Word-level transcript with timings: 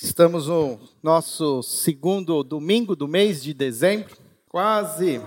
Estamos 0.00 0.46
no 0.46 0.78
nosso 1.02 1.60
segundo 1.60 2.44
domingo 2.44 2.94
do 2.94 3.08
mês 3.08 3.42
de 3.42 3.52
dezembro, 3.52 4.16
quase 4.48 5.20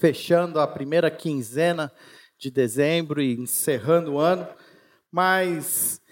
fechando 0.00 0.58
a 0.58 0.66
primeira 0.66 1.12
quinzena 1.12 1.92
de 2.36 2.50
dezembro 2.50 3.22
e 3.22 3.38
encerrando 3.38 4.14
o 4.14 4.18
ano, 4.18 4.48
mas 5.12 6.02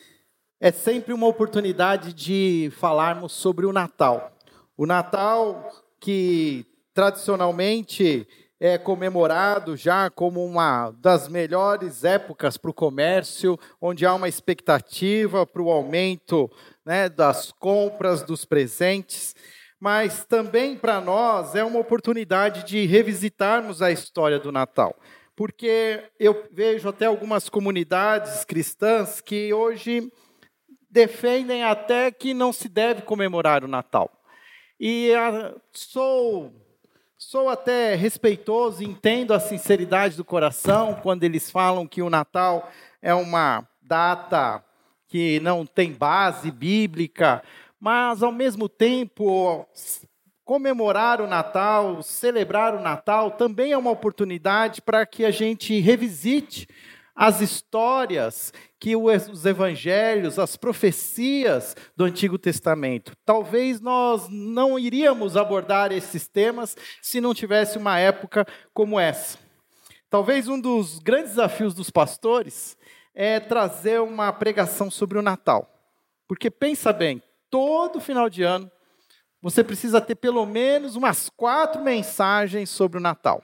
é 0.60 0.70
sempre 0.70 1.12
uma 1.12 1.26
oportunidade 1.26 2.12
de 2.12 2.70
falarmos 2.76 3.32
sobre 3.32 3.66
o 3.66 3.72
Natal. 3.72 4.32
O 4.76 4.86
Natal 4.86 5.68
que 5.98 6.64
tradicionalmente 6.94 8.28
é 8.60 8.76
comemorado 8.76 9.76
já 9.76 10.10
como 10.10 10.44
uma 10.44 10.90
das 10.90 11.28
melhores 11.28 12.02
épocas 12.02 12.56
para 12.56 12.70
o 12.70 12.74
comércio, 12.74 13.58
onde 13.80 14.04
há 14.04 14.14
uma 14.14 14.28
expectativa 14.28 15.46
para 15.46 15.62
o 15.62 15.70
aumento 15.70 16.50
né, 16.84 17.08
das 17.08 17.52
compras, 17.52 18.22
dos 18.22 18.44
presentes, 18.44 19.34
mas 19.78 20.24
também 20.24 20.76
para 20.76 21.00
nós 21.00 21.54
é 21.54 21.62
uma 21.62 21.78
oportunidade 21.78 22.64
de 22.64 22.84
revisitarmos 22.84 23.80
a 23.80 23.92
história 23.92 24.38
do 24.38 24.50
Natal. 24.50 24.96
Porque 25.36 26.02
eu 26.18 26.48
vejo 26.50 26.88
até 26.88 27.06
algumas 27.06 27.48
comunidades 27.48 28.44
cristãs 28.44 29.20
que 29.20 29.54
hoje 29.54 30.10
defendem 30.90 31.62
até 31.62 32.10
que 32.10 32.34
não 32.34 32.52
se 32.52 32.68
deve 32.68 33.02
comemorar 33.02 33.62
o 33.62 33.68
Natal. 33.68 34.10
E 34.80 35.10
sou 35.72 36.52
sou 37.18 37.48
até 37.48 37.96
respeitoso, 37.96 38.84
entendo 38.84 39.34
a 39.34 39.40
sinceridade 39.40 40.16
do 40.16 40.24
coração 40.24 40.94
quando 41.02 41.24
eles 41.24 41.50
falam 41.50 41.84
que 41.84 42.00
o 42.00 42.08
Natal 42.08 42.70
é 43.02 43.12
uma 43.12 43.66
data 43.82 44.62
que 45.08 45.40
não 45.40 45.66
tem 45.66 45.92
base 45.92 46.52
bíblica, 46.52 47.42
mas 47.80 48.22
ao 48.22 48.30
mesmo 48.30 48.68
tempo 48.68 49.66
comemorar 50.44 51.20
o 51.20 51.26
Natal, 51.26 52.02
celebrar 52.04 52.74
o 52.74 52.80
Natal 52.80 53.32
também 53.32 53.72
é 53.72 53.76
uma 53.76 53.90
oportunidade 53.90 54.80
para 54.80 55.04
que 55.04 55.24
a 55.24 55.32
gente 55.32 55.80
revisite 55.80 56.68
as 57.18 57.40
histórias 57.40 58.52
que 58.78 58.94
os 58.94 59.44
evangelhos, 59.44 60.38
as 60.38 60.56
profecias 60.56 61.74
do 61.96 62.04
Antigo 62.04 62.38
Testamento. 62.38 63.12
Talvez 63.24 63.80
nós 63.80 64.28
não 64.28 64.78
iríamos 64.78 65.36
abordar 65.36 65.90
esses 65.90 66.28
temas 66.28 66.76
se 67.02 67.20
não 67.20 67.34
tivesse 67.34 67.76
uma 67.76 67.98
época 67.98 68.46
como 68.72 69.00
essa. 69.00 69.36
Talvez 70.08 70.46
um 70.46 70.60
dos 70.60 71.00
grandes 71.00 71.30
desafios 71.30 71.74
dos 71.74 71.90
pastores 71.90 72.78
é 73.12 73.40
trazer 73.40 74.00
uma 74.00 74.32
pregação 74.32 74.88
sobre 74.88 75.18
o 75.18 75.22
Natal. 75.22 75.68
Porque 76.28 76.48
pensa 76.48 76.92
bem, 76.92 77.20
todo 77.50 78.00
final 78.00 78.30
de 78.30 78.44
ano 78.44 78.70
você 79.42 79.64
precisa 79.64 80.00
ter 80.00 80.14
pelo 80.14 80.46
menos 80.46 80.94
umas 80.94 81.28
quatro 81.28 81.82
mensagens 81.82 82.70
sobre 82.70 82.98
o 82.98 83.00
Natal. 83.02 83.42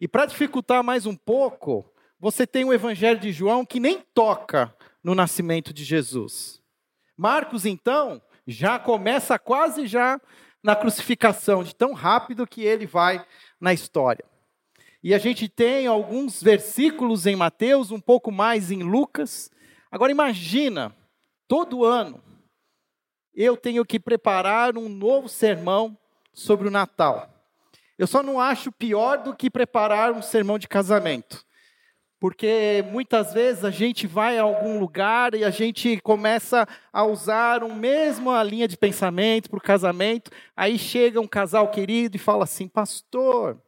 E 0.00 0.08
para 0.08 0.26
dificultar 0.26 0.82
mais 0.82 1.06
um 1.06 1.14
pouco, 1.14 1.88
você 2.26 2.44
tem 2.44 2.64
o 2.64 2.74
Evangelho 2.74 3.20
de 3.20 3.30
João 3.30 3.64
que 3.64 3.78
nem 3.78 4.00
toca 4.12 4.74
no 5.00 5.14
nascimento 5.14 5.72
de 5.72 5.84
Jesus. 5.84 6.60
Marcos, 7.16 7.64
então, 7.64 8.20
já 8.44 8.80
começa 8.80 9.38
quase 9.38 9.86
já 9.86 10.20
na 10.60 10.74
crucificação, 10.74 11.62
de 11.62 11.72
tão 11.72 11.92
rápido 11.92 12.44
que 12.44 12.62
ele 12.62 12.84
vai 12.84 13.24
na 13.60 13.72
história. 13.72 14.24
E 15.04 15.14
a 15.14 15.18
gente 15.18 15.48
tem 15.48 15.86
alguns 15.86 16.42
versículos 16.42 17.28
em 17.28 17.36
Mateus, 17.36 17.92
um 17.92 18.00
pouco 18.00 18.32
mais 18.32 18.72
em 18.72 18.82
Lucas. 18.82 19.48
Agora 19.88 20.10
imagina, 20.10 20.92
todo 21.46 21.84
ano 21.84 22.20
eu 23.32 23.56
tenho 23.56 23.84
que 23.84 24.00
preparar 24.00 24.76
um 24.76 24.88
novo 24.88 25.28
sermão 25.28 25.96
sobre 26.34 26.66
o 26.66 26.72
Natal. 26.72 27.32
Eu 27.96 28.08
só 28.08 28.20
não 28.20 28.40
acho 28.40 28.72
pior 28.72 29.18
do 29.18 29.32
que 29.32 29.48
preparar 29.48 30.10
um 30.10 30.20
sermão 30.20 30.58
de 30.58 30.66
casamento. 30.66 31.45
Porque 32.18 32.82
muitas 32.90 33.34
vezes 33.34 33.64
a 33.64 33.70
gente 33.70 34.06
vai 34.06 34.38
a 34.38 34.42
algum 34.42 34.78
lugar 34.78 35.34
e 35.34 35.44
a 35.44 35.50
gente 35.50 36.00
começa 36.00 36.66
a 36.92 37.04
usar 37.04 37.62
a 37.62 37.68
mesma 37.68 38.42
linha 38.42 38.66
de 38.66 38.76
pensamento 38.76 39.50
para 39.50 39.58
o 39.58 39.62
casamento. 39.62 40.30
Aí 40.56 40.78
chega 40.78 41.20
um 41.20 41.28
casal 41.28 41.70
querido 41.70 42.16
e 42.16 42.18
fala 42.18 42.44
assim: 42.44 42.68
Pastor, 42.68 43.60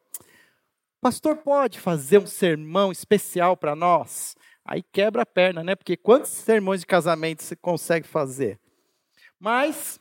Pastor, 1.01 1.37
pode 1.37 1.79
fazer 1.79 2.19
um 2.19 2.27
sermão 2.27 2.91
especial 2.91 3.57
para 3.57 3.77
nós? 3.77 4.37
Aí 4.65 4.83
quebra 4.83 5.23
a 5.23 5.27
perna, 5.27 5.63
né? 5.63 5.77
Porque 5.77 5.97
quantos 5.97 6.31
sermões 6.31 6.81
de 6.81 6.87
casamento 6.87 7.43
você 7.43 7.55
consegue 7.55 8.07
fazer? 8.07 8.59
Mas 9.39 10.01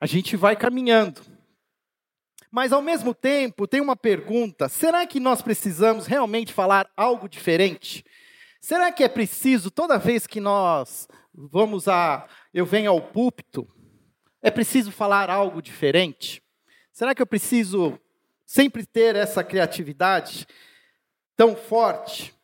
a 0.00 0.06
gente 0.06 0.36
vai 0.36 0.56
caminhando. 0.56 1.20
Mas 2.50 2.72
ao 2.72 2.82
mesmo 2.82 3.14
tempo, 3.14 3.66
tem 3.66 3.80
uma 3.80 3.96
pergunta: 3.96 4.68
será 4.68 5.06
que 5.06 5.20
nós 5.20 5.42
precisamos 5.42 6.06
realmente 6.06 6.52
falar 6.52 6.90
algo 6.96 7.28
diferente? 7.28 8.04
Será 8.60 8.90
que 8.90 9.04
é 9.04 9.08
preciso 9.08 9.70
toda 9.70 9.98
vez 9.98 10.26
que 10.26 10.40
nós 10.40 11.08
vamos 11.32 11.88
a 11.88 12.26
eu 12.52 12.66
venho 12.66 12.90
ao 12.90 13.00
púlpito, 13.00 13.68
é 14.42 14.50
preciso 14.50 14.90
falar 14.90 15.30
algo 15.30 15.62
diferente? 15.62 16.42
Será 16.92 17.14
que 17.14 17.22
eu 17.22 17.26
preciso 17.26 17.98
sempre 18.48 18.86
ter 18.86 19.14
essa 19.14 19.44
criatividade 19.44 20.46
tão 21.36 21.54
forte. 21.54 22.34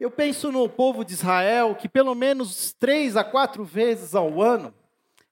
Eu 0.00 0.10
penso 0.10 0.50
no 0.50 0.68
povo 0.70 1.04
de 1.04 1.12
Israel 1.12 1.74
que 1.74 1.88
pelo 1.88 2.14
menos 2.14 2.72
três 2.72 3.14
a 3.14 3.22
quatro 3.22 3.62
vezes 3.62 4.14
ao 4.14 4.40
ano 4.40 4.74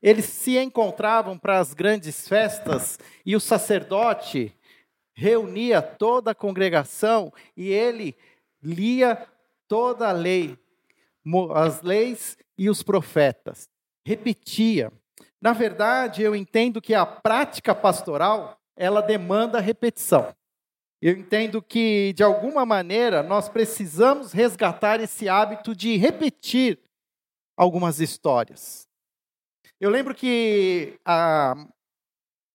eles 0.04 0.26
se 0.26 0.59
encontravam 0.59 1.38
para 1.38 1.59
as 1.59 1.72
grandes 1.72 2.28
festas 2.28 2.98
e 3.25 3.34
o 3.34 3.41
sacerdote 3.41 4.54
reunia 5.15 5.81
toda 5.81 6.32
a 6.32 6.34
congregação 6.34 7.32
e 7.56 7.70
ele 7.70 8.14
lia 8.62 9.26
toda 9.66 10.10
a 10.10 10.12
lei, 10.12 10.59
as 11.54 11.81
leis 11.81 12.37
e 12.59 12.69
os 12.69 12.82
profetas. 12.82 13.66
Repetia. 14.04 14.93
Na 15.41 15.54
verdade, 15.54 16.22
eu 16.22 16.37
entendo 16.37 16.82
que 16.82 16.93
a 16.93 17.06
prática 17.06 17.75
pastoral 17.75 18.60
ela 18.76 19.00
demanda 19.00 19.59
repetição. 19.59 20.37
Eu 21.00 21.16
entendo 21.16 21.62
que, 21.62 22.12
de 22.12 22.22
alguma 22.22 22.66
maneira, 22.66 23.22
nós 23.22 23.48
precisamos 23.48 24.32
resgatar 24.32 25.00
esse 25.00 25.31
hábito 25.31 25.75
de 25.75 25.97
repetir 25.97 26.78
algumas 27.56 28.00
histórias. 28.00 28.87
Eu 29.80 29.90
lembro 29.90 30.14
que, 30.14 30.94
ah, 31.04 31.54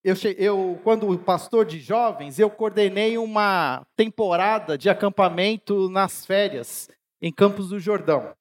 eu, 0.04 0.16
eu, 0.38 0.80
quando 0.84 1.18
pastor 1.20 1.66
de 1.66 1.80
jovens, 1.80 2.40
eu 2.40 2.50
coordenei 2.50 3.18
uma 3.18 3.86
temporada 3.96 4.78
de 4.78 4.90
acampamento 4.90 5.90
nas 5.90 6.26
férias, 6.26 6.90
em 7.22 7.32
Campos 7.32 7.70
do 7.70 7.80
Jordão. 7.80 8.34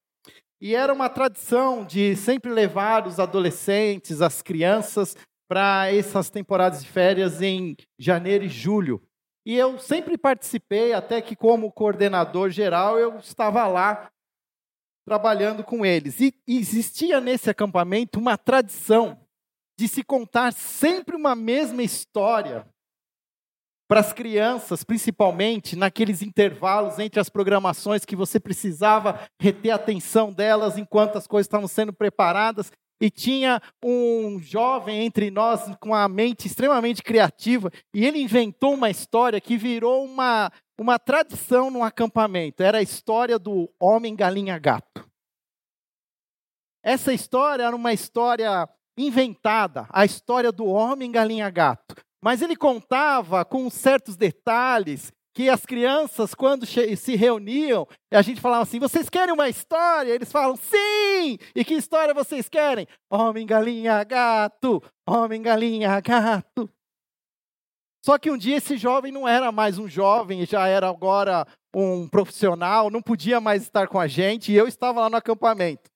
E 0.61 0.75
era 0.75 0.93
uma 0.93 1.09
tradição 1.09 1.85
de 1.85 2.17
sempre 2.17 2.51
levar 2.51 3.07
os 3.07 3.19
adolescentes, 3.19 4.23
as 4.23 4.43
crianças, 4.43 5.17
para 5.49 5.93
essas 5.93 6.31
temporadas 6.31 6.83
de 6.83 6.89
férias 6.89 7.41
em 7.41 7.77
janeiro 7.99 8.45
e 8.45 8.49
julho. 8.49 9.03
E 9.47 9.57
eu 9.57 9.79
sempre 9.79 10.19
participei, 10.19 10.93
até 10.93 11.23
que 11.23 11.35
como 11.35 11.73
coordenador 11.73 12.51
geral 12.51 12.99
eu 12.99 13.17
estava 13.19 13.67
lá 13.67 14.11
trabalhando 15.09 15.65
com 15.65 15.87
eles. 15.87 16.21
E 16.21 16.35
existia 16.47 17.19
nesse 17.19 17.49
acampamento 17.49 18.19
uma 18.19 18.37
tradição 18.37 19.19
de 19.79 19.89
se 19.89 20.03
contar 20.05 20.53
sempre 20.53 21.17
uma 21.17 21.35
mesma 21.35 21.83
história 21.83 22.67
para 23.89 24.01
as 24.01 24.13
crianças, 24.13 24.85
principalmente 24.85 25.75
naqueles 25.75 26.21
intervalos 26.21 26.99
entre 26.99 27.19
as 27.19 27.31
programações 27.31 28.05
que 28.05 28.15
você 28.15 28.39
precisava 28.39 29.19
reter 29.41 29.71
a 29.71 29.77
atenção 29.77 30.31
delas 30.31 30.77
enquanto 30.77 31.17
as 31.17 31.27
coisas 31.27 31.47
estavam 31.47 31.67
sendo 31.67 31.93
preparadas 31.93 32.71
e 33.01 33.11
tinha 33.11 33.63
um 33.83 34.39
jovem 34.43 35.07
entre 35.07 35.31
nós 35.31 35.75
com 35.81 35.95
a 35.95 36.07
mente 36.07 36.47
extremamente 36.47 37.03
criativa, 37.03 37.71
e 37.95 38.05
ele 38.05 38.21
inventou 38.21 38.75
uma 38.75 38.91
história 38.91 39.41
que 39.41 39.57
virou 39.57 40.05
uma, 40.05 40.51
uma 40.79 40.99
tradição 40.99 41.71
no 41.71 41.83
acampamento. 41.83 42.63
Era 42.63 42.79
a 42.79 42.83
história 42.83 43.39
do 43.39 43.71
homem 43.81 44.15
galinha 44.17 44.59
gato. 44.59 45.08
Essa 46.83 47.13
história 47.13 47.65
era 47.65 47.75
uma 47.75 47.93
história 47.93 48.69
inventada, 48.97 49.87
a 49.91 50.05
história 50.05 50.51
do 50.51 50.67
homem 50.67 51.11
galinha 51.11 51.49
gato. 51.51 51.95
Mas 52.23 52.43
ele 52.43 52.57
contava 52.57 53.45
com 53.45 53.71
certos 53.71 54.17
detalhes 54.17 55.13
que 55.33 55.49
as 55.49 55.65
crianças, 55.65 56.35
quando 56.35 56.67
se 56.67 57.15
reuniam, 57.15 57.87
a 58.11 58.23
gente 58.23 58.41
falava 58.41 58.65
assim: 58.65 58.81
vocês 58.81 59.09
querem 59.09 59.33
uma 59.33 59.49
história? 59.49 60.13
Eles 60.13 60.33
falam: 60.33 60.57
sim! 60.57 61.39
E 61.55 61.65
que 61.65 61.75
história 61.75 62.13
vocês 62.13 62.49
querem? 62.49 62.89
Homem, 63.09 63.47
galinha, 63.47 64.03
gato! 64.03 64.83
Homem, 65.07 65.41
galinha, 65.41 66.01
gato! 66.01 66.69
Só 68.05 68.19
que 68.19 68.31
um 68.31 68.37
dia 68.37 68.57
esse 68.57 68.77
jovem 68.77 69.13
não 69.13 69.29
era 69.29 69.53
mais 69.53 69.79
um 69.79 69.87
jovem, 69.87 70.45
já 70.45 70.67
era 70.67 70.89
agora 70.89 71.47
um 71.75 72.09
profissional, 72.09 72.91
não 72.91 73.03
podia 73.03 73.41
mais 73.41 73.63
estar 73.63 73.87
com 73.87 74.01
a 74.01 74.09
gente, 74.09 74.51
e 74.51 74.57
eu 74.57 74.67
estava 74.67 75.03
lá 75.03 75.11
no 75.11 75.17
acampamento. 75.17 75.89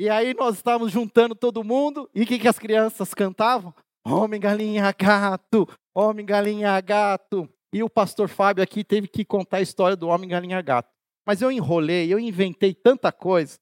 E 0.00 0.08
aí 0.08 0.32
nós 0.32 0.56
estávamos 0.56 0.90
juntando 0.90 1.34
todo 1.34 1.62
mundo, 1.62 2.08
e 2.14 2.22
o 2.22 2.26
que, 2.26 2.38
que 2.38 2.48
as 2.48 2.58
crianças 2.58 3.12
cantavam? 3.12 3.74
Homem, 4.02 4.40
galinha, 4.40 4.90
gato, 4.98 5.68
homem, 5.94 6.24
galinha, 6.24 6.80
gato. 6.80 7.46
E 7.70 7.82
o 7.82 7.90
pastor 7.90 8.26
Fábio 8.26 8.64
aqui 8.64 8.82
teve 8.82 9.06
que 9.06 9.26
contar 9.26 9.58
a 9.58 9.60
história 9.60 9.94
do 9.94 10.08
homem, 10.08 10.26
galinha, 10.26 10.62
gato. 10.62 10.88
Mas 11.26 11.42
eu 11.42 11.52
enrolei, 11.52 12.10
eu 12.10 12.18
inventei 12.18 12.72
tanta 12.72 13.12
coisa. 13.12 13.58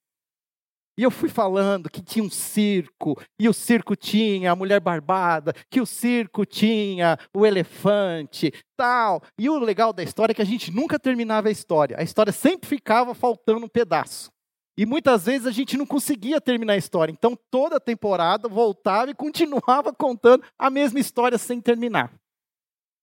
E 0.97 1.03
eu 1.03 1.11
fui 1.11 1.29
falando 1.29 1.91
que 1.91 2.01
tinha 2.01 2.25
um 2.25 2.31
circo, 2.31 3.21
e 3.37 3.49
o 3.49 3.53
circo 3.53 3.97
tinha 3.97 4.53
a 4.53 4.57
mulher 4.57 4.79
barbada, 4.79 5.53
que 5.69 5.81
o 5.81 5.87
circo 5.87 6.47
tinha 6.47 7.19
o 7.35 7.45
elefante, 7.45 8.53
tal. 8.77 9.25
E 9.37 9.51
o 9.51 9.59
legal 9.59 9.93
da 9.93 10.05
história 10.05 10.31
é 10.31 10.35
que 10.37 10.43
a 10.43 10.47
gente 10.47 10.71
nunca 10.71 11.01
terminava 11.01 11.49
a 11.49 11.53
história. 11.53 11.97
A 11.99 12.05
história 12.05 12.33
sempre 12.33 12.69
ficava 12.69 13.13
faltando 13.13 13.67
um 13.67 13.69
pedaço. 13.69 14.31
E 14.79 14.87
muitas 14.87 15.27
vezes 15.27 15.47
a 15.47 15.51
gente 15.51 15.77
não 15.77 15.85
conseguia 15.85 16.41
terminar 16.41 16.75
a 16.75 16.79
história. 16.79 17.13
Então 17.13 17.37
toda 17.51 17.81
temporada 17.81 18.49
voltava 18.49 19.11
e 19.11 19.15
continuava 19.15 19.93
contando 19.93 20.45
a 20.59 20.71
mesma 20.71 21.01
história 21.01 21.37
sem 21.37 21.61
terminar. 21.61 22.13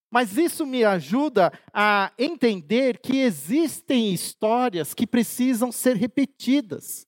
Mas 0.10 0.38
isso 0.38 0.66
me 0.66 0.86
ajuda 0.86 1.52
a 1.74 2.14
entender 2.18 3.00
que 3.00 3.18
existem 3.18 4.14
histórias 4.14 4.94
que 4.94 5.06
precisam 5.06 5.72
ser 5.72 5.98
repetidas 5.98 7.06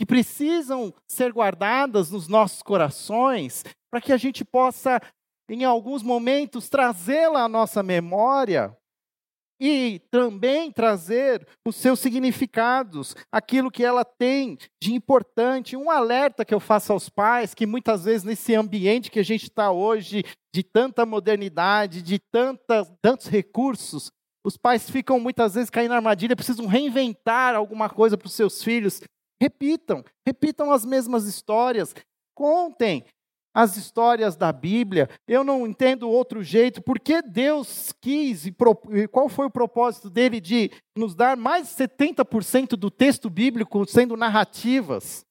que 0.00 0.06
precisam 0.06 0.94
ser 1.06 1.30
guardadas 1.30 2.10
nos 2.10 2.26
nossos 2.26 2.62
corações, 2.62 3.62
para 3.90 4.00
que 4.00 4.14
a 4.14 4.16
gente 4.16 4.42
possa, 4.42 4.98
em 5.46 5.62
alguns 5.62 6.02
momentos, 6.02 6.70
trazê-la 6.70 7.42
à 7.42 7.48
nossa 7.50 7.82
memória 7.82 8.74
e 9.60 10.00
também 10.10 10.72
trazer 10.72 11.46
os 11.66 11.76
seus 11.76 12.00
significados, 12.00 13.14
aquilo 13.30 13.70
que 13.70 13.84
ela 13.84 14.04
tem 14.04 14.56
de 14.82 14.94
importante. 14.94 15.76
Um 15.76 15.90
alerta 15.90 16.44
que 16.44 16.54
eu 16.54 16.60
faço 16.60 16.92
aos 16.92 17.10
pais, 17.10 17.52
que 17.52 17.66
muitas 17.66 18.04
vezes 18.04 18.24
nesse 18.24 18.54
ambiente 18.54 19.10
que 19.10 19.18
a 19.20 19.24
gente 19.24 19.44
está 19.44 19.70
hoje, 19.70 20.24
de 20.54 20.62
tanta 20.62 21.04
modernidade, 21.04 22.00
de 22.00 22.18
tantos 23.02 23.28
recursos, 23.28 24.10
os 24.44 24.56
pais 24.56 24.88
ficam 24.88 25.20
muitas 25.20 25.54
vezes 25.54 25.68
caindo 25.68 25.90
na 25.90 25.96
armadilha, 25.96 26.34
precisam 26.34 26.66
reinventar 26.66 27.54
alguma 27.54 27.90
coisa 27.90 28.16
para 28.16 28.26
os 28.26 28.32
seus 28.32 28.64
filhos. 28.64 29.02
Repitam, 29.40 30.02
repitam 30.26 30.72
as 30.72 30.84
mesmas 30.84 31.26
histórias, 31.26 31.94
contem 32.34 33.04
as 33.54 33.76
histórias 33.76 34.36
da 34.36 34.52
Bíblia. 34.52 35.08
Eu 35.26 35.42
não 35.42 35.66
entendo 35.66 36.08
outro 36.08 36.42
jeito. 36.42 36.82
Por 36.82 36.98
que 36.98 37.20
Deus 37.22 37.92
quis 38.00 38.46
e 38.46 38.54
qual 39.10 39.28
foi 39.28 39.46
o 39.46 39.50
propósito 39.50 40.08
dele 40.08 40.40
de 40.40 40.70
nos 40.96 41.14
dar 41.14 41.36
mais 41.36 41.68
de 41.68 41.74
70% 41.74 42.70
do 42.70 42.90
texto 42.90 43.28
bíblico 43.28 43.86
sendo 43.86 44.16
narrativas? 44.16 45.24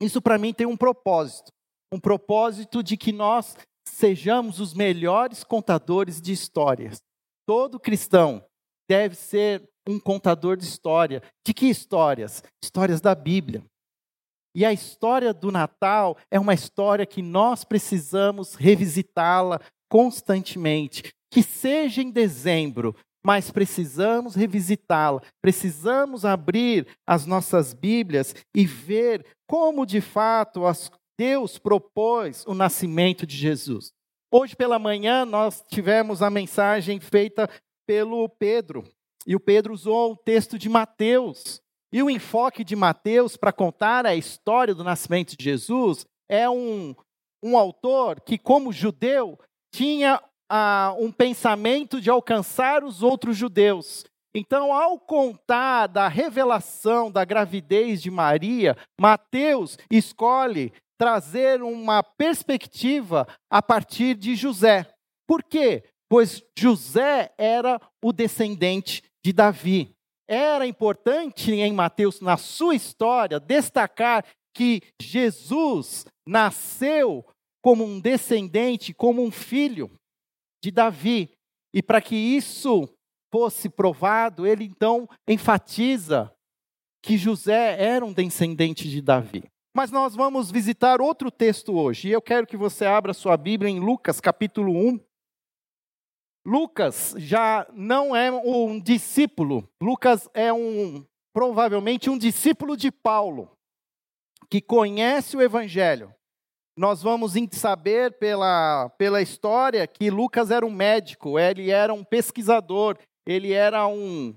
Isso 0.00 0.20
para 0.20 0.38
mim 0.38 0.52
tem 0.52 0.66
um 0.66 0.76
propósito. 0.76 1.52
Um 1.92 2.00
propósito 2.00 2.82
de 2.82 2.96
que 2.96 3.12
nós 3.12 3.56
sejamos 3.86 4.60
os 4.60 4.74
melhores 4.74 5.44
contadores 5.44 6.20
de 6.20 6.32
histórias. 6.32 7.00
Todo 7.46 7.78
cristão 7.78 8.44
deve 8.88 9.14
ser 9.14 9.68
um 9.86 9.98
contador 9.98 10.56
de 10.56 10.64
história. 10.64 11.22
De 11.46 11.52
que 11.52 11.66
histórias? 11.66 12.42
Histórias 12.62 13.00
da 13.00 13.14
Bíblia. 13.14 13.64
E 14.54 14.64
a 14.64 14.72
história 14.72 15.32
do 15.32 15.50
Natal 15.50 16.16
é 16.30 16.38
uma 16.38 16.54
história 16.54 17.06
que 17.06 17.22
nós 17.22 17.64
precisamos 17.64 18.54
revisitá-la 18.54 19.60
constantemente. 19.88 21.12
Que 21.30 21.42
seja 21.42 22.02
em 22.02 22.10
dezembro, 22.10 22.94
mas 23.24 23.50
precisamos 23.50 24.34
revisitá-la. 24.34 25.22
Precisamos 25.40 26.24
abrir 26.24 26.86
as 27.06 27.24
nossas 27.24 27.72
Bíblias 27.72 28.34
e 28.54 28.66
ver 28.66 29.24
como 29.46 29.86
de 29.86 30.00
fato 30.00 30.62
Deus 31.18 31.58
propôs 31.58 32.44
o 32.46 32.54
nascimento 32.54 33.26
de 33.26 33.36
Jesus. 33.36 33.92
Hoje 34.30 34.56
pela 34.56 34.78
manhã 34.78 35.24
nós 35.24 35.62
tivemos 35.68 36.22
a 36.22 36.30
mensagem 36.30 36.98
feita 36.98 37.48
pelo 37.86 38.28
Pedro. 38.28 38.84
E 39.26 39.36
o 39.36 39.40
Pedro 39.40 39.72
usou 39.72 40.12
o 40.12 40.16
texto 40.16 40.58
de 40.58 40.68
Mateus. 40.68 41.60
E 41.92 42.02
o 42.02 42.08
enfoque 42.08 42.64
de 42.64 42.74
Mateus 42.74 43.36
para 43.36 43.52
contar 43.52 44.06
a 44.06 44.14
história 44.14 44.74
do 44.74 44.82
nascimento 44.82 45.36
de 45.36 45.44
Jesus 45.44 46.06
é 46.28 46.48
um, 46.48 46.94
um 47.42 47.56
autor 47.56 48.20
que, 48.20 48.38
como 48.38 48.72
judeu, 48.72 49.38
tinha 49.74 50.22
ah, 50.50 50.94
um 50.98 51.12
pensamento 51.12 52.00
de 52.00 52.08
alcançar 52.08 52.82
os 52.82 53.02
outros 53.02 53.36
judeus. 53.36 54.04
Então, 54.34 54.72
ao 54.72 54.98
contar 54.98 55.88
da 55.88 56.08
revelação 56.08 57.10
da 57.10 57.24
gravidez 57.24 58.00
de 58.00 58.10
Maria, 58.10 58.74
Mateus 58.98 59.76
escolhe 59.90 60.72
trazer 60.98 61.62
uma 61.62 62.02
perspectiva 62.02 63.26
a 63.50 63.60
partir 63.60 64.14
de 64.14 64.34
José. 64.34 64.86
Por 65.26 65.42
quê? 65.42 65.84
Pois 66.08 66.42
José 66.58 67.34
era 67.36 67.78
o 68.02 68.12
descendente 68.12 69.02
de 69.22 69.32
Davi. 69.32 69.94
Era 70.34 70.66
importante 70.66 71.52
em 71.52 71.74
Mateus, 71.74 72.22
na 72.22 72.38
sua 72.38 72.74
história, 72.74 73.38
destacar 73.38 74.24
que 74.56 74.80
Jesus 74.98 76.06
nasceu 76.26 77.22
como 77.62 77.84
um 77.84 78.00
descendente, 78.00 78.94
como 78.94 79.22
um 79.22 79.30
filho 79.30 79.90
de 80.64 80.70
Davi. 80.70 81.32
E 81.74 81.82
para 81.82 82.00
que 82.00 82.16
isso 82.16 82.88
fosse 83.30 83.68
provado, 83.68 84.46
ele 84.46 84.64
então 84.64 85.06
enfatiza 85.28 86.32
que 87.04 87.18
José 87.18 87.76
era 87.78 88.02
um 88.02 88.12
descendente 88.14 88.88
de 88.88 89.02
Davi. 89.02 89.44
Mas 89.76 89.90
nós 89.90 90.14
vamos 90.14 90.50
visitar 90.50 91.02
outro 91.02 91.30
texto 91.30 91.74
hoje, 91.74 92.08
e 92.08 92.12
eu 92.12 92.22
quero 92.22 92.46
que 92.46 92.56
você 92.56 92.86
abra 92.86 93.12
sua 93.12 93.36
Bíblia 93.36 93.70
em 93.70 93.80
Lucas 93.80 94.18
capítulo 94.18 94.72
1, 94.72 94.98
Lucas 96.44 97.14
já 97.18 97.66
não 97.72 98.14
é 98.14 98.30
um 98.30 98.80
discípulo. 98.80 99.68
Lucas 99.80 100.28
é 100.34 100.52
um 100.52 101.04
provavelmente 101.32 102.10
um 102.10 102.18
discípulo 102.18 102.76
de 102.76 102.90
Paulo 102.90 103.50
que 104.50 104.60
conhece 104.60 105.36
o 105.36 105.40
evangelho. 105.40 106.12
Nós 106.76 107.02
vamos 107.02 107.34
saber 107.52 108.18
pela, 108.18 108.90
pela 108.98 109.22
história 109.22 109.86
que 109.86 110.10
Lucas 110.10 110.50
era 110.50 110.64
um 110.64 110.70
médico, 110.70 111.38
ele 111.38 111.70
era 111.70 111.92
um 111.92 112.02
pesquisador, 112.02 112.98
ele 113.26 113.52
era 113.52 113.86
um, 113.86 114.34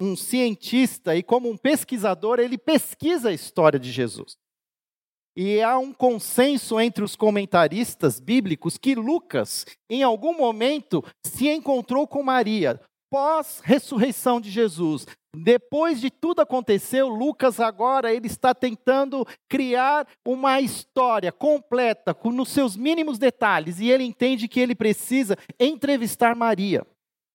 um 0.00 0.16
cientista, 0.16 1.14
e 1.14 1.22
como 1.22 1.50
um 1.50 1.56
pesquisador, 1.56 2.40
ele 2.40 2.58
pesquisa 2.58 3.28
a 3.28 3.32
história 3.32 3.78
de 3.78 3.92
Jesus. 3.92 4.36
E 5.36 5.62
há 5.62 5.78
um 5.78 5.92
consenso 5.92 6.78
entre 6.78 7.02
os 7.02 7.16
comentaristas 7.16 8.20
bíblicos 8.20 8.76
que 8.76 8.94
Lucas, 8.94 9.64
em 9.88 10.02
algum 10.02 10.36
momento, 10.36 11.02
se 11.24 11.48
encontrou 11.48 12.06
com 12.06 12.22
Maria, 12.22 12.78
pós-ressurreição 13.10 14.40
de 14.40 14.50
Jesus. 14.50 15.06
Depois 15.34 16.00
de 16.00 16.10
tudo 16.10 16.40
aconteceu, 16.40 17.08
Lucas 17.08 17.60
agora 17.60 18.12
ele 18.12 18.26
está 18.26 18.54
tentando 18.54 19.26
criar 19.48 20.06
uma 20.26 20.60
história 20.60 21.32
completa, 21.32 22.12
com 22.12 22.30
nos 22.30 22.50
seus 22.50 22.76
mínimos 22.76 23.18
detalhes, 23.18 23.80
e 23.80 23.90
ele 23.90 24.04
entende 24.04 24.48
que 24.48 24.60
ele 24.60 24.74
precisa 24.74 25.36
entrevistar 25.58 26.36
Maria. 26.36 26.86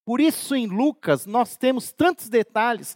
Por 0.05 0.21
isso, 0.21 0.55
em 0.55 0.67
Lucas, 0.67 1.25
nós 1.25 1.57
temos 1.57 1.91
tantos 1.91 2.29
detalhes 2.29 2.95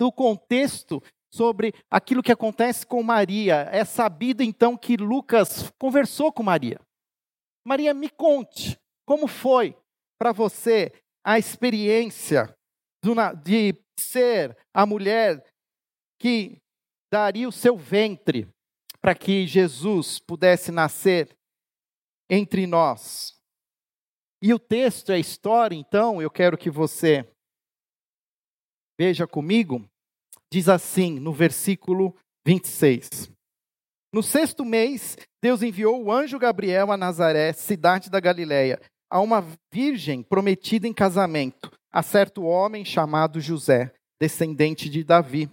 do 0.00 0.12
contexto 0.12 1.02
sobre 1.36 1.74
aquilo 1.90 2.22
que 2.22 2.32
acontece 2.32 2.86
com 2.86 3.02
Maria. 3.02 3.68
É 3.70 3.84
sabido 3.84 4.42
então 4.42 4.76
que 4.76 4.96
Lucas 4.96 5.70
conversou 5.78 6.32
com 6.32 6.42
Maria. 6.42 6.80
Maria, 7.64 7.92
me 7.92 8.08
conte 8.08 8.78
como 9.06 9.26
foi 9.26 9.76
para 10.18 10.32
você 10.32 10.92
a 11.22 11.38
experiência 11.38 12.56
de 13.44 13.74
ser 13.98 14.56
a 14.74 14.86
mulher 14.86 15.44
que 16.18 16.58
daria 17.12 17.48
o 17.48 17.52
seu 17.52 17.76
ventre 17.76 18.48
para 19.00 19.14
que 19.14 19.46
Jesus 19.46 20.18
pudesse 20.18 20.72
nascer 20.72 21.36
entre 22.30 22.66
nós. 22.66 23.36
E 24.42 24.52
o 24.52 24.58
texto, 24.58 25.12
a 25.12 25.18
história, 25.18 25.76
então, 25.76 26.20
eu 26.20 26.30
quero 26.30 26.58
que 26.58 26.70
você 26.70 27.28
veja 28.98 29.26
comigo, 29.26 29.88
diz 30.52 30.68
assim 30.68 31.18
no 31.18 31.32
versículo 31.32 32.14
26. 32.46 33.30
No 34.12 34.22
sexto 34.22 34.64
mês, 34.64 35.16
Deus 35.42 35.62
enviou 35.62 36.02
o 36.02 36.12
anjo 36.12 36.38
Gabriel 36.38 36.90
a 36.90 36.96
Nazaré, 36.96 37.52
cidade 37.52 38.08
da 38.08 38.20
Galiléia, 38.20 38.80
a 39.10 39.20
uma 39.20 39.44
virgem 39.72 40.22
prometida 40.22 40.88
em 40.88 40.92
casamento, 40.92 41.70
a 41.92 42.02
certo 42.02 42.44
homem 42.44 42.84
chamado 42.84 43.40
José, 43.40 43.92
descendente 44.20 44.88
de 44.88 45.04
Davi. 45.04 45.50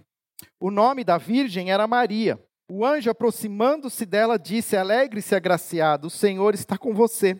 O 0.59 0.71
nome 0.71 1.03
da 1.03 1.17
virgem 1.17 1.71
era 1.71 1.87
Maria. 1.87 2.39
O 2.69 2.85
anjo, 2.85 3.09
aproximando-se 3.09 4.05
dela, 4.05 4.39
disse: 4.39 4.77
Alegre-se, 4.77 5.35
agraciado, 5.35 6.07
o 6.07 6.11
Senhor 6.11 6.53
está 6.53 6.77
com 6.77 6.93
você. 6.93 7.39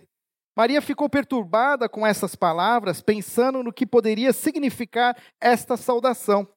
Maria 0.55 0.81
ficou 0.81 1.09
perturbada 1.09 1.89
com 1.89 2.05
essas 2.05 2.35
palavras, 2.35 3.01
pensando 3.01 3.63
no 3.63 3.73
que 3.73 3.85
poderia 3.85 4.31
significar 4.31 5.17
esta 5.41 5.75
saudação. 5.75 6.47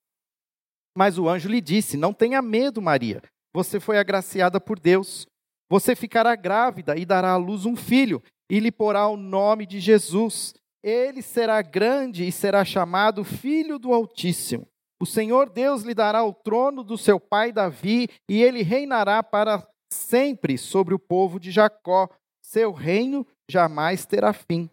Mas 0.97 1.19
o 1.19 1.29
anjo 1.29 1.49
lhe 1.49 1.61
disse: 1.61 1.97
Não 1.97 2.15
tenha 2.15 2.41
medo, 2.41 2.81
Maria, 2.81 3.23
você 3.55 3.79
foi 3.79 3.99
agraciada 3.99 4.59
por 4.59 4.81
Deus. 4.81 5.27
Você 5.69 5.95
ficará 5.95 6.35
grávida 6.35 6.97
e 6.97 7.05
dará 7.05 7.33
à 7.33 7.37
luz 7.37 7.67
um 7.67 7.77
filho, 7.77 8.23
e 8.51 8.59
lhe 8.59 8.73
porá 8.73 9.07
o 9.07 9.17
nome 9.17 9.67
de 9.67 9.79
Jesus. 9.79 10.55
Ele 10.83 11.21
será 11.21 11.61
grande 11.61 12.27
e 12.27 12.33
será 12.33 12.65
chamado 12.65 13.25
Filho 13.25 13.79
do 13.79 13.93
Altíssimo. 13.93 14.67
O 15.01 15.05
Senhor 15.05 15.51
Deus 15.51 15.83
lhe 15.83 15.93
dará 15.93 16.25
o 16.25 16.33
trono 16.33 16.83
do 16.83 16.97
seu 16.97 17.21
pai 17.21 17.53
Davi, 17.53 18.09
e 18.29 18.43
ele 18.43 18.63
reinará 18.63 19.23
para 19.23 19.69
sempre 19.93 20.57
sobre 20.57 20.95
o 20.95 20.99
povo 20.99 21.39
de 21.39 21.51
Jacó. 21.51 22.09
Seu 22.41 22.73
reino 22.73 23.27
jamais 23.51 24.07
terá 24.07 24.33
fim. 24.33 24.71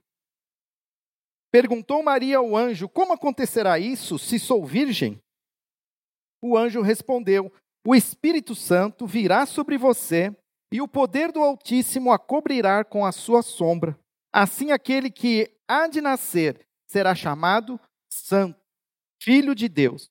Perguntou 1.52 2.02
Maria 2.04 2.38
ao 2.38 2.56
anjo: 2.56 2.88
Como 2.88 3.14
acontecerá 3.14 3.78
isso 3.78 4.18
se 4.18 4.40
sou 4.40 4.66
virgem? 4.66 5.23
O 6.44 6.58
anjo 6.58 6.82
respondeu: 6.82 7.50
O 7.88 7.96
Espírito 7.96 8.54
Santo 8.54 9.08
virá 9.08 9.46
sobre 9.46 9.78
você 9.78 10.36
e 10.74 10.82
o 10.82 10.88
poder 10.88 11.32
do 11.32 11.40
Altíssimo 11.40 12.12
a 12.12 12.20
cobrirá 12.20 12.84
com 12.84 13.06
a 13.06 13.14
sua 13.14 13.42
sombra. 13.42 13.98
Assim, 14.34 14.72
aquele 14.72 15.10
que 15.10 15.50
há 15.66 15.88
de 15.88 16.02
nascer 16.02 16.60
será 16.86 17.16
chamado 17.16 17.80
Santo, 18.12 18.60
Filho 19.22 19.56
de 19.56 19.70
Deus. 19.70 20.10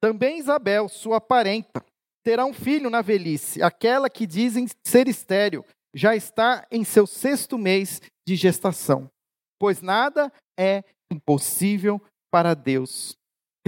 Também 0.00 0.38
Isabel, 0.38 0.88
sua 0.88 1.20
parenta, 1.20 1.84
terá 2.24 2.44
um 2.44 2.52
filho 2.52 2.90
na 2.90 3.02
velhice, 3.02 3.62
aquela 3.62 4.08
que 4.08 4.26
dizem 4.26 4.66
ser 4.84 5.08
estéril, 5.08 5.64
já 5.94 6.16
está 6.16 6.66
em 6.70 6.84
seu 6.84 7.06
sexto 7.06 7.58
mês 7.58 8.00
de 8.26 8.36
gestação, 8.36 9.10
pois 9.58 9.80
nada 9.80 10.32
é 10.58 10.82
impossível 11.10 12.00
para 12.30 12.54
Deus. 12.54 13.17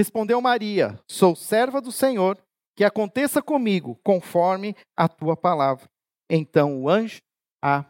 Respondeu 0.01 0.41
Maria: 0.41 0.99
Sou 1.07 1.37
serva 1.37 1.79
do 1.79 1.93
Senhor, 1.93 2.43
que 2.75 2.85
aconteça 2.85 3.43
comigo 3.43 4.01
conforme 4.03 4.75
a 4.97 5.07
tua 5.07 5.37
palavra. 5.37 5.87
Então 6.31 6.81
o 6.81 6.89
anjo 6.89 7.21
a 7.63 7.85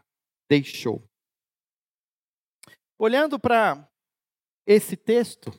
deixou. 0.51 1.09
Olhando 2.99 3.39
para 3.39 3.89
esse 4.67 4.97
texto, 4.97 5.53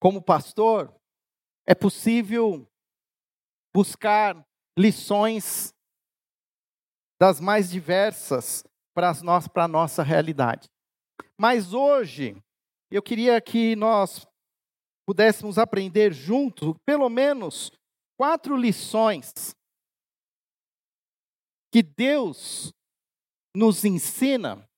como 0.00 0.22
pastor, 0.22 0.90
é 1.68 1.74
possível 1.74 2.66
buscar 3.70 4.42
lições 4.78 5.74
das 7.20 7.38
mais 7.38 7.68
diversas 7.68 8.64
para 8.94 9.12
a 9.56 9.68
nossa 9.68 10.02
realidade. 10.02 10.70
Mas 11.38 11.74
hoje, 11.74 12.34
eu 12.90 13.02
queria 13.02 13.38
que 13.42 13.76
nós 13.76 14.26
pudéssemos 15.06 15.58
aprender 15.58 16.12
juntos, 16.12 16.74
pelo 16.84 17.08
menos, 17.08 17.70
quatro 18.18 18.56
lições 18.56 19.54
que 21.72 21.82
Deus 21.82 22.72
nos 23.56 23.84
ensina 23.84 24.68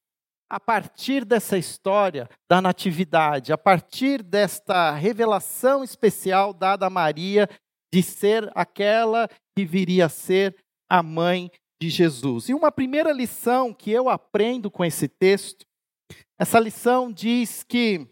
a 0.48 0.60
partir 0.60 1.24
dessa 1.24 1.58
história 1.58 2.28
da 2.48 2.60
natividade, 2.60 3.52
a 3.52 3.58
partir 3.58 4.22
desta 4.22 4.92
revelação 4.92 5.82
especial 5.82 6.54
dada 6.54 6.86
a 6.86 6.90
Maria 6.90 7.48
de 7.92 8.02
ser 8.02 8.50
aquela 8.54 9.28
que 9.56 9.64
viria 9.64 10.06
a 10.06 10.08
ser 10.08 10.56
a 10.88 11.02
mãe 11.02 11.50
de 11.80 11.90
Jesus. 11.90 12.48
E 12.48 12.54
uma 12.54 12.70
primeira 12.70 13.12
lição 13.12 13.74
que 13.74 13.90
eu 13.90 14.08
aprendo 14.08 14.70
com 14.70 14.84
esse 14.84 15.08
texto 15.08 15.66
essa 16.38 16.60
lição 16.60 17.10
diz 17.10 17.62
que 17.62 18.06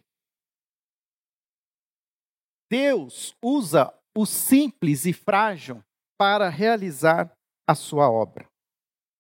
Deus 2.77 3.37
usa 3.41 3.97
o 4.13 4.27
simples 4.27 5.07
e 5.07 5.13
frágil 5.13 5.81
para 6.19 6.49
realizar 6.49 7.33
a 7.65 7.73
sua 7.73 8.11
obra. 8.11 8.51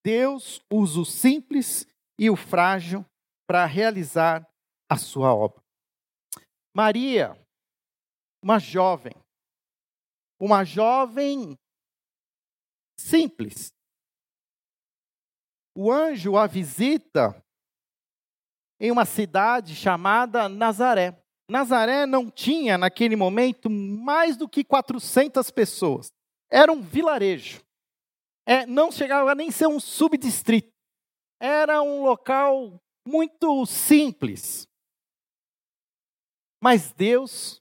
Deus 0.04 0.60
usa 0.68 0.98
o 0.98 1.04
simples 1.04 1.86
e 2.18 2.28
o 2.28 2.34
frágil 2.34 3.06
para 3.46 3.64
realizar 3.64 4.44
a 4.90 4.96
sua 4.96 5.32
obra. 5.32 5.62
Maria, 6.74 7.40
uma 8.42 8.58
jovem, 8.58 9.14
uma 10.40 10.64
jovem 10.64 11.56
simples. 12.98 13.72
O 15.76 15.92
anjo 15.92 16.36
a 16.36 16.48
visita 16.48 17.40
em 18.80 18.90
uma 18.90 19.04
cidade 19.04 19.76
chamada 19.76 20.48
Nazaré. 20.48 21.23
Nazaré 21.48 22.06
não 22.06 22.30
tinha, 22.30 22.78
naquele 22.78 23.16
momento, 23.16 23.68
mais 23.68 24.36
do 24.36 24.48
que 24.48 24.64
400 24.64 25.50
pessoas. 25.50 26.08
Era 26.50 26.72
um 26.72 26.80
vilarejo. 26.80 27.62
É, 28.46 28.66
não 28.66 28.90
chegava 28.90 29.34
nem 29.34 29.48
a 29.48 29.52
ser 29.52 29.66
um 29.66 29.80
subdistrito. 29.80 30.72
Era 31.40 31.82
um 31.82 32.02
local 32.02 32.80
muito 33.06 33.66
simples. 33.66 34.66
Mas 36.62 36.92
Deus 36.92 37.60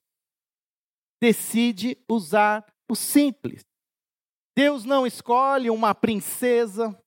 decide 1.22 1.98
usar 2.10 2.66
o 2.90 2.96
simples. 2.96 3.62
Deus 4.56 4.86
não 4.86 5.08
escolhe 5.08 5.70
uma 5.70 5.96
princesa, 5.96 6.98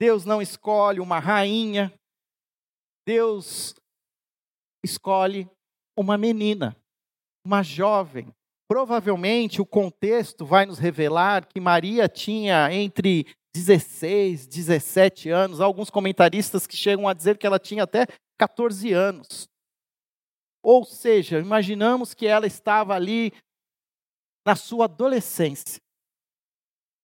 Deus 0.00 0.24
não 0.24 0.40
escolhe 0.40 1.00
uma 1.00 1.18
rainha, 1.18 1.92
Deus 3.06 3.74
escolhe 4.84 5.50
uma 5.96 6.18
menina, 6.18 6.76
uma 7.44 7.62
jovem. 7.62 8.32
Provavelmente 8.68 9.62
o 9.62 9.66
contexto 9.66 10.44
vai 10.44 10.66
nos 10.66 10.78
revelar 10.78 11.46
que 11.46 11.60
Maria 11.60 12.08
tinha 12.08 12.72
entre 12.72 13.26
16, 13.54 14.46
17 14.46 15.30
anos, 15.30 15.60
alguns 15.60 15.88
comentaristas 15.88 16.66
que 16.66 16.76
chegam 16.76 17.08
a 17.08 17.14
dizer 17.14 17.38
que 17.38 17.46
ela 17.46 17.58
tinha 17.58 17.84
até 17.84 18.06
14 18.38 18.92
anos. 18.92 19.48
Ou 20.62 20.84
seja, 20.84 21.38
imaginamos 21.38 22.12
que 22.12 22.26
ela 22.26 22.46
estava 22.46 22.94
ali 22.94 23.32
na 24.44 24.56
sua 24.56 24.84
adolescência. 24.86 25.80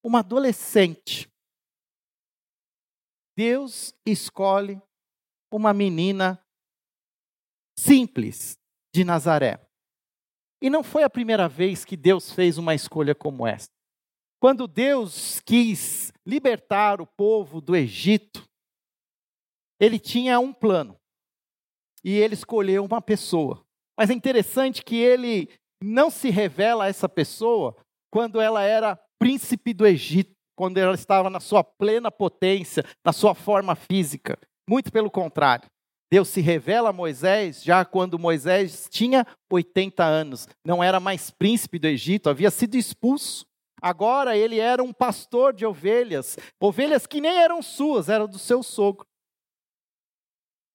Uma 0.04 0.18
adolescente. 0.18 1.28
Deus 3.36 3.94
escolhe 4.04 4.82
uma 5.50 5.72
menina 5.72 6.44
simples 7.78 8.58
de 8.94 9.04
Nazaré. 9.04 9.60
E 10.60 10.70
não 10.70 10.82
foi 10.84 11.02
a 11.02 11.10
primeira 11.10 11.48
vez 11.48 11.84
que 11.84 11.96
Deus 11.96 12.30
fez 12.32 12.58
uma 12.58 12.74
escolha 12.74 13.14
como 13.14 13.46
essa. 13.46 13.68
Quando 14.40 14.68
Deus 14.68 15.40
quis 15.40 16.12
libertar 16.26 17.00
o 17.00 17.06
povo 17.06 17.60
do 17.60 17.74
Egito, 17.74 18.44
ele 19.80 19.98
tinha 19.98 20.38
um 20.38 20.52
plano. 20.52 20.96
E 22.04 22.16
ele 22.16 22.34
escolheu 22.34 22.84
uma 22.84 23.00
pessoa. 23.00 23.64
Mas 23.98 24.10
é 24.10 24.12
interessante 24.12 24.84
que 24.84 24.96
ele 24.96 25.48
não 25.82 26.10
se 26.10 26.30
revela 26.30 26.84
a 26.84 26.88
essa 26.88 27.08
pessoa 27.08 27.76
quando 28.12 28.40
ela 28.40 28.62
era 28.62 28.98
príncipe 29.18 29.72
do 29.72 29.86
Egito, 29.86 30.32
quando 30.56 30.78
ela 30.78 30.94
estava 30.94 31.30
na 31.30 31.40
sua 31.40 31.64
plena 31.64 32.10
potência, 32.10 32.84
na 33.04 33.12
sua 33.12 33.34
forma 33.34 33.74
física. 33.74 34.38
Muito 34.68 34.92
pelo 34.92 35.10
contrário. 35.10 35.68
Deus 36.12 36.28
se 36.28 36.42
revela 36.42 36.90
a 36.90 36.92
Moisés 36.92 37.64
já 37.64 37.86
quando 37.86 38.18
Moisés 38.18 38.86
tinha 38.90 39.26
80 39.50 40.04
anos. 40.04 40.46
Não 40.62 40.84
era 40.84 41.00
mais 41.00 41.30
príncipe 41.30 41.78
do 41.78 41.86
Egito, 41.86 42.28
havia 42.28 42.50
sido 42.50 42.74
expulso. 42.74 43.46
Agora 43.80 44.36
ele 44.36 44.58
era 44.58 44.82
um 44.82 44.92
pastor 44.92 45.54
de 45.54 45.64
ovelhas, 45.64 46.36
ovelhas 46.60 47.06
que 47.06 47.18
nem 47.18 47.38
eram 47.38 47.62
suas, 47.62 48.10
eram 48.10 48.28
do 48.28 48.38
seu 48.38 48.62
sogro. 48.62 49.06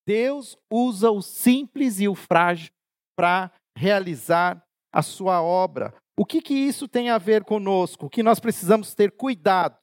Deus 0.08 0.58
usa 0.72 1.12
o 1.12 1.22
simples 1.22 2.00
e 2.00 2.08
o 2.08 2.16
frágil 2.16 2.72
para 3.16 3.52
realizar 3.78 4.66
a 4.92 5.04
sua 5.04 5.40
obra. 5.44 5.94
O 6.18 6.26
que, 6.26 6.42
que 6.42 6.56
isso 6.56 6.88
tem 6.88 7.12
a 7.12 7.20
ver 7.20 7.44
conosco? 7.44 8.10
Que 8.10 8.24
nós 8.24 8.40
precisamos 8.40 8.96
ter 8.96 9.12
cuidado 9.12 9.78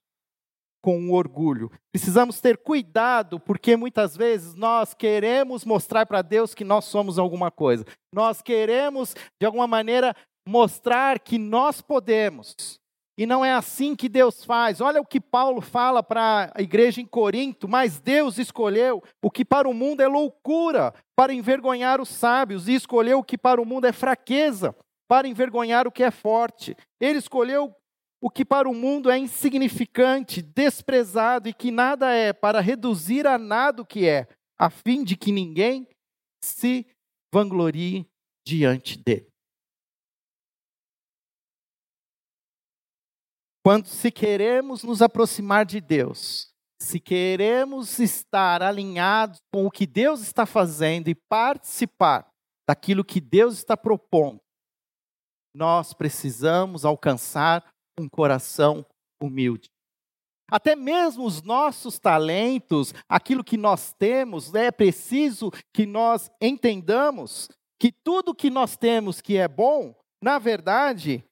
com 0.84 1.08
o 1.08 1.14
orgulho. 1.14 1.70
Precisamos 1.90 2.42
ter 2.42 2.58
cuidado, 2.58 3.40
porque 3.40 3.74
muitas 3.74 4.14
vezes 4.14 4.54
nós 4.54 4.92
queremos 4.92 5.64
mostrar 5.64 6.04
para 6.04 6.20
Deus 6.20 6.54
que 6.54 6.62
nós 6.62 6.84
somos 6.84 7.18
alguma 7.18 7.50
coisa. 7.50 7.86
Nós 8.12 8.42
queremos, 8.42 9.16
de 9.40 9.46
alguma 9.46 9.66
maneira, 9.66 10.14
mostrar 10.46 11.18
que 11.20 11.38
nós 11.38 11.80
podemos. 11.80 12.78
E 13.16 13.24
não 13.24 13.42
é 13.42 13.54
assim 13.54 13.96
que 13.96 14.10
Deus 14.10 14.44
faz. 14.44 14.82
Olha 14.82 15.00
o 15.00 15.06
que 15.06 15.22
Paulo 15.22 15.62
fala 15.62 16.02
para 16.02 16.52
a 16.54 16.60
igreja 16.60 17.00
em 17.00 17.06
Corinto: 17.06 17.66
mas 17.66 17.98
Deus 17.98 18.36
escolheu 18.36 19.02
o 19.22 19.30
que 19.30 19.42
para 19.42 19.66
o 19.66 19.72
mundo 19.72 20.02
é 20.02 20.06
loucura, 20.06 20.92
para 21.16 21.32
envergonhar 21.32 21.98
os 21.98 22.10
sábios, 22.10 22.68
e 22.68 22.74
escolheu 22.74 23.20
o 23.20 23.24
que 23.24 23.38
para 23.38 23.58
o 23.58 23.64
mundo 23.64 23.86
é 23.86 23.92
fraqueza, 23.92 24.76
para 25.08 25.26
envergonhar 25.26 25.86
o 25.86 25.92
que 25.92 26.02
é 26.02 26.10
forte. 26.10 26.76
Ele 27.00 27.18
escolheu 27.18 27.74
o 28.24 28.30
que 28.30 28.42
para 28.42 28.66
o 28.66 28.74
mundo 28.74 29.10
é 29.10 29.18
insignificante, 29.18 30.40
desprezado 30.40 31.46
e 31.46 31.52
que 31.52 31.70
nada 31.70 32.10
é, 32.10 32.32
para 32.32 32.58
reduzir 32.58 33.26
a 33.26 33.36
nada 33.36 33.82
o 33.82 33.84
que 33.84 34.08
é, 34.08 34.26
a 34.58 34.70
fim 34.70 35.04
de 35.04 35.14
que 35.14 35.30
ninguém 35.30 35.86
se 36.42 36.86
vanglorie 37.30 38.08
diante 38.42 38.96
dele. 38.96 39.30
Quando 43.62 43.88
se 43.88 44.10
queremos 44.10 44.82
nos 44.82 45.02
aproximar 45.02 45.66
de 45.66 45.82
Deus, 45.82 46.50
se 46.80 46.98
queremos 46.98 47.98
estar 47.98 48.62
alinhados 48.62 49.38
com 49.52 49.66
o 49.66 49.70
que 49.70 49.86
Deus 49.86 50.22
está 50.22 50.46
fazendo 50.46 51.08
e 51.08 51.14
participar 51.14 52.26
daquilo 52.66 53.04
que 53.04 53.20
Deus 53.20 53.58
está 53.58 53.76
propondo, 53.76 54.40
nós 55.54 55.92
precisamos 55.92 56.86
alcançar 56.86 57.73
um 57.98 58.08
coração 58.08 58.84
humilde. 59.22 59.70
Até 60.50 60.76
mesmo 60.76 61.24
os 61.24 61.42
nossos 61.42 61.98
talentos, 61.98 62.92
aquilo 63.08 63.42
que 63.42 63.56
nós 63.56 63.92
temos, 63.92 64.54
é 64.54 64.70
preciso 64.70 65.50
que 65.72 65.86
nós 65.86 66.30
entendamos 66.40 67.48
que 67.80 67.90
tudo 67.90 68.34
que 68.34 68.50
nós 68.50 68.76
temos 68.76 69.20
que 69.20 69.36
é 69.36 69.48
bom, 69.48 69.94
na 70.22 70.38
verdade, 70.38 71.24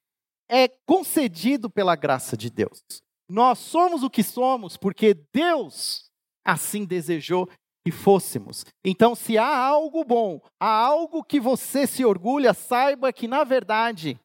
é 0.49 0.67
concedido 0.87 1.69
pela 1.69 1.95
graça 1.95 2.35
de 2.35 2.49
Deus. 2.49 2.83
Nós 3.29 3.59
somos 3.59 4.03
o 4.03 4.09
que 4.09 4.23
somos 4.23 4.77
porque 4.77 5.13
Deus 5.33 6.11
assim 6.45 6.85
desejou 6.85 7.47
que 7.85 7.91
fôssemos. 7.91 8.65
Então, 8.83 9.13
se 9.13 9.37
há 9.37 9.57
algo 9.57 10.03
bom, 10.03 10.41
há 10.59 10.85
algo 10.85 11.23
que 11.23 11.39
você 11.39 11.85
se 11.85 12.03
orgulha, 12.03 12.53
saiba 12.53 13.11
que, 13.11 13.27
na 13.27 13.43
verdade, 13.43 14.19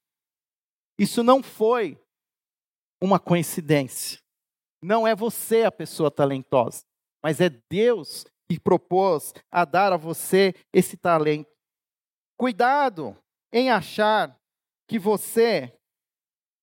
isso 0.98 1.22
não 1.22 1.42
foi 1.42 1.98
uma 3.00 3.18
coincidência. 3.18 4.20
Não 4.82 5.06
é 5.06 5.14
você 5.14 5.64
a 5.64 5.72
pessoa 5.72 6.10
talentosa, 6.10 6.84
mas 7.22 7.40
é 7.40 7.50
Deus 7.70 8.24
que 8.48 8.58
propôs 8.58 9.34
a 9.50 9.64
dar 9.64 9.92
a 9.92 9.96
você 9.96 10.54
esse 10.72 10.96
talento. 10.96 11.50
Cuidado 12.38 13.16
em 13.52 13.70
achar 13.70 14.38
que 14.88 14.98
você 14.98 15.72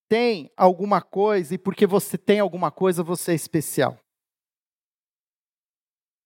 tem 0.08 0.50
alguma 0.56 1.02
coisa 1.02 1.54
e 1.54 1.58
porque 1.58 1.86
você 1.86 2.16
tem 2.16 2.40
alguma 2.40 2.70
coisa 2.70 3.02
você 3.02 3.32
é 3.32 3.34
especial. 3.34 3.98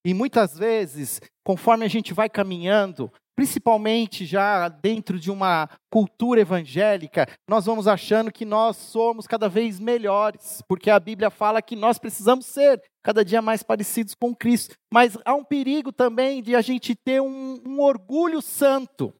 E 0.05 0.15
muitas 0.15 0.57
vezes, 0.57 1.21
conforme 1.45 1.85
a 1.85 1.89
gente 1.89 2.15
vai 2.15 2.29
caminhando, 2.29 3.13
principalmente 3.41 4.27
já 4.27 4.69
dentro 4.69 5.19
de 5.19 5.31
uma 5.31 5.67
cultura 5.91 6.43
evangélica, 6.43 7.27
nós 7.49 7.65
vamos 7.65 7.89
achando 7.89 8.31
que 8.31 8.45
nós 8.45 8.77
somos 8.77 9.27
cada 9.27 9.49
vez 9.49 9.81
melhores, 9.81 10.61
porque 10.69 10.91
a 10.91 11.01
Bíblia 11.01 11.31
fala 11.31 11.63
que 11.63 11.75
nós 11.75 11.99
precisamos 11.99 12.45
ser 12.45 12.83
cada 13.03 13.25
dia 13.25 13.41
mais 13.41 13.63
parecidos 13.63 14.15
com 14.15 14.37
Cristo. 14.37 14.75
Mas 14.93 15.17
há 15.25 15.35
um 15.35 15.43
perigo 15.43 15.91
também 15.91 16.43
de 16.43 16.55
a 16.55 16.61
gente 16.61 16.95
ter 16.95 17.23
um, 17.23 17.59
um 17.67 17.81
orgulho 17.81 18.43
santo, 18.43 19.11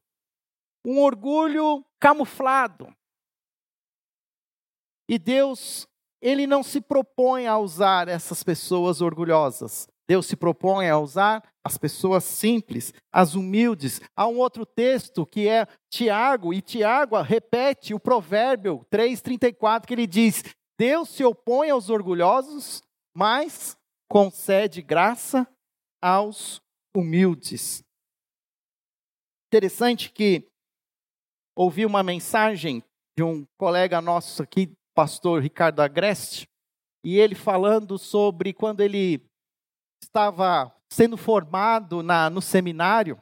um 0.85 0.99
orgulho 0.99 1.83
camuflado. 1.99 2.93
E 5.09 5.17
Deus, 5.17 5.87
ele 6.21 6.45
não 6.45 6.61
se 6.61 6.79
propõe 6.79 7.47
a 7.47 7.57
usar 7.57 8.07
essas 8.07 8.43
pessoas 8.43 9.01
orgulhosas. 9.01 9.87
Deus 10.07 10.25
se 10.25 10.35
propõe 10.35 10.89
a 10.89 10.99
usar 10.99 11.43
as 11.63 11.77
pessoas 11.77 12.23
simples, 12.23 12.93
as 13.11 13.35
humildes. 13.35 14.01
Há 14.15 14.27
um 14.27 14.37
outro 14.37 14.65
texto 14.65 15.25
que 15.25 15.47
é 15.47 15.67
Tiago, 15.89 16.53
e 16.53 16.61
Tiago 16.61 17.19
repete 17.21 17.93
o 17.93 17.99
provérbio 17.99 18.85
3,34, 18.91 19.85
que 19.85 19.93
ele 19.93 20.07
diz: 20.07 20.43
Deus 20.77 21.09
se 21.09 21.23
opõe 21.23 21.69
aos 21.69 21.89
orgulhosos, 21.89 22.81
mas 23.15 23.77
concede 24.09 24.81
graça 24.81 25.47
aos 26.01 26.59
humildes. 26.95 27.83
Interessante 29.47 30.11
que 30.11 30.49
ouvi 31.55 31.85
uma 31.85 32.01
mensagem 32.01 32.83
de 33.15 33.23
um 33.23 33.45
colega 33.57 34.01
nosso 34.01 34.41
aqui 34.41 34.73
pastor 34.93 35.41
Ricardo 35.41 35.81
Agreste, 35.81 36.47
e 37.03 37.17
ele 37.17 37.35
falando 37.35 37.97
sobre 37.97 38.53
quando 38.53 38.81
ele 38.81 39.25
estava 40.03 40.75
sendo 40.89 41.15
formado 41.17 42.03
na, 42.03 42.29
no 42.29 42.41
seminário, 42.41 43.21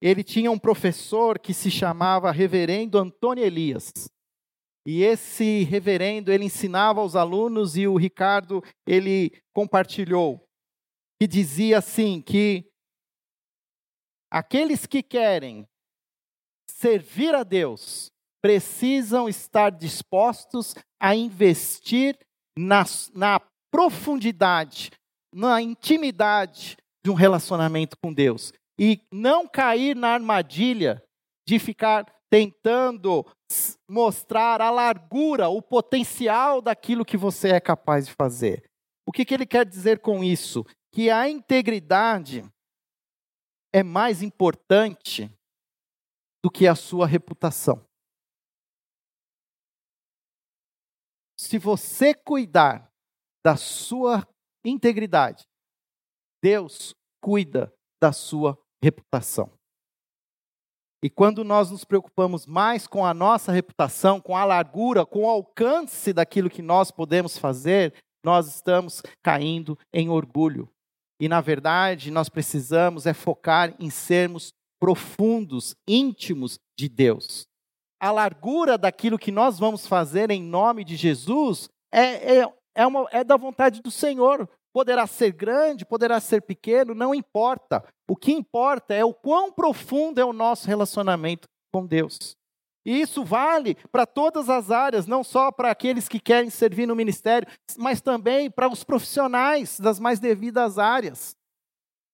ele 0.00 0.22
tinha 0.22 0.50
um 0.50 0.58
professor 0.58 1.38
que 1.38 1.54
se 1.54 1.70
chamava 1.70 2.30
Reverendo 2.30 2.98
Antônio 2.98 3.44
Elias. 3.44 3.90
E 4.86 5.02
esse 5.02 5.64
reverendo, 5.64 6.30
ele 6.30 6.44
ensinava 6.44 7.00
aos 7.00 7.16
alunos 7.16 7.74
e 7.74 7.88
o 7.88 7.96
Ricardo, 7.96 8.62
ele 8.86 9.32
compartilhou, 9.54 10.46
que 11.18 11.26
dizia 11.26 11.78
assim, 11.78 12.20
que 12.20 12.70
aqueles 14.30 14.84
que 14.84 15.02
querem 15.02 15.66
servir 16.68 17.34
a 17.34 17.42
Deus 17.42 18.12
precisam 18.42 19.26
estar 19.26 19.70
dispostos 19.70 20.74
a 21.00 21.14
investir 21.14 22.18
na, 22.58 22.84
na 23.14 23.40
profundidade, 23.70 24.90
na 25.34 25.60
intimidade 25.60 26.76
de 27.04 27.10
um 27.10 27.14
relacionamento 27.14 27.96
com 28.02 28.12
Deus. 28.12 28.52
E 28.78 29.00
não 29.12 29.48
cair 29.48 29.96
na 29.96 30.08
armadilha 30.08 31.02
de 31.46 31.58
ficar 31.58 32.06
tentando 32.30 33.24
mostrar 33.88 34.60
a 34.60 34.70
largura, 34.70 35.48
o 35.48 35.60
potencial 35.60 36.62
daquilo 36.62 37.04
que 37.04 37.16
você 37.16 37.50
é 37.50 37.60
capaz 37.60 38.06
de 38.06 38.12
fazer. 38.12 38.64
O 39.06 39.12
que, 39.12 39.24
que 39.24 39.34
ele 39.34 39.46
quer 39.46 39.66
dizer 39.66 40.00
com 40.00 40.24
isso? 40.24 40.64
Que 40.92 41.10
a 41.10 41.28
integridade 41.28 42.44
é 43.72 43.82
mais 43.82 44.22
importante 44.22 45.30
do 46.42 46.50
que 46.50 46.66
a 46.66 46.74
sua 46.74 47.06
reputação. 47.06 47.84
se 51.44 51.58
você 51.58 52.14
cuidar 52.14 52.90
da 53.44 53.56
sua 53.56 54.26
integridade, 54.64 55.44
Deus 56.42 56.94
cuida 57.20 57.72
da 58.00 58.12
sua 58.12 58.58
reputação. 58.82 59.50
E 61.02 61.10
quando 61.10 61.44
nós 61.44 61.70
nos 61.70 61.84
preocupamos 61.84 62.46
mais 62.46 62.86
com 62.86 63.04
a 63.04 63.12
nossa 63.12 63.52
reputação, 63.52 64.20
com 64.20 64.36
a 64.36 64.44
largura, 64.44 65.04
com 65.04 65.24
o 65.24 65.28
alcance 65.28 66.12
daquilo 66.12 66.48
que 66.48 66.62
nós 66.62 66.90
podemos 66.90 67.36
fazer, 67.36 67.94
nós 68.24 68.46
estamos 68.46 69.02
caindo 69.22 69.78
em 69.92 70.08
orgulho. 70.08 70.70
E 71.20 71.28
na 71.28 71.40
verdade, 71.40 72.10
nós 72.10 72.28
precisamos 72.28 73.06
é 73.06 73.12
focar 73.12 73.74
em 73.78 73.90
sermos 73.90 74.52
profundos, 74.80 75.74
íntimos 75.86 76.58
de 76.78 76.88
Deus 76.88 77.46
a 78.04 78.12
largura 78.12 78.76
daquilo 78.76 79.18
que 79.18 79.32
nós 79.32 79.58
vamos 79.58 79.86
fazer 79.86 80.30
em 80.30 80.42
nome 80.42 80.84
de 80.84 80.94
Jesus 80.94 81.70
é, 81.90 82.40
é, 82.40 82.54
é, 82.74 82.86
uma, 82.86 83.08
é 83.10 83.22
da 83.22 83.36
vontade 83.36 83.80
do 83.80 83.90
Senhor. 83.90 84.48
Poderá 84.72 85.06
ser 85.06 85.32
grande, 85.32 85.84
poderá 85.84 86.18
ser 86.18 86.42
pequeno, 86.42 86.94
não 86.94 87.14
importa. 87.14 87.84
O 88.08 88.16
que 88.16 88.32
importa 88.32 88.92
é 88.92 89.04
o 89.04 89.14
quão 89.14 89.52
profundo 89.52 90.20
é 90.20 90.24
o 90.24 90.32
nosso 90.32 90.66
relacionamento 90.66 91.48
com 91.72 91.86
Deus. 91.86 92.36
E 92.86 93.00
isso 93.00 93.24
vale 93.24 93.76
para 93.90 94.04
todas 94.04 94.50
as 94.50 94.70
áreas, 94.70 95.06
não 95.06 95.24
só 95.24 95.50
para 95.50 95.70
aqueles 95.70 96.06
que 96.06 96.20
querem 96.20 96.50
servir 96.50 96.86
no 96.86 96.94
ministério, 96.94 97.48
mas 97.78 98.00
também 98.00 98.50
para 98.50 98.68
os 98.68 98.84
profissionais 98.84 99.80
das 99.80 99.98
mais 99.98 100.20
devidas 100.20 100.78
áreas. 100.78 101.34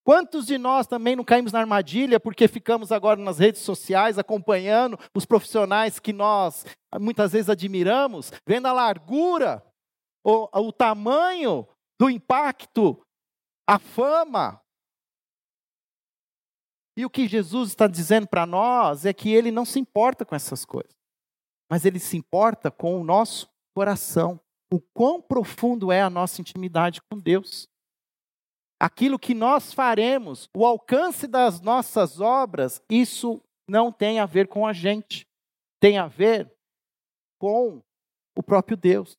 Quantos 0.05 0.47
de 0.47 0.57
nós 0.57 0.87
também 0.87 1.15
não 1.15 1.25
caímos 1.25 1.53
na 1.53 1.61
armadilha 1.61 2.19
porque 2.19 2.49
ficamos 2.49 2.91
agora 2.91 3.21
nas 3.21 3.39
redes 3.39 3.61
sociais 3.63 4.19
acompanhando 4.19 4.99
os 5.15 5.27
profissionais 5.27 5.99
que 5.99 6.13
nós 6.13 6.65
muitas 6.99 7.33
vezes 7.33 7.51
admiramos, 7.51 8.33
vendo 8.47 8.67
a 8.67 8.73
largura, 8.73 9.63
o, 10.25 10.49
o 10.69 10.73
tamanho 10.73 11.67
do 11.99 12.09
impacto, 12.09 13.05
a 13.69 13.79
fama. 13.79 14.61
E 16.97 17.05
o 17.05 17.11
que 17.11 17.29
Jesus 17.29 17.71
está 17.71 17.87
dizendo 17.87 18.29
para 18.29 18.45
nós 18.45 19.07
é 19.07 19.13
que 19.13 19.31
ele 19.31 19.51
não 19.51 19.65
se 19.65 19.79
importa 19.79 20.25
com 20.25 20.35
essas 20.35 20.65
coisas, 20.65 20.95
mas 21.71 21.85
ele 21.85 21.99
se 21.99 22.17
importa 22.17 22.71
com 22.71 23.01
o 23.01 23.05
nosso 23.05 23.49
coração, 23.75 24.41
o 24.73 24.81
quão 24.81 25.23
profundo 25.23 25.91
é 25.91 26.03
a 26.03 26.11
nossa 26.11 26.41
intimidade 26.41 27.01
com 27.03 27.19
Deus 27.19 27.71
aquilo 28.81 29.19
que 29.19 29.35
nós 29.35 29.75
faremos, 29.75 30.49
o 30.57 30.65
alcance 30.65 31.27
das 31.27 31.61
nossas 31.61 32.19
obras, 32.19 32.83
isso 32.91 33.43
não 33.69 33.93
tem 33.93 34.19
a 34.19 34.25
ver 34.25 34.49
com 34.49 34.67
a 34.67 34.73
gente, 34.73 35.29
tem 35.79 35.99
a 35.99 36.09
ver 36.09 36.51
com 37.39 37.83
o 38.35 38.43
próprio 38.43 38.77
Deus. 38.77 39.19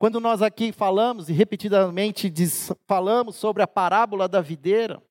Quando 0.00 0.18
nós 0.18 0.40
aqui 0.40 0.72
falamos 0.72 1.28
e 1.28 1.34
repetidamente 1.34 2.30
diz, 2.30 2.72
falamos 2.88 3.36
sobre 3.36 3.62
a 3.62 3.66
parábola 3.66 4.26
da 4.26 4.40
videira, 4.40 5.02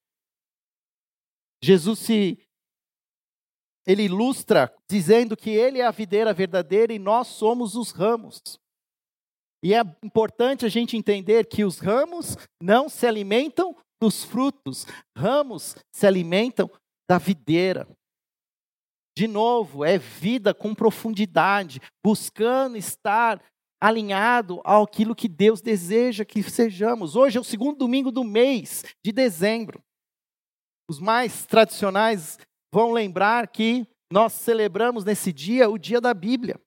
Jesus 1.64 2.00
se 2.00 2.44
ele 3.86 4.06
ilustra 4.06 4.74
dizendo 4.90 5.38
que 5.38 5.52
ele 5.52 5.78
é 5.78 5.86
a 5.86 5.92
videira 5.92 6.34
verdadeira 6.34 6.92
e 6.92 6.98
nós 6.98 7.28
somos 7.28 7.76
os 7.76 7.92
ramos. 7.92 8.42
E 9.64 9.76
é 9.76 9.82
importante 10.02 10.66
a 10.66 10.70
gente 10.70 10.98
entender 10.98 11.46
que 11.46 11.64
os 11.64 11.78
ramos 11.78 12.36
não 12.60 12.90
se 12.90 13.06
alimentam 13.06 13.76
dos 14.02 14.24
frutos, 14.24 14.88
ramos 15.16 15.76
se 15.94 16.08
alimentam 16.08 16.68
da 17.08 17.20
videira. 17.20 17.88
De 19.16 19.28
novo, 19.28 19.86
é 19.86 20.00
vida 20.00 20.52
com 20.52 20.74
profundidade, 20.74 21.80
buscando 22.04 22.76
estar 22.76 23.40
alinhado 23.80 24.62
àquilo 24.66 25.16
que 25.16 25.28
Deus 25.28 25.62
deseja 25.62 26.26
que 26.26 26.44
sejamos. 26.44 27.16
Hoje 27.16 27.38
é 27.38 27.42
o 27.42 27.44
segundo 27.44 27.78
domingo 27.78 28.12
do 28.12 28.24
mês 28.24 28.84
de 29.04 29.12
dezembro. 29.12 29.82
Os 30.90 31.00
mais 31.00 31.46
tradicionais 31.46 32.38
vão 32.74 32.92
lembrar 32.92 33.48
que 33.48 33.88
nós 34.12 34.34
celebramos 34.34 35.06
nesse 35.06 35.32
dia 35.32 35.70
o 35.70 35.78
dia 35.78 36.02
da 36.02 36.14
Bíblia. 36.14 36.60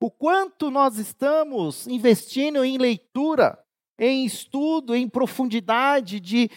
O 0.00 0.10
quanto 0.10 0.70
nós 0.70 0.96
estamos 0.96 1.86
investindo 1.86 2.64
em 2.64 2.78
leitura, 2.78 3.62
em 3.98 4.24
estudo, 4.24 4.94
em 4.94 5.08
profundidade 5.08 6.18
de 6.18 6.48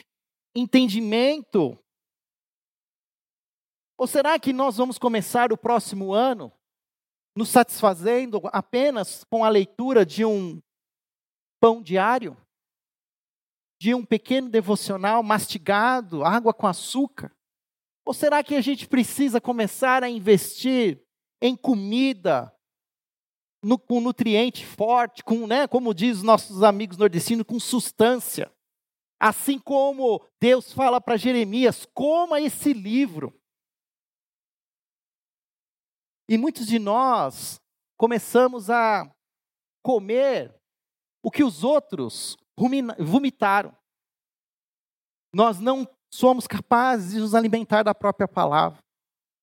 entendimento. 0.56 1.77
Ou 3.97 4.08
será 4.08 4.39
que 4.39 4.53
nós 4.53 4.77
vamos 4.77 4.97
começar 4.97 5.51
o 5.51 5.58
próximo 5.58 6.13
ano 6.13 6.53
nos 7.36 7.50
satisfazendo 7.50 8.41
apenas 8.46 9.24
com 9.26 9.43
a 9.43 9.50
leitura 9.50 10.06
de 10.06 10.24
um 10.26 10.62
pão 11.60 11.82
diário? 11.82 12.38
De 13.82 13.93
um 13.93 14.06
pequeno 14.06 14.50
devocional 14.50 15.22
mastigado, 15.24 16.24
água 16.24 16.54
com 16.54 16.67
açúcar? 16.67 17.36
Ou 18.06 18.13
será 18.13 18.43
que 18.43 18.56
a 18.56 18.62
gente 18.62 18.88
precisa 18.88 19.39
começar 19.39 20.04
a 20.04 20.10
investir 20.10 21.02
em 21.41 21.56
comida, 21.58 22.54
no, 23.63 23.78
com 23.78 24.00
nutriente 24.00 24.65
forte, 24.65 25.24
com, 25.24 25.48
né, 25.48 25.67
como 25.67 25.93
diz 25.93 26.17
os 26.17 26.24
nossos 26.24 26.63
amigos 26.63 26.98
nordestinos, 26.98 27.46
com 27.46 27.60
substância. 27.60 28.52
Assim 29.19 29.58
como 29.58 30.26
Deus 30.39 30.74
fala 30.74 31.00
para 31.00 31.17
Jeremias, 31.17 31.86
coma 31.93 32.41
esse 32.41 32.74
livro. 32.74 33.34
E 36.27 36.38
muitos 36.38 36.65
de 36.65 36.79
nós 36.79 37.59
começamos 37.97 38.69
a 38.69 39.09
comer 39.83 40.53
o 41.23 41.29
que 41.29 41.43
os 41.43 41.63
outros 41.63 42.38
vomitaram. 42.99 43.75
Nós 45.33 45.59
não 45.59 45.88
somos 46.13 46.47
capazes 46.47 47.13
de 47.13 47.19
nos 47.19 47.33
alimentar 47.33 47.83
da 47.83 47.95
própria 47.95 48.27
palavra. 48.27 48.79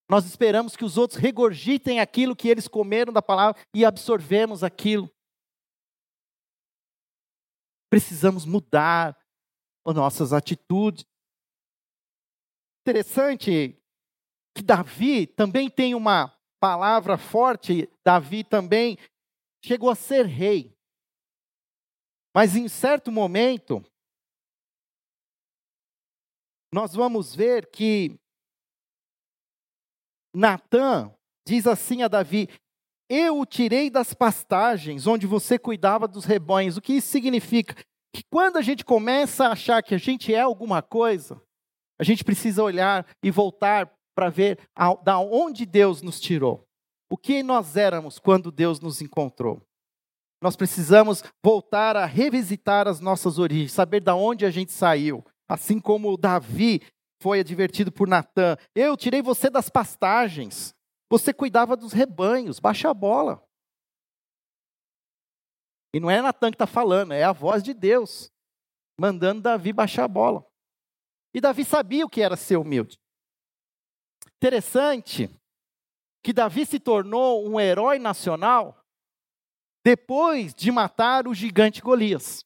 Nós 0.09 0.25
esperamos 0.25 0.77
que 0.77 0.85
os 0.85 0.97
outros 0.97 1.19
regurgitem 1.19 2.01
aquilo 2.01 2.35
que 2.35 2.49
eles 2.49 2.67
comeram 2.67 3.13
da 3.13 3.23
palavra 3.23 3.61
e 3.75 3.85
absorvemos 3.85 4.65
aquilo. 4.65 5.11
Precisamos 7.89 8.45
mudar 8.45 9.17
as 9.87 9.95
nossas 9.95 10.33
atitudes. 10.33 11.05
Interessante 12.83 13.81
que 14.55 14.63
Davi 14.63 15.27
também 15.27 15.69
tem 15.69 15.95
uma 15.95 16.37
palavra 16.61 17.17
forte. 17.17 17.89
Davi 18.05 18.45
também 18.45 18.99
chegou 19.65 19.91
a 19.91 19.95
ser 19.95 20.27
rei. 20.27 20.73
Mas 22.35 22.55
em 22.55 22.69
certo 22.69 23.11
momento, 23.11 23.85
nós 26.73 26.95
vamos 26.95 27.35
ver 27.35 27.69
que 27.71 28.17
Natã 30.35 31.13
diz 31.47 31.67
assim 31.67 32.03
a 32.03 32.09
Davi: 32.09 32.49
Eu 33.09 33.41
o 33.41 33.47
tirei 33.47 33.91
das 33.91 34.15
pastagens 34.15 35.07
onde 35.07 35.27
você 35.27 35.59
cuidava 35.59 36.07
dos 36.07 36.25
rebanhos. 36.25 36.77
O 36.77 36.81
que 36.81 36.93
isso 36.93 37.09
significa? 37.09 37.75
Que 38.15 38.23
quando 38.31 38.57
a 38.57 38.63
gente 38.63 38.85
começa 38.85 39.47
a 39.47 39.53
achar 39.53 39.83
que 39.83 39.95
a 39.95 39.99
gente 39.99 40.33
é 40.33 40.41
alguma 40.41 40.83
coisa, 40.83 41.43
a 41.99 42.05
gente 42.05 42.25
precisa 42.25 42.63
olhar 42.63 43.07
e 43.23 43.31
voltar 43.31 43.93
para 44.15 44.29
ver 44.29 44.59
a, 44.75 44.95
da 44.95 45.19
onde 45.19 45.65
Deus 45.65 46.03
nos 46.03 46.21
tirou. 46.21 46.67
O 47.11 47.17
que 47.17 47.43
nós 47.43 47.77
éramos 47.77 48.19
quando 48.19 48.53
Deus 48.53 48.81
nos 48.81 49.01
encontrou. 49.01 49.61
Nós 50.43 50.57
precisamos 50.57 51.23
voltar 51.45 51.97
a 51.97 52.07
revisitar 52.07 52.89
as 52.89 53.01
nossas 53.01 53.39
origens, 53.39 53.73
saber 53.73 54.01
da 54.01 54.15
onde 54.15 54.47
a 54.47 54.51
gente 54.51 54.73
saiu. 54.73 55.25
Assim 55.49 55.79
como 55.79 56.17
Davi 56.17 56.81
foi 57.21 57.41
advertido 57.41 57.93
por 57.93 58.09
Natã: 58.09 58.57
Eu 58.75 58.97
tirei 58.97 59.21
você 59.21 59.51
das 59.51 59.69
pastagens, 59.69 60.75
você 61.11 61.33
cuidava 61.33 61.77
dos 61.77 61.93
rebanhos, 61.93 62.59
baixa 62.59 62.89
a 62.89 62.95
bola. 62.95 63.45
E 65.93 66.01
não 66.01 66.11
é 66.11 66.23
Natã 66.23 66.51
que 66.51 66.55
está 66.55 66.67
falando, 66.67 67.13
é 67.13 67.25
a 67.25 67.33
voz 67.33 67.63
de 67.63 67.75
Deus, 67.75 68.33
mandando 68.99 69.43
Davi 69.43 69.73
baixar 69.73 70.05
a 70.05 70.09
bola. 70.09 70.47
E 71.35 71.41
Davi 71.41 71.65
sabia 71.65 72.07
o 72.07 72.09
que 72.09 72.23
era 72.23 72.37
ser 72.37 72.57
humilde. 72.57 72.99
Interessante 74.43 75.29
que 76.25 76.33
Davi 76.33 76.65
se 76.65 76.81
tornou 76.81 77.47
um 77.47 77.61
herói 77.61 77.99
nacional 77.99 78.83
depois 79.85 80.55
de 80.55 80.73
matar 80.73 81.29
o 81.29 81.35
gigante 81.35 81.83
Golias. 81.83 82.43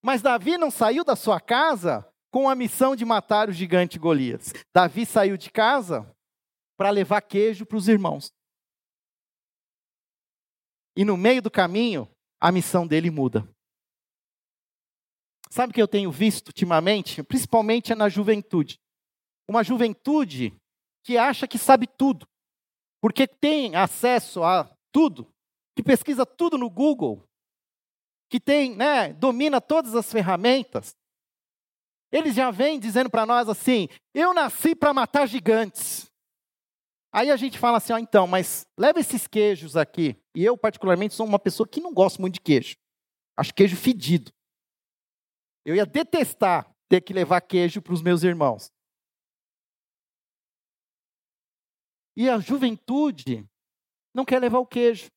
Mas 0.00 0.22
Davi 0.22 0.56
não 0.56 0.70
saiu 0.70 1.02
da 1.02 1.16
sua 1.16 1.40
casa 1.40 2.08
com 2.30 2.48
a 2.48 2.54
missão 2.54 2.94
de 2.94 3.04
matar 3.04 3.48
o 3.48 3.52
gigante 3.52 3.98
Golias. 3.98 4.52
Davi 4.72 5.04
saiu 5.04 5.36
de 5.36 5.50
casa 5.50 6.08
para 6.76 6.90
levar 6.90 7.22
queijo 7.22 7.66
para 7.66 7.76
os 7.76 7.88
irmãos. 7.88 8.32
E 10.96 11.04
no 11.04 11.16
meio 11.16 11.42
do 11.42 11.50
caminho, 11.50 12.08
a 12.40 12.52
missão 12.52 12.86
dele 12.86 13.10
muda. 13.10 13.52
Sabe 15.50 15.72
o 15.72 15.74
que 15.74 15.82
eu 15.82 15.88
tenho 15.88 16.12
visto 16.12 16.48
ultimamente? 16.48 17.20
Principalmente 17.24 17.92
na 17.96 18.08
juventude. 18.08 18.80
Uma 19.48 19.64
juventude 19.64 20.56
que 21.08 21.16
acha 21.16 21.48
que 21.48 21.56
sabe 21.56 21.86
tudo, 21.86 22.28
porque 23.00 23.26
tem 23.26 23.74
acesso 23.74 24.44
a 24.44 24.70
tudo, 24.92 25.26
que 25.74 25.82
pesquisa 25.82 26.26
tudo 26.26 26.58
no 26.58 26.68
Google, 26.68 27.24
que 28.30 28.38
tem, 28.38 28.76
né, 28.76 29.14
domina 29.14 29.58
todas 29.58 29.94
as 29.94 30.12
ferramentas, 30.12 30.94
eles 32.12 32.34
já 32.34 32.50
vêm 32.50 32.78
dizendo 32.78 33.08
para 33.08 33.24
nós 33.24 33.48
assim: 33.48 33.88
eu 34.12 34.34
nasci 34.34 34.74
para 34.74 34.92
matar 34.92 35.26
gigantes. 35.26 36.10
Aí 37.10 37.30
a 37.30 37.36
gente 37.36 37.58
fala 37.58 37.78
assim: 37.78 37.94
ó, 37.94 37.98
então, 37.98 38.26
mas 38.26 38.66
leva 38.78 39.00
esses 39.00 39.26
queijos 39.26 39.78
aqui. 39.78 40.14
E 40.34 40.44
eu, 40.44 40.58
particularmente, 40.58 41.14
sou 41.14 41.24
uma 41.24 41.38
pessoa 41.38 41.66
que 41.66 41.80
não 41.80 41.94
gosta 41.94 42.20
muito 42.20 42.34
de 42.34 42.42
queijo. 42.42 42.76
Acho 43.34 43.54
queijo 43.54 43.78
fedido. 43.78 44.30
Eu 45.64 45.74
ia 45.74 45.86
detestar 45.86 46.70
ter 46.86 47.00
que 47.00 47.14
levar 47.14 47.40
queijo 47.40 47.80
para 47.80 47.94
os 47.94 48.02
meus 48.02 48.22
irmãos. 48.22 48.70
E 52.18 52.28
a 52.28 52.40
juventude 52.40 53.48
não 54.12 54.24
quer 54.24 54.40
levar 54.40 54.58
o 54.58 54.66
queijo. 54.66 55.08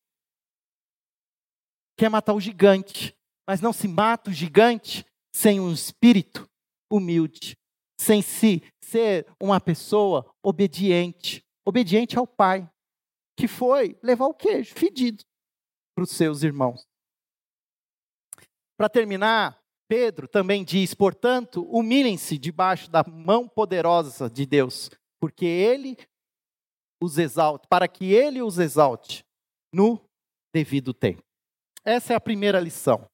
Quer 1.97 2.09
matar 2.09 2.35
o 2.35 2.39
gigante. 2.39 3.17
Mas 3.47 3.59
não 3.59 3.73
se 3.73 3.87
mata 3.87 4.29
o 4.29 4.33
gigante 4.33 5.03
sem 5.35 5.59
um 5.59 5.73
espírito 5.73 6.47
humilde, 6.91 7.57
sem 7.99 8.21
se 8.21 8.61
ser 8.83 9.25
uma 9.41 9.59
pessoa 9.59 10.31
obediente, 10.43 11.43
obediente 11.65 12.19
ao 12.19 12.27
pai, 12.27 12.69
que 13.35 13.47
foi 13.47 13.97
levar 14.03 14.27
o 14.27 14.33
queijo 14.35 14.75
fedido 14.75 15.23
para 15.95 16.03
os 16.03 16.11
seus 16.11 16.43
irmãos. 16.43 16.85
Para 18.77 18.89
terminar, 18.89 19.59
Pedro 19.87 20.27
também 20.27 20.63
diz: 20.63 20.93
portanto, 20.93 21.63
humilhem-se 21.63 22.37
debaixo 22.37 22.91
da 22.91 23.03
mão 23.03 23.47
poderosa 23.47 24.29
de 24.29 24.45
Deus, 24.45 24.91
porque 25.19 25.45
ele 25.45 25.97
os 27.01 27.17
exalte, 27.17 27.67
para 27.67 27.87
que 27.87 28.13
ele 28.13 28.41
os 28.41 28.59
exalte 28.59 29.25
no 29.73 29.99
devido 30.53 30.93
tempo. 30.93 31.23
Essa 31.83 32.13
é 32.13 32.15
a 32.15 32.21
primeira 32.21 32.59
lição. 32.59 33.05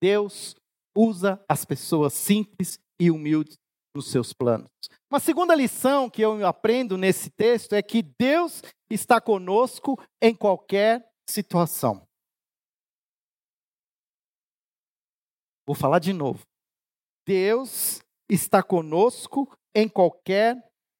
Deus 0.00 0.54
usa 0.96 1.42
as 1.48 1.64
pessoas 1.64 2.14
simples 2.14 2.78
e 3.00 3.10
humildes 3.10 3.56
nos 3.94 4.10
seus 4.10 4.32
planos. 4.32 4.70
Uma 5.10 5.20
segunda 5.20 5.54
lição 5.54 6.08
que 6.08 6.22
eu 6.22 6.46
aprendo 6.46 6.96
nesse 6.96 7.30
texto 7.30 7.74
é 7.74 7.82
que 7.82 8.02
Deus 8.02 8.62
está 8.90 9.20
conosco 9.20 9.98
em 10.22 10.34
qualquer 10.34 11.06
situação. 11.28 12.06
Vou 15.66 15.74
falar 15.74 15.98
de 15.98 16.12
novo. 16.12 16.40
Deus 17.26 18.00
está 18.30 18.62
conosco 18.62 19.52
em 19.74 19.86
qualquer 19.88 20.56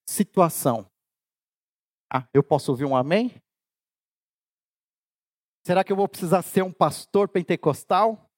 situação. 0.08 0.86
Ah, 2.12 2.26
eu 2.32 2.42
posso 2.42 2.70
ouvir 2.70 2.84
um 2.84 2.96
amém? 2.96 3.34
Será 5.66 5.84
que 5.84 5.92
eu 5.92 5.96
vou 5.96 6.08
precisar 6.08 6.42
ser 6.42 6.62
um 6.62 6.72
pastor 6.72 7.28
pentecostal 7.28 8.30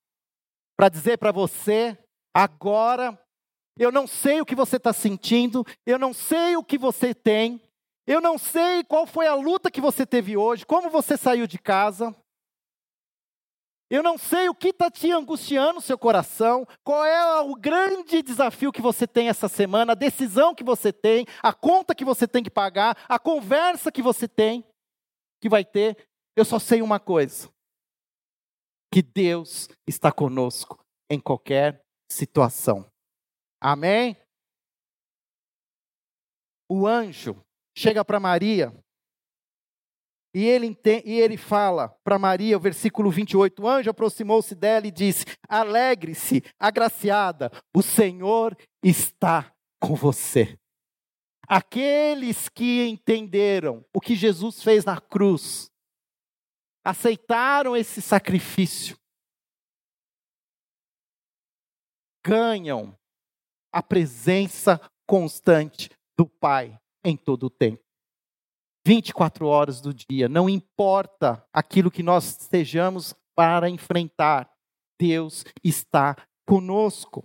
para 0.77 0.89
dizer 0.89 1.19
para 1.19 1.31
você 1.31 1.97
agora 2.35 3.19
eu 3.79 3.91
não 3.91 4.07
sei 4.07 4.41
o 4.41 4.45
que 4.45 4.55
você 4.55 4.77
está 4.77 4.93
sentindo, 4.93 5.65
eu 5.87 5.99
não 5.99 6.13
sei 6.13 6.57
o 6.57 6.63
que 6.63 6.77
você 6.77 7.15
tem, 7.15 7.63
eu 8.07 8.21
não 8.21 8.37
sei 8.37 8.85
qual 8.85 9.07
foi 9.07 9.27
a 9.27 9.35
luta 9.35 9.71
que 9.71 9.81
você 9.81 10.05
teve 10.05 10.37
hoje, 10.37 10.67
como 10.67 10.91
você 10.91 11.17
saiu 11.17 11.47
de 11.47 11.59
casa. 11.59 12.15
Eu 13.91 14.05
não 14.05 14.17
sei 14.17 14.49
o 14.49 14.55
que 14.55 14.69
está 14.69 14.89
te 14.89 15.11
angustiando 15.11 15.75
no 15.75 15.81
seu 15.81 15.99
coração, 15.99 16.65
qual 16.85 17.05
é 17.05 17.41
o 17.41 17.57
grande 17.57 18.23
desafio 18.23 18.71
que 18.71 18.81
você 18.81 19.05
tem 19.05 19.29
essa 19.29 19.49
semana, 19.49 19.93
a 19.93 19.97
decisão 19.97 20.55
que 20.55 20.63
você 20.63 20.93
tem, 20.93 21.27
a 21.43 21.53
conta 21.53 21.93
que 21.93 22.05
você 22.05 22.29
tem 22.29 22.41
que 22.41 22.51
pagar, 22.51 22.97
a 23.09 23.19
conversa 23.19 23.91
que 23.91 24.01
você 24.01 24.29
tem, 24.29 24.65
que 25.41 25.49
vai 25.49 25.65
ter. 25.65 26.09
Eu 26.37 26.45
só 26.45 26.61
sei 26.61 26.81
uma 26.81 27.01
coisa: 27.01 27.51
que 28.95 29.03
Deus 29.03 29.69
está 29.85 30.13
conosco 30.13 30.79
em 31.11 31.19
qualquer 31.19 31.83
situação. 32.09 32.89
Amém? 33.61 34.17
O 36.69 36.87
anjo 36.87 37.45
chega 37.77 38.05
para 38.05 38.21
Maria 38.21 38.73
e 40.33 40.45
ele, 40.45 40.79
e 41.05 41.21
ele 41.21 41.37
fala 41.37 41.89
para 42.05 42.19
Maria, 42.19 42.57
o 42.57 42.61
versículo 42.61 43.11
28, 43.11 43.63
o 43.63 43.69
anjo 43.69 43.91
aproximou-se 43.91 44.55
dela 44.55 44.87
e 44.87 44.91
disse: 44.91 45.25
Alegre-se, 45.49 46.43
agraciada, 46.59 47.51
o 47.75 47.83
Senhor 47.83 48.57
está 48.83 49.53
com 49.81 49.95
você. 49.97 50.57
Aqueles 51.49 52.49
que 52.49 52.87
entenderam 52.87 53.85
o 53.93 54.01
que 54.01 54.15
Jesus 54.15 54.63
fez 54.63 54.85
na 54.85 55.01
cruz, 55.01 55.69
aceitaram 56.85 57.77
esse 57.77 58.01
sacrifício, 58.01 58.97
ganham 62.25 62.97
a 63.73 63.83
presença 63.83 64.81
constante 65.07 65.91
do 66.17 66.25
Pai 66.25 66.79
em 67.05 67.17
todo 67.17 67.47
o 67.47 67.51
tempo. 67.51 67.90
24 68.87 69.47
horas 69.47 69.81
do 69.81 69.93
dia, 69.93 70.29
não 70.29 70.49
importa 70.49 71.47
aquilo 71.53 71.91
que 71.91 72.03
nós 72.03 72.41
estejamos 72.41 73.15
para 73.35 73.69
enfrentar, 73.69 74.51
Deus 74.99 75.45
está 75.63 76.17
conosco. 76.47 77.25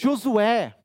Josué 0.00 0.78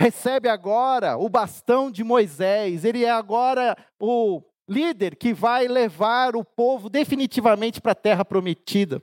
recebe 0.00 0.48
agora 0.48 1.16
o 1.16 1.28
bastão 1.28 1.90
de 1.90 2.04
Moisés, 2.04 2.84
ele 2.84 3.04
é 3.04 3.10
agora 3.10 3.76
o 4.00 4.42
líder 4.68 5.16
que 5.16 5.32
vai 5.32 5.68
levar 5.68 6.34
o 6.36 6.44
povo 6.44 6.90
definitivamente 6.90 7.80
para 7.80 7.92
a 7.92 7.96
terra 7.96 8.24
prometida. 8.24 9.02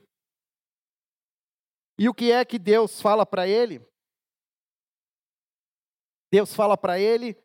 E 1.98 2.08
o 2.08 2.14
que 2.14 2.30
é 2.30 2.44
que 2.44 2.58
Deus 2.58 3.00
fala 3.00 3.24
para 3.24 3.46
ele? 3.48 3.80
Deus 6.32 6.54
fala 6.54 6.76
para 6.76 6.98
ele: 6.98 7.36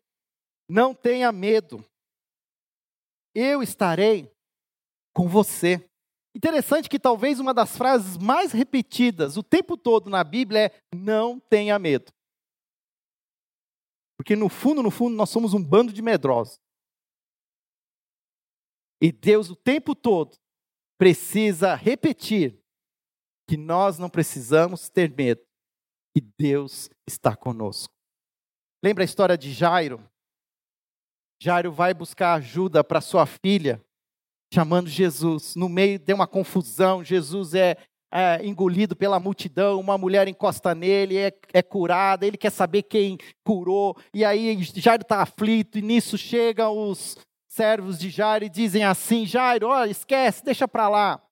não 0.70 0.94
tenha 0.94 1.32
medo, 1.32 1.84
eu 3.34 3.62
estarei 3.62 4.32
com 5.12 5.28
você. 5.28 5.84
Interessante 6.34 6.88
que 6.88 6.98
talvez 6.98 7.40
uma 7.40 7.52
das 7.52 7.76
frases 7.76 8.16
mais 8.16 8.52
repetidas 8.52 9.36
o 9.36 9.42
tempo 9.42 9.76
todo 9.76 10.08
na 10.08 10.22
Bíblia 10.22 10.66
é: 10.66 10.82
não 10.94 11.40
tenha 11.40 11.78
medo. 11.78 12.12
Porque 14.16 14.36
no 14.36 14.48
fundo, 14.48 14.82
no 14.82 14.90
fundo, 14.90 15.16
nós 15.16 15.30
somos 15.30 15.54
um 15.54 15.62
bando 15.62 15.92
de 15.92 16.02
medrosos. 16.02 16.60
E 19.02 19.10
Deus 19.10 19.50
o 19.50 19.56
tempo 19.56 19.94
todo 19.94 20.36
precisa 20.98 21.74
repetir 21.74 22.60
que 23.48 23.56
nós 23.56 23.98
não 23.98 24.10
precisamos 24.10 24.88
ter 24.88 25.10
medo, 25.10 25.42
que 26.14 26.20
Deus 26.38 26.90
está 27.08 27.34
conosco. 27.34 27.92
Lembra 28.84 29.02
a 29.02 29.06
história 29.06 29.36
de 29.36 29.52
Jairo? 29.52 30.09
Jairo 31.42 31.72
vai 31.72 31.94
buscar 31.94 32.34
ajuda 32.34 32.84
para 32.84 33.00
sua 33.00 33.24
filha, 33.24 33.80
chamando 34.52 34.88
Jesus. 34.88 35.56
No 35.56 35.68
meio 35.68 35.98
de 35.98 36.12
uma 36.12 36.26
confusão, 36.26 37.02
Jesus 37.02 37.54
é, 37.54 37.78
é, 38.12 38.44
engolido 38.44 38.94
pela 38.94 39.18
multidão, 39.18 39.80
uma 39.80 39.96
mulher 39.96 40.28
encosta 40.28 40.74
nele, 40.74 41.16
é, 41.16 41.32
é 41.54 41.62
curada, 41.62 42.26
ele 42.26 42.36
quer 42.36 42.50
saber 42.50 42.82
quem 42.82 43.16
curou, 43.42 43.96
e 44.12 44.22
aí 44.22 44.62
Jairo 44.62 45.02
está 45.02 45.22
aflito, 45.22 45.78
e 45.78 45.82
nisso 45.82 46.18
chegam 46.18 46.90
os 46.90 47.16
servos 47.48 47.98
de 47.98 48.10
Jairo 48.10 48.44
e 48.44 48.50
dizem 48.50 48.84
assim: 48.84 49.24
Jairo, 49.24 49.72
esquece, 49.86 50.44
deixa 50.44 50.68
para 50.68 50.90
lá. 50.90 51.22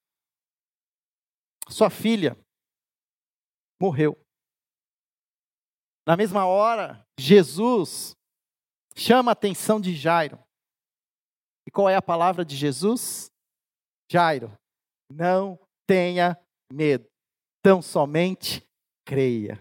Sua 1.68 1.90
filha 1.90 2.34
morreu. 3.78 4.18
Na 6.06 6.16
mesma 6.16 6.46
hora, 6.46 7.04
Jesus 7.20 8.16
chama 8.98 9.30
a 9.30 9.32
atenção 9.32 9.80
de 9.80 9.94
Jairo. 9.94 10.38
E 11.66 11.70
qual 11.70 11.88
é 11.88 11.94
a 11.94 12.02
palavra 12.02 12.44
de 12.44 12.56
Jesus? 12.56 13.30
Jairo, 14.10 14.52
não 15.10 15.58
tenha 15.86 16.38
medo, 16.72 17.06
tão 17.62 17.80
somente 17.80 18.66
creia. 19.06 19.60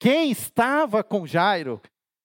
Quem 0.00 0.30
estava 0.30 1.02
com 1.02 1.26
Jairo? 1.26 1.80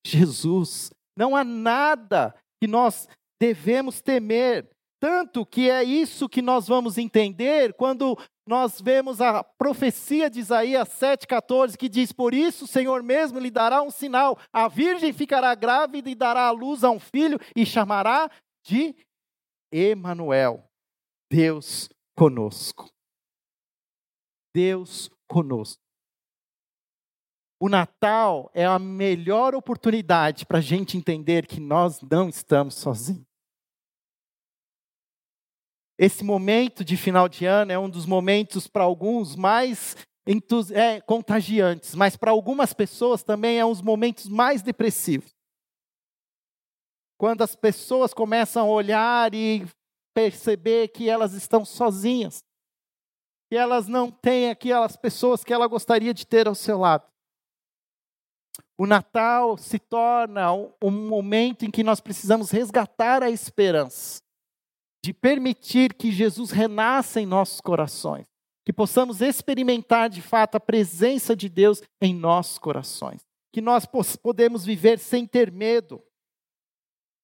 Jesus. 0.06 0.90
Não 1.16 1.34
há 1.34 1.42
nada 1.42 2.34
que 2.60 2.68
nós 2.68 3.08
devemos 3.40 4.00
temer. 4.00 4.68
Tanto 5.04 5.44
que 5.44 5.68
é 5.68 5.84
isso 5.84 6.30
que 6.30 6.40
nós 6.40 6.66
vamos 6.66 6.96
entender 6.96 7.74
quando 7.74 8.18
nós 8.48 8.80
vemos 8.80 9.20
a 9.20 9.44
profecia 9.44 10.30
de 10.30 10.40
Isaías 10.40 10.88
7,14, 10.88 11.76
que 11.76 11.90
diz: 11.90 12.10
Por 12.10 12.32
isso 12.32 12.64
o 12.64 12.66
Senhor 12.66 13.02
mesmo 13.02 13.38
lhe 13.38 13.50
dará 13.50 13.82
um 13.82 13.90
sinal: 13.90 14.38
a 14.50 14.66
virgem 14.66 15.12
ficará 15.12 15.54
grávida 15.54 16.08
e 16.08 16.14
dará 16.14 16.46
à 16.46 16.50
luz 16.50 16.82
a 16.82 16.90
um 16.90 16.98
filho, 16.98 17.38
e 17.54 17.66
chamará 17.66 18.30
de 18.64 18.96
Emanuel, 19.70 20.64
Deus 21.30 21.90
conosco. 22.16 22.90
Deus 24.54 25.10
conosco. 25.28 25.82
O 27.60 27.68
Natal 27.68 28.50
é 28.54 28.64
a 28.64 28.78
melhor 28.78 29.54
oportunidade 29.54 30.46
para 30.46 30.56
a 30.56 30.62
gente 30.62 30.96
entender 30.96 31.46
que 31.46 31.60
nós 31.60 32.00
não 32.00 32.26
estamos 32.30 32.76
sozinhos. 32.76 33.33
Esse 35.98 36.24
momento 36.24 36.84
de 36.84 36.96
final 36.96 37.28
de 37.28 37.46
ano 37.46 37.70
é 37.70 37.78
um 37.78 37.88
dos 37.88 38.04
momentos, 38.04 38.66
para 38.66 38.82
alguns, 38.82 39.36
mais 39.36 39.96
é, 40.72 41.00
contagiantes, 41.00 41.94
mas 41.94 42.16
para 42.16 42.32
algumas 42.32 42.72
pessoas 42.72 43.22
também 43.22 43.58
é 43.58 43.64
um 43.64 43.70
dos 43.70 43.82
momentos 43.82 44.28
mais 44.28 44.60
depressivos. 44.60 45.32
Quando 47.16 47.42
as 47.42 47.54
pessoas 47.54 48.12
começam 48.12 48.66
a 48.66 48.70
olhar 48.70 49.32
e 49.34 49.66
perceber 50.12 50.88
que 50.88 51.08
elas 51.08 51.32
estão 51.32 51.64
sozinhas, 51.64 52.42
que 53.48 53.56
elas 53.56 53.86
não 53.86 54.10
têm 54.10 54.50
aquelas 54.50 54.96
pessoas 54.96 55.44
que 55.44 55.52
ela 55.52 55.68
gostaria 55.68 56.12
de 56.12 56.26
ter 56.26 56.48
ao 56.48 56.56
seu 56.56 56.78
lado. 56.78 57.06
O 58.76 58.86
Natal 58.86 59.56
se 59.56 59.78
torna 59.78 60.52
um 60.52 60.90
momento 60.90 61.64
em 61.64 61.70
que 61.70 61.84
nós 61.84 62.00
precisamos 62.00 62.50
resgatar 62.50 63.22
a 63.22 63.30
esperança 63.30 64.23
de 65.04 65.12
permitir 65.12 65.92
que 65.92 66.10
Jesus 66.10 66.50
renasça 66.50 67.20
em 67.20 67.26
nossos 67.26 67.60
corações, 67.60 68.24
que 68.64 68.72
possamos 68.72 69.20
experimentar 69.20 70.08
de 70.08 70.22
fato 70.22 70.54
a 70.54 70.60
presença 70.60 71.36
de 71.36 71.46
Deus 71.46 71.82
em 72.00 72.14
nossos 72.14 72.56
corações, 72.56 73.20
que 73.52 73.60
nós 73.60 73.84
podemos 74.16 74.64
viver 74.64 74.98
sem 74.98 75.26
ter 75.26 75.52
medo, 75.52 76.02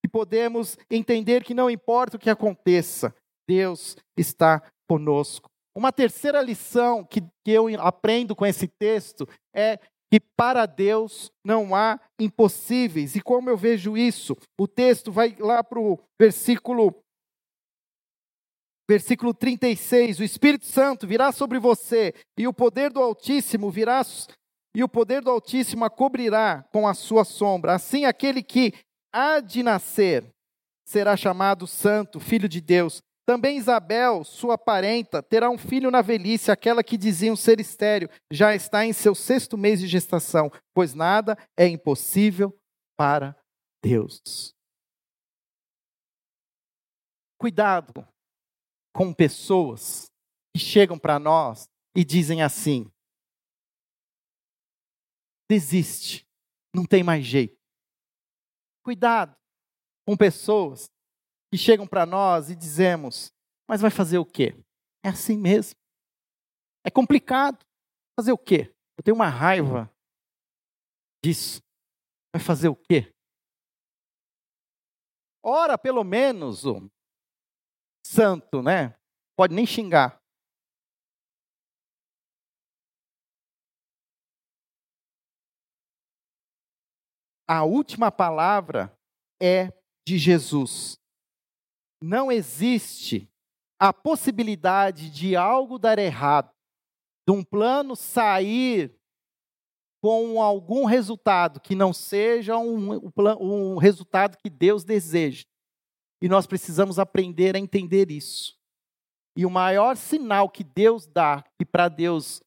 que 0.04 0.10
podemos 0.10 0.76
entender 0.90 1.42
que 1.42 1.54
não 1.54 1.70
importa 1.70 2.18
o 2.18 2.20
que 2.20 2.28
aconteça, 2.28 3.14
Deus 3.48 3.96
está 4.14 4.62
conosco. 4.86 5.48
Uma 5.74 5.90
terceira 5.90 6.42
lição 6.42 7.02
que, 7.02 7.22
que 7.42 7.50
eu 7.50 7.66
aprendo 7.80 8.36
com 8.36 8.44
esse 8.44 8.68
texto 8.68 9.26
é 9.56 9.78
que 10.12 10.20
para 10.36 10.66
Deus 10.66 11.32
não 11.42 11.74
há 11.74 11.98
impossíveis. 12.20 13.16
E 13.16 13.22
como 13.22 13.48
eu 13.48 13.56
vejo 13.56 13.96
isso? 13.96 14.36
O 14.60 14.68
texto 14.68 15.10
vai 15.10 15.34
lá 15.38 15.64
para 15.64 15.80
o 15.80 15.98
versículo 16.20 17.02
Versículo 18.90 19.32
36: 19.32 20.18
O 20.18 20.24
Espírito 20.24 20.66
Santo 20.66 21.06
virá 21.06 21.30
sobre 21.30 21.60
você, 21.60 22.12
e 22.36 22.48
o 22.48 22.52
poder 22.52 22.90
do 22.90 23.00
Altíssimo 23.00 23.70
virá, 23.70 24.04
e 24.74 24.82
o 24.82 24.88
poder 24.88 25.22
do 25.22 25.30
Altíssimo 25.30 25.84
a 25.84 25.88
cobrirá 25.88 26.64
com 26.72 26.88
a 26.88 26.92
sua 26.92 27.24
sombra. 27.24 27.76
Assim, 27.76 28.04
aquele 28.04 28.42
que 28.42 28.74
há 29.12 29.38
de 29.38 29.62
nascer 29.62 30.28
será 30.84 31.16
chamado 31.16 31.68
Santo, 31.68 32.18
Filho 32.18 32.48
de 32.48 32.60
Deus. 32.60 33.00
Também 33.24 33.58
Isabel, 33.58 34.24
sua 34.24 34.58
parenta, 34.58 35.22
terá 35.22 35.48
um 35.48 35.56
filho 35.56 35.88
na 35.88 36.02
velhice, 36.02 36.50
aquela 36.50 36.82
que 36.82 36.98
diziam 36.98 37.36
ser 37.36 37.60
estéreo, 37.60 38.10
já 38.28 38.56
está 38.56 38.84
em 38.84 38.92
seu 38.92 39.14
sexto 39.14 39.56
mês 39.56 39.78
de 39.78 39.86
gestação, 39.86 40.50
pois 40.74 40.94
nada 40.94 41.38
é 41.56 41.64
impossível 41.68 42.52
para 42.96 43.36
Deus. 43.84 44.52
Cuidado 47.38 48.04
com 48.92 49.12
pessoas 49.12 50.10
que 50.54 50.60
chegam 50.60 50.98
para 50.98 51.18
nós 51.18 51.68
e 51.96 52.04
dizem 52.04 52.42
assim: 52.42 52.90
desiste, 55.48 56.26
não 56.74 56.84
tem 56.84 57.02
mais 57.02 57.24
jeito. 57.24 57.58
Cuidado 58.84 59.36
com 60.06 60.16
pessoas 60.16 60.90
que 61.52 61.58
chegam 61.58 61.86
para 61.86 62.06
nós 62.06 62.50
e 62.50 62.56
dizemos: 62.56 63.32
mas 63.68 63.80
vai 63.80 63.90
fazer 63.90 64.18
o 64.18 64.26
quê? 64.26 64.56
É 65.04 65.08
assim 65.08 65.36
mesmo. 65.36 65.78
É 66.84 66.90
complicado. 66.90 67.64
Fazer 68.18 68.32
o 68.32 68.38
quê? 68.38 68.74
Eu 68.98 69.04
tenho 69.04 69.14
uma 69.14 69.28
raiva 69.28 69.88
disso. 71.24 71.62
Vai 72.34 72.42
fazer 72.42 72.68
o 72.68 72.76
quê? 72.76 73.14
Ora, 75.42 75.78
pelo 75.78 76.04
menos, 76.04 76.64
santo, 78.10 78.60
né? 78.60 78.96
pode 79.36 79.54
nem 79.54 79.64
xingar. 79.64 80.20
A 87.48 87.64
última 87.64 88.10
palavra 88.10 88.92
é 89.40 89.72
de 90.06 90.18
Jesus. 90.18 90.98
Não 92.02 92.32
existe 92.32 93.30
a 93.78 93.92
possibilidade 93.92 95.08
de 95.10 95.36
algo 95.36 95.78
dar 95.78 95.98
errado, 95.98 96.52
de 97.26 97.32
um 97.32 97.44
plano 97.44 97.94
sair 97.94 98.92
com 100.02 100.42
algum 100.42 100.84
resultado 100.84 101.60
que 101.60 101.74
não 101.74 101.92
seja 101.92 102.56
um, 102.56 103.00
um 103.40 103.78
resultado 103.78 104.36
que 104.36 104.50
Deus 104.50 104.84
deseja. 104.84 105.44
E 106.20 106.28
nós 106.28 106.46
precisamos 106.46 106.98
aprender 106.98 107.56
a 107.56 107.58
entender 107.58 108.10
isso. 108.10 108.58
E 109.36 109.46
o 109.46 109.50
maior 109.50 109.96
sinal 109.96 110.48
que 110.48 110.62
Deus 110.62 111.06
dá, 111.06 111.42
que 111.58 111.64
para 111.64 111.88
Deus 111.88 112.42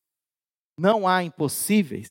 não 0.78 1.08
há 1.08 1.24
impossíveis, 1.24 2.08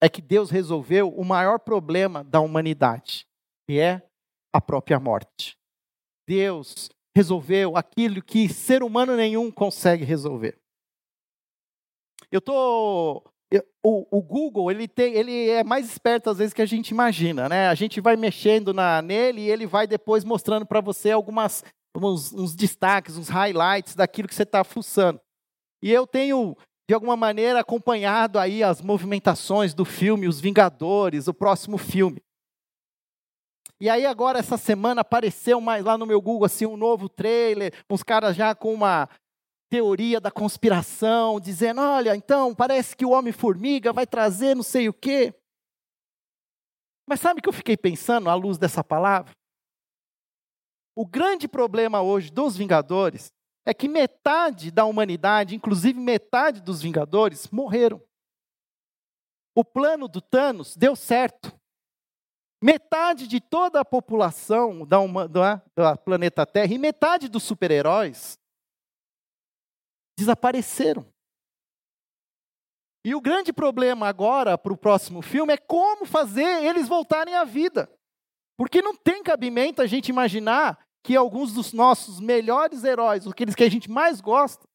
é 0.00 0.08
que 0.08 0.22
Deus 0.22 0.50
resolveu 0.50 1.08
o 1.08 1.24
maior 1.24 1.58
problema 1.58 2.24
da 2.24 2.40
humanidade, 2.40 3.26
que 3.68 3.78
é 3.78 4.06
a 4.52 4.60
própria 4.60 4.98
morte. 4.98 5.58
Deus 6.26 6.88
resolveu 7.14 7.76
aquilo 7.76 8.22
que 8.22 8.48
ser 8.48 8.82
humano 8.82 9.16
nenhum 9.16 9.50
consegue 9.50 10.04
resolver. 10.04 10.58
Eu 12.30 12.38
estou 12.38 13.29
o, 13.82 14.18
o, 14.18 14.22
Google 14.22 14.70
ele, 14.70 14.86
tem, 14.86 15.14
ele 15.14 15.50
é 15.50 15.64
mais 15.64 15.86
esperto 15.86 16.30
às 16.30 16.38
vezes 16.38 16.54
que 16.54 16.62
a 16.62 16.66
gente 16.66 16.90
imagina, 16.90 17.48
né? 17.48 17.68
A 17.68 17.74
gente 17.74 18.00
vai 18.00 18.16
mexendo 18.16 18.72
na, 18.72 19.02
nele 19.02 19.40
e 19.40 19.50
ele 19.50 19.66
vai 19.66 19.86
depois 19.86 20.22
mostrando 20.22 20.64
para 20.64 20.80
você 20.80 21.10
algumas 21.10 21.64
uns, 21.96 22.32
uns, 22.32 22.54
destaques, 22.54 23.16
uns 23.16 23.28
highlights 23.28 23.96
daquilo 23.96 24.28
que 24.28 24.34
você 24.34 24.44
está 24.44 24.62
fuçando. 24.62 25.20
E 25.82 25.90
eu 25.90 26.06
tenho 26.06 26.56
de 26.88 26.94
alguma 26.94 27.16
maneira 27.16 27.60
acompanhado 27.60 28.38
aí 28.38 28.62
as 28.62 28.80
movimentações 28.80 29.74
do 29.74 29.84
filme 29.84 30.28
Os 30.28 30.40
Vingadores, 30.40 31.26
o 31.26 31.34
próximo 31.34 31.78
filme. 31.78 32.22
E 33.80 33.88
aí 33.88 34.04
agora 34.04 34.38
essa 34.38 34.58
semana 34.58 35.00
apareceu 35.00 35.60
mais 35.60 35.84
lá 35.84 35.96
no 35.96 36.06
meu 36.06 36.20
Google 36.20 36.44
assim 36.44 36.66
um 36.66 36.76
novo 36.76 37.08
trailer, 37.08 37.72
uns 37.88 38.02
caras 38.02 38.36
já 38.36 38.54
com 38.54 38.74
uma 38.74 39.08
teoria 39.70 40.20
da 40.20 40.30
conspiração, 40.30 41.40
dizendo: 41.40 41.80
olha, 41.80 42.14
então 42.16 42.54
parece 42.54 42.96
que 42.96 43.06
o 43.06 43.10
Homem-Formiga 43.10 43.92
vai 43.92 44.06
trazer 44.06 44.54
não 44.54 44.64
sei 44.64 44.88
o 44.88 44.92
quê. 44.92 45.32
Mas 47.08 47.20
sabe 47.20 47.38
o 47.38 47.42
que 47.42 47.48
eu 47.48 47.52
fiquei 47.52 47.76
pensando 47.76 48.28
à 48.28 48.34
luz 48.34 48.58
dessa 48.58 48.84
palavra? 48.84 49.32
O 50.94 51.06
grande 51.06 51.48
problema 51.48 52.02
hoje 52.02 52.30
dos 52.30 52.56
Vingadores 52.56 53.32
é 53.64 53.72
que 53.72 53.88
metade 53.88 54.70
da 54.70 54.84
humanidade, 54.84 55.54
inclusive 55.54 55.98
metade 55.98 56.60
dos 56.60 56.82
Vingadores, 56.82 57.48
morreram. 57.50 58.02
O 59.54 59.64
plano 59.64 60.08
do 60.08 60.20
Thanos 60.20 60.76
deu 60.76 60.96
certo. 60.96 61.52
Metade 62.62 63.26
de 63.26 63.40
toda 63.40 63.80
a 63.80 63.84
população 63.84 64.86
da, 64.86 65.00
uma, 65.00 65.26
da, 65.26 65.62
da 65.74 65.96
planeta 65.96 66.44
Terra 66.44 66.74
e 66.74 66.78
metade 66.78 67.28
dos 67.28 67.42
super-heróis 67.42 68.39
desapareceram. 70.20 71.06
E 73.04 73.14
o 73.14 73.20
grande 73.20 73.52
problema 73.52 74.06
agora 74.06 74.58
para 74.58 74.72
o 74.72 74.76
próximo 74.76 75.22
filme 75.22 75.54
é 75.54 75.56
como 75.56 76.04
fazer 76.04 76.62
eles 76.62 76.86
voltarem 76.86 77.34
à 77.34 77.44
vida. 77.44 77.90
Porque 78.58 78.82
não 78.82 78.94
tem 78.94 79.22
cabimento 79.22 79.80
a 79.80 79.86
gente 79.86 80.10
imaginar 80.10 80.86
que 81.02 81.16
alguns 81.16 81.54
dos 81.54 81.72
nossos 81.72 82.20
melhores 82.20 82.84
heróis, 82.84 83.26
aqueles 83.26 83.54
que 83.54 83.64
a 83.64 83.70
gente 83.70 83.90
mais 83.90 84.20
gosta, 84.20 84.68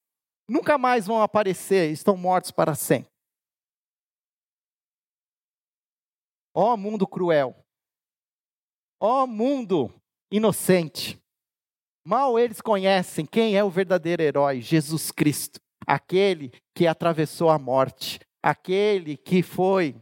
nunca 0.49 0.75
mais 0.75 1.05
vão 1.05 1.21
aparecer, 1.21 1.91
estão 1.91 2.17
mortos 2.17 2.49
para 2.49 2.73
sempre. 2.73 3.11
Ó 6.55 6.73
oh, 6.73 6.77
mundo 6.77 7.05
cruel. 7.05 7.55
Ó 8.99 9.23
oh, 9.23 9.27
mundo 9.27 9.93
inocente. 10.31 11.21
Mal 12.07 12.37
eles 12.37 12.61
conhecem 12.61 13.25
quem 13.25 13.57
é 13.57 13.63
o 13.63 13.69
verdadeiro 13.69 14.21
herói, 14.21 14.61
Jesus 14.61 15.11
Cristo, 15.11 15.59
aquele 15.87 16.51
que 16.75 16.85
atravessou 16.85 17.49
a 17.49 17.57
morte, 17.57 18.19
aquele 18.43 19.17
que 19.17 19.41
foi 19.41 19.99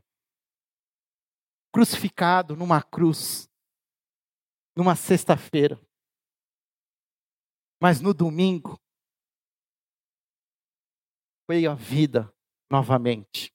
crucificado 1.73 2.57
numa 2.57 2.83
cruz, 2.83 3.49
numa 4.75 4.97
sexta-feira. 4.97 5.79
Mas 7.81 8.01
no 8.01 8.13
domingo, 8.13 8.77
foi 11.49 11.65
a 11.65 11.73
vida 11.73 12.33
novamente. 12.69 13.49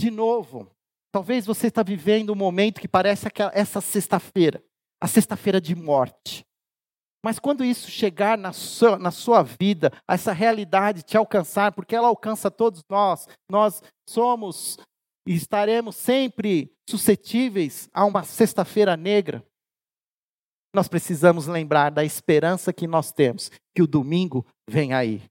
De 0.00 0.10
novo, 0.10 0.74
talvez 1.12 1.46
você 1.46 1.68
está 1.68 1.84
vivendo 1.84 2.32
um 2.32 2.36
momento 2.36 2.80
que 2.80 2.88
parece 2.88 3.28
essa 3.52 3.80
sexta-feira, 3.80 4.64
a 5.00 5.06
sexta-feira 5.06 5.60
de 5.60 5.76
morte. 5.76 6.47
Mas 7.24 7.38
quando 7.38 7.64
isso 7.64 7.90
chegar 7.90 8.38
na 8.38 8.52
sua, 8.52 8.98
na 8.98 9.10
sua 9.10 9.42
vida, 9.42 9.92
essa 10.08 10.32
realidade 10.32 11.02
te 11.02 11.16
alcançar, 11.16 11.72
porque 11.72 11.94
ela 11.94 12.08
alcança 12.08 12.50
todos 12.50 12.82
nós, 12.88 13.26
nós 13.50 13.82
somos 14.08 14.78
e 15.26 15.34
estaremos 15.34 15.96
sempre 15.96 16.72
suscetíveis 16.88 17.88
a 17.92 18.04
uma 18.04 18.22
sexta-feira 18.22 18.96
negra. 18.96 19.44
Nós 20.74 20.88
precisamos 20.88 21.46
lembrar 21.46 21.90
da 21.90 22.04
esperança 22.04 22.72
que 22.72 22.86
nós 22.86 23.12
temos, 23.12 23.50
que 23.74 23.82
o 23.82 23.86
domingo 23.86 24.46
vem 24.68 24.94
aí, 24.94 25.22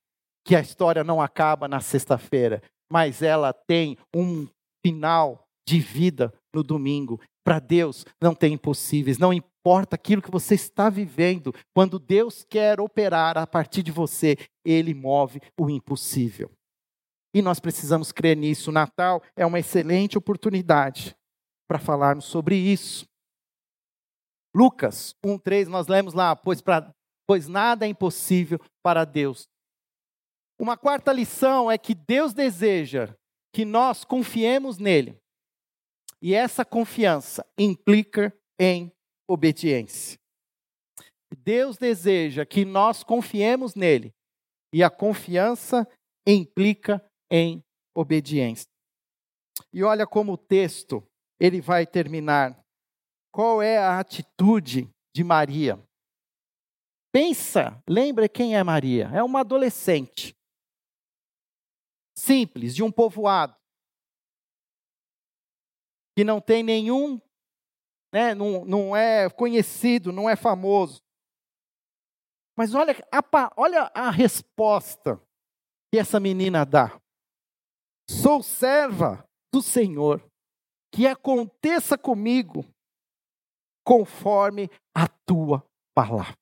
que 0.45 0.55
a 0.55 0.59
história 0.59 1.03
não 1.03 1.21
acaba 1.21 1.67
na 1.67 1.79
sexta-feira, 1.79 2.61
mas 2.91 3.21
ela 3.21 3.53
tem 3.53 3.97
um 4.15 4.47
final 4.85 5.47
de 5.67 5.79
vida 5.79 6.33
no 6.53 6.63
domingo. 6.63 7.19
Para 7.43 7.59
Deus 7.59 8.05
não 8.21 8.35
tem 8.35 8.53
impossíveis, 8.53 9.17
não 9.17 9.33
importa 9.33 9.56
aquilo 9.95 10.21
que 10.21 10.31
você 10.31 10.55
está 10.55 10.89
vivendo, 10.89 11.53
quando 11.73 11.99
Deus 11.99 12.43
quer 12.43 12.79
operar 12.79 13.37
a 13.37 13.45
partir 13.45 13.83
de 13.83 13.91
você, 13.91 14.37
Ele 14.63 14.93
move 14.93 15.41
o 15.59 15.69
impossível. 15.69 16.51
E 17.33 17.41
nós 17.41 17.59
precisamos 17.59 18.11
crer 18.11 18.37
nisso. 18.37 18.69
O 18.69 18.73
Natal 18.73 19.21
é 19.35 19.45
uma 19.45 19.59
excelente 19.59 20.17
oportunidade 20.17 21.15
para 21.67 21.77
falarmos 21.77 22.25
sobre 22.25 22.55
isso. 22.55 23.05
Lucas 24.55 25.13
1,3, 25.23 25.67
nós 25.67 25.87
lemos 25.87 26.13
lá, 26.13 26.35
pois, 26.35 26.61
pra, 26.61 26.91
pois 27.27 27.47
nada 27.47 27.85
é 27.85 27.89
impossível 27.89 28.59
para 28.81 29.05
Deus. 29.05 29.47
Uma 30.59 30.75
quarta 30.75 31.13
lição 31.13 31.69
é 31.69 31.77
que 31.77 31.93
Deus 31.93 32.33
deseja 32.33 33.13
que 33.53 33.63
nós 33.63 34.03
confiemos 34.03 34.79
nele. 34.79 35.19
E 36.21 36.33
essa 36.33 36.65
confiança 36.65 37.45
implica 37.57 38.35
em 38.59 38.91
obediência. 39.27 40.17
Deus 41.37 41.77
deseja 41.77 42.45
que 42.45 42.63
nós 42.63 43.03
confiemos 43.03 43.75
nele, 43.75 44.13
e 44.73 44.83
a 44.83 44.89
confiança 44.89 45.87
implica 46.25 47.03
em 47.29 47.63
obediência. 47.95 48.69
E 49.73 49.83
olha 49.83 50.05
como 50.05 50.33
o 50.33 50.37
texto 50.37 51.05
ele 51.39 51.61
vai 51.61 51.85
terminar. 51.85 52.57
Qual 53.31 53.61
é 53.61 53.77
a 53.77 53.99
atitude 53.99 54.89
de 55.13 55.23
Maria? 55.23 55.81
Pensa, 57.11 57.81
lembra 57.87 58.27
quem 58.29 58.55
é 58.55 58.63
Maria? 58.63 59.09
É 59.13 59.23
uma 59.23 59.41
adolescente. 59.41 60.35
Simples, 62.17 62.75
de 62.75 62.83
um 62.83 62.91
povoado. 62.91 63.55
Que 66.15 66.23
não 66.23 66.41
tem 66.41 66.63
nenhum 66.63 67.21
né, 68.11 68.33
não, 68.33 68.65
não 68.65 68.95
é 68.95 69.29
conhecido, 69.29 70.11
não 70.11 70.29
é 70.29 70.35
famoso. 70.35 71.01
Mas 72.57 72.73
olha 72.73 72.95
a, 73.11 73.53
olha 73.55 73.91
a 73.93 74.09
resposta 74.09 75.21
que 75.91 75.99
essa 75.99 76.19
menina 76.19 76.65
dá. 76.65 76.99
Sou 78.09 78.41
serva 78.41 79.27
do 79.53 79.61
Senhor, 79.61 80.23
que 80.91 81.05
aconteça 81.05 81.97
comigo 81.97 82.65
conforme 83.85 84.69
a 84.95 85.07
tua 85.07 85.63
palavra. 85.93 86.35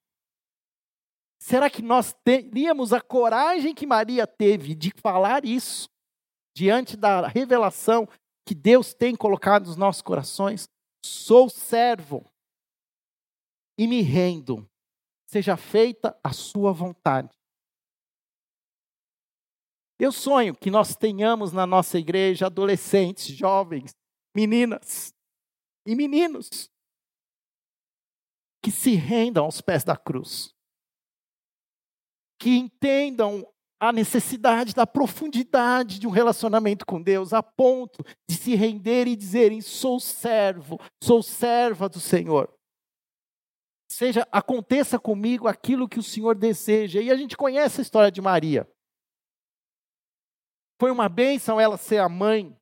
Será 1.39 1.69
que 1.69 1.81
nós 1.81 2.13
teríamos 2.23 2.91
a 2.91 3.01
coragem 3.01 3.75
que 3.75 3.85
Maria 3.85 4.25
teve 4.25 4.73
de 4.73 4.91
falar 4.99 5.45
isso 5.45 5.87
diante 6.55 6.97
da 6.97 7.27
revelação 7.27 8.07
que 8.47 8.55
Deus 8.55 8.93
tem 8.93 9.15
colocado 9.15 9.67
nos 9.67 9.75
nossos 9.75 10.01
corações? 10.01 10.67
Sou 11.05 11.47
servo 11.51 12.33
e 13.77 13.85
me 13.85 14.01
rendo. 14.01 14.67
Seja 15.27 15.55
feita 15.55 16.19
a 16.23 16.33
sua 16.33 16.73
vontade. 16.73 17.29
Eu 19.99 20.11
sonho 20.11 20.55
que 20.55 20.71
nós 20.71 20.95
tenhamos 20.95 21.51
na 21.51 21.67
nossa 21.67 21.99
igreja 21.99 22.47
adolescentes, 22.47 23.27
jovens, 23.27 23.95
meninas 24.35 25.13
e 25.85 25.95
meninos 25.95 26.71
que 28.59 28.71
se 28.71 28.95
rendam 28.95 29.45
aos 29.45 29.61
pés 29.61 29.83
da 29.83 29.95
cruz. 29.95 30.55
que 32.39 32.49
entendam 32.49 33.45
a 33.79 33.91
necessidade 33.91 34.73
da 34.73 34.87
profundidade 34.87 35.99
de 35.99 36.07
um 36.07 36.11
relacionamento 36.11 36.85
com 36.85 37.01
Deus, 37.01 37.33
a 37.33 37.43
ponto 37.43 38.03
de 38.29 38.35
se 38.35 38.55
render 38.55 39.07
e 39.07 39.15
dizerem: 39.15 39.61
sou 39.61 39.99
servo, 39.99 40.79
sou 41.03 41.21
serva 41.21 41.89
do 41.89 41.99
Senhor. 41.99 42.51
Seja, 43.91 44.27
aconteça 44.31 44.99
comigo 44.99 45.47
aquilo 45.47 45.87
que 45.87 45.99
o 45.99 46.03
Senhor 46.03 46.35
deseja. 46.35 47.01
E 47.01 47.11
a 47.11 47.15
gente 47.15 47.37
conhece 47.37 47.79
a 47.79 47.83
história 47.83 48.11
de 48.11 48.21
Maria. 48.21 48.69
Foi 50.79 50.91
uma 50.91 51.07
bênção 51.07 51.59
ela 51.59 51.77
ser 51.77 51.99
a 51.99 52.09
mãe 52.09 52.57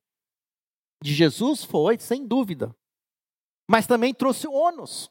de 1.02 1.12
Jesus? 1.12 1.64
Foi, 1.64 1.98
sem 1.98 2.26
dúvida. 2.26 2.74
Mas 3.68 3.86
também 3.86 4.14
trouxe 4.14 4.46
ônus. 4.46 5.10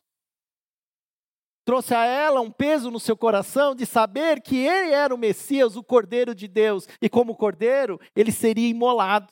Trouxe 1.65 1.95
a 1.95 2.05
ela 2.05 2.41
um 2.41 2.51
peso 2.51 2.91
no 2.91 2.99
seu 2.99 3.15
coração 3.15 3.73
de 3.73 3.85
saber 3.85 4.41
que 4.41 4.57
ele 4.57 4.91
era 4.91 5.15
o 5.15 5.17
Messias, 5.17 5.77
o 5.77 5.83
Cordeiro 5.83 6.35
de 6.35 6.47
Deus, 6.47 6.87
e 7.01 7.09
como 7.09 7.37
Cordeiro, 7.37 7.99
ele 8.15 8.31
seria 8.31 8.67
imolado. 8.67 9.31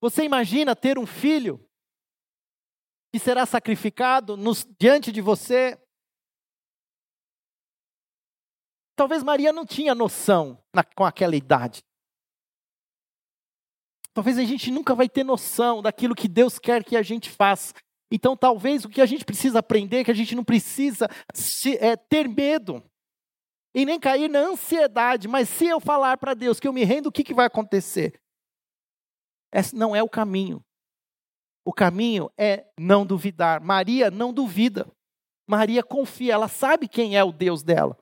Você 0.00 0.24
imagina 0.24 0.74
ter 0.74 0.98
um 0.98 1.06
filho 1.06 1.62
que 3.12 3.18
será 3.18 3.44
sacrificado 3.44 4.36
nos, 4.36 4.66
diante 4.78 5.12
de 5.12 5.20
você? 5.20 5.78
Talvez 8.96 9.22
Maria 9.22 9.52
não 9.52 9.66
tinha 9.66 9.94
noção 9.94 10.62
na, 10.74 10.82
com 10.82 11.04
aquela 11.04 11.36
idade. 11.36 11.82
Talvez 14.12 14.38
a 14.38 14.44
gente 14.44 14.70
nunca 14.70 14.94
vai 14.94 15.08
ter 15.08 15.22
noção 15.22 15.80
daquilo 15.82 16.14
que 16.14 16.26
Deus 16.26 16.58
quer 16.58 16.82
que 16.82 16.96
a 16.96 17.02
gente 17.02 17.30
faça. 17.30 17.74
Então, 18.10 18.36
talvez 18.36 18.84
o 18.84 18.88
que 18.88 19.00
a 19.00 19.06
gente 19.06 19.24
precisa 19.24 19.58
aprender 19.58 19.98
é 19.98 20.04
que 20.04 20.10
a 20.10 20.14
gente 20.14 20.34
não 20.34 20.44
precisa 20.44 21.08
se, 21.34 21.76
é, 21.76 21.94
ter 21.96 22.28
medo 22.28 22.82
e 23.74 23.84
nem 23.84 24.00
cair 24.00 24.28
na 24.28 24.40
ansiedade. 24.40 25.28
Mas 25.28 25.48
se 25.48 25.66
eu 25.66 25.78
falar 25.78 26.16
para 26.16 26.34
Deus 26.34 26.58
que 26.58 26.66
eu 26.66 26.72
me 26.72 26.84
rendo, 26.84 27.08
o 27.08 27.12
que, 27.12 27.22
que 27.22 27.34
vai 27.34 27.46
acontecer? 27.46 28.18
Esse 29.52 29.76
não 29.76 29.94
é 29.94 30.02
o 30.02 30.08
caminho. 30.08 30.64
O 31.64 31.72
caminho 31.72 32.30
é 32.38 32.66
não 32.78 33.04
duvidar. 33.04 33.60
Maria 33.60 34.10
não 34.10 34.32
duvida. 34.32 34.90
Maria 35.46 35.82
confia, 35.82 36.34
ela 36.34 36.48
sabe 36.48 36.88
quem 36.88 37.16
é 37.16 37.24
o 37.24 37.32
Deus 37.32 37.62
dela. 37.62 37.96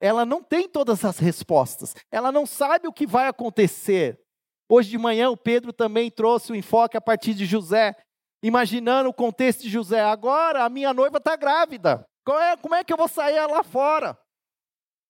Ela 0.00 0.24
não 0.24 0.42
tem 0.42 0.68
todas 0.68 1.04
as 1.04 1.18
respostas. 1.18 1.94
Ela 2.10 2.30
não 2.30 2.46
sabe 2.46 2.86
o 2.86 2.92
que 2.92 3.06
vai 3.06 3.28
acontecer. 3.28 4.20
Hoje 4.68 4.90
de 4.90 4.98
manhã 4.98 5.30
o 5.30 5.36
Pedro 5.36 5.72
também 5.72 6.10
trouxe 6.10 6.52
o 6.52 6.56
enfoque 6.56 6.96
a 6.96 7.00
partir 7.00 7.34
de 7.34 7.46
José, 7.46 7.96
imaginando 8.42 9.08
o 9.08 9.14
contexto 9.14 9.62
de 9.62 9.70
José. 9.70 10.00
Agora 10.00 10.64
a 10.64 10.68
minha 10.68 10.92
noiva 10.92 11.18
está 11.18 11.36
grávida. 11.36 12.06
É, 12.28 12.56
como 12.58 12.74
é 12.74 12.84
que 12.84 12.92
eu 12.92 12.96
vou 12.96 13.08
sair 13.08 13.44
lá 13.46 13.62
fora? 13.62 14.18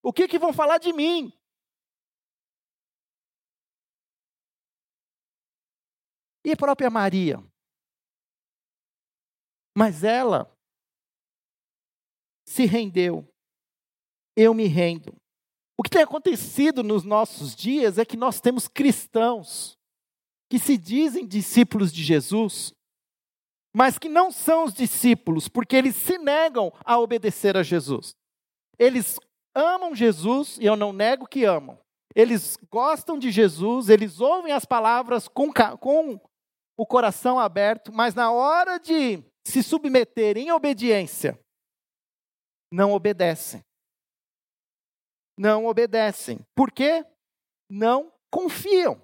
O 0.03 0.13
que, 0.13 0.29
que 0.29 0.39
vão 0.39 0.53
falar 0.53 0.79
de 0.79 0.93
mim? 0.93 1.33
E 6.45 6.53
a 6.53 6.57
própria 6.57 6.89
Maria? 6.89 7.43
Mas 9.77 10.05
ela 10.05 10.51
se 12.47 12.65
rendeu. 12.65 13.29
Eu 14.37 14.55
me 14.55 14.67
rendo. 14.67 15.15
O 15.77 15.83
que 15.83 15.91
tem 15.91 16.03
acontecido 16.03 16.83
nos 16.83 17.05
nossos 17.05 17.55
dias 17.55 17.99
é 17.99 18.05
que 18.05 18.17
nós 18.17 18.41
temos 18.41 18.67
cristãos 18.67 19.77
que 20.49 20.59
se 20.59 20.79
dizem 20.79 21.27
discípulos 21.27 21.93
de 21.93 22.03
Jesus, 22.03 22.73
mas 23.79 23.99
que 23.99 24.09
não 24.09 24.33
são 24.33 24.65
os 24.65 24.75
discípulos, 24.75 25.49
porque 25.49 25.77
eles 25.77 25.95
se 25.95 26.19
negam 26.19 26.73
a 26.85 26.99
obedecer 26.99 27.57
a 27.57 27.63
Jesus. 27.63 28.17
Eles 28.79 29.19
amam 29.55 29.95
Jesus, 29.95 30.59
e 30.59 30.67
eu 30.67 30.77
não 30.77 30.93
nego 30.93 31.27
que 31.27 31.45
amam. 31.45 31.79
Eles 32.15 32.59
gostam 32.71 33.19
de 33.19 33.31
Jesus, 33.31 33.89
eles 33.89 34.21
ouvem 34.21 34.53
as 34.53 34.65
palavras 34.65 35.29
com, 35.29 35.53
com 35.79 36.21
o 36.77 36.87
coração 36.87 37.39
aberto, 37.39 37.93
mas 37.93 38.15
na 38.15 38.33
hora 38.33 38.79
de 38.79 39.23
se 39.47 39.63
submeter 39.63 40.37
em 40.37 40.51
obediência, 40.51 41.39
não 42.73 42.93
obedecem 42.93 43.63
não 45.39 45.67
obedecem. 45.67 46.41
Por 46.55 46.73
quê? 46.73 47.07
Não 47.71 48.13
confiam. 48.31 49.01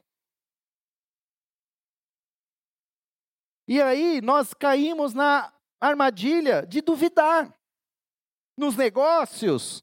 E 3.66 3.80
aí 3.80 4.20
nós 4.20 4.52
caímos 4.52 5.14
na 5.14 5.52
armadilha 5.80 6.66
de 6.66 6.80
duvidar. 6.80 7.52
Nos 8.56 8.76
negócios, 8.76 9.82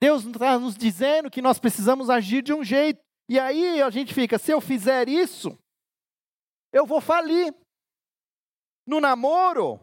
Deus 0.00 0.24
está 0.24 0.58
nos 0.58 0.76
dizendo 0.76 1.30
que 1.30 1.40
nós 1.40 1.58
precisamos 1.58 2.10
agir 2.10 2.42
de 2.42 2.52
um 2.52 2.64
jeito. 2.64 3.00
E 3.28 3.38
aí 3.38 3.80
a 3.80 3.90
gente 3.90 4.12
fica: 4.12 4.38
se 4.38 4.50
eu 4.50 4.60
fizer 4.60 5.08
isso, 5.08 5.58
eu 6.72 6.86
vou 6.86 7.00
falir. 7.00 7.54
No 8.86 9.00
namoro, 9.00 9.78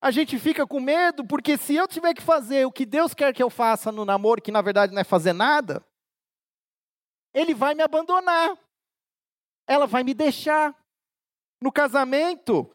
a 0.00 0.10
gente 0.10 0.36
fica 0.36 0.66
com 0.66 0.80
medo, 0.80 1.24
porque 1.24 1.56
se 1.56 1.76
eu 1.76 1.86
tiver 1.86 2.12
que 2.12 2.22
fazer 2.22 2.66
o 2.66 2.72
que 2.72 2.84
Deus 2.84 3.14
quer 3.14 3.32
que 3.32 3.42
eu 3.42 3.48
faça 3.48 3.92
no 3.92 4.04
namoro, 4.04 4.42
que 4.42 4.50
na 4.50 4.60
verdade 4.60 4.92
não 4.92 5.00
é 5.00 5.04
fazer 5.04 5.32
nada, 5.32 5.84
ele 7.32 7.54
vai 7.54 7.74
me 7.74 7.82
abandonar. 7.82 8.58
Ela 9.66 9.86
vai 9.86 10.02
me 10.02 10.12
deixar. 10.12 10.76
No 11.62 11.72
casamento, 11.72 12.70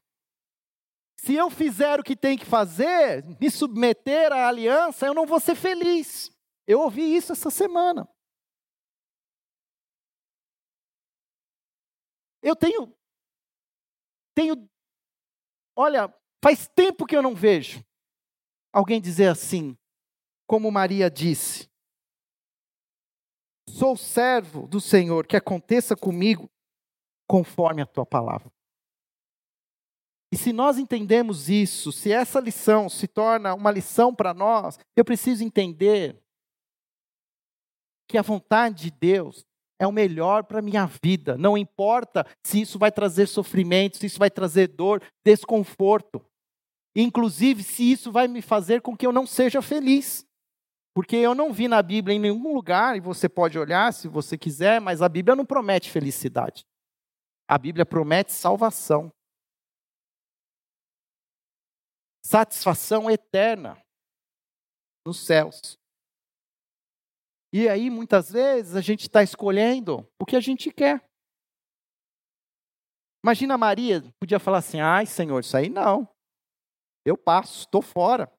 se 1.19 1.35
eu 1.35 1.49
fizer 1.49 1.99
o 1.99 2.03
que 2.03 2.15
tem 2.15 2.37
que 2.37 2.45
fazer, 2.45 3.23
me 3.39 3.51
submeter 3.51 4.31
à 4.31 4.47
aliança, 4.47 5.05
eu 5.05 5.13
não 5.13 5.25
vou 5.25 5.39
ser 5.39 5.55
feliz. 5.55 6.31
Eu 6.65 6.79
ouvi 6.81 7.15
isso 7.15 7.31
essa 7.31 7.49
semana. 7.49 8.07
Eu 12.41 12.55
tenho 12.55 12.95
tenho 14.33 14.69
olha, 15.75 16.13
Faz 16.43 16.67
tempo 16.67 17.05
que 17.05 17.15
eu 17.15 17.21
não 17.21 17.35
vejo 17.35 17.83
alguém 18.71 19.01
dizer 19.01 19.27
assim, 19.27 19.75
como 20.45 20.71
Maria 20.71 21.09
disse: 21.09 21.69
Sou 23.69 23.97
servo 23.97 24.67
do 24.67 24.79
Senhor, 24.79 25.25
que 25.25 25.35
aconteça 25.35 25.95
comigo 25.95 26.49
conforme 27.27 27.81
a 27.81 27.85
tua 27.85 28.05
palavra. 28.05 28.51
E 30.31 30.37
se 30.37 30.51
nós 30.51 30.77
entendemos 30.77 31.49
isso, 31.49 31.91
se 31.91 32.11
essa 32.11 32.39
lição 32.39 32.89
se 32.89 33.07
torna 33.07 33.53
uma 33.53 33.71
lição 33.71 34.13
para 34.13 34.33
nós, 34.33 34.77
eu 34.95 35.05
preciso 35.05 35.43
entender 35.43 36.21
que 38.07 38.17
a 38.17 38.21
vontade 38.21 38.83
de 38.83 38.91
Deus 38.91 39.45
é 39.79 39.85
o 39.85 39.91
melhor 39.91 40.43
para 40.43 40.59
a 40.59 40.61
minha 40.61 40.85
vida. 40.85 41.37
Não 41.37 41.57
importa 41.57 42.25
se 42.43 42.61
isso 42.61 42.79
vai 42.79 42.91
trazer 42.91 43.27
sofrimento, 43.27 43.97
se 43.97 44.05
isso 44.05 44.19
vai 44.19 44.29
trazer 44.29 44.67
dor, 44.67 45.01
desconforto. 45.23 46.25
Inclusive, 46.95 47.63
se 47.63 47.91
isso 47.91 48.11
vai 48.11 48.27
me 48.27 48.41
fazer 48.41 48.81
com 48.81 48.97
que 48.97 49.05
eu 49.05 49.11
não 49.11 49.27
seja 49.27 49.61
feliz. 49.61 50.25
Porque 50.95 51.15
eu 51.15 51.35
não 51.35 51.53
vi 51.53 51.67
na 51.67 51.81
Bíblia 51.81 52.15
em 52.15 52.19
nenhum 52.19 52.53
lugar, 52.53 52.97
e 52.97 52.99
você 52.99 53.29
pode 53.29 53.59
olhar 53.59 53.93
se 53.93 54.07
você 54.07 54.35
quiser, 54.35 54.81
mas 54.81 54.99
a 54.99 55.07
Bíblia 55.07 55.35
não 55.35 55.45
promete 55.45 55.91
felicidade. 55.91 56.65
A 57.47 57.55
Bíblia 57.55 57.85
promete 57.85 58.31
salvação. 58.31 59.11
Satisfação 62.27 63.09
eterna 63.09 63.81
nos 65.07 65.25
céus. 65.25 65.79
E 67.53 67.69
aí, 67.69 67.89
muitas 67.89 68.29
vezes, 68.29 68.75
a 68.75 68.81
gente 68.81 69.03
está 69.03 69.23
escolhendo 69.23 70.05
o 70.21 70.25
que 70.25 70.35
a 70.35 70.41
gente 70.41 70.69
quer. 70.69 71.01
Imagina 73.23 73.57
Maria, 73.57 74.01
podia 74.19 74.41
falar 74.41 74.57
assim: 74.57 74.81
ai, 74.81 75.05
Senhor, 75.05 75.39
isso 75.39 75.55
aí 75.55 75.69
não. 75.69 76.05
Eu 77.05 77.17
passo, 77.17 77.59
estou 77.59 77.81
fora. 77.81 78.29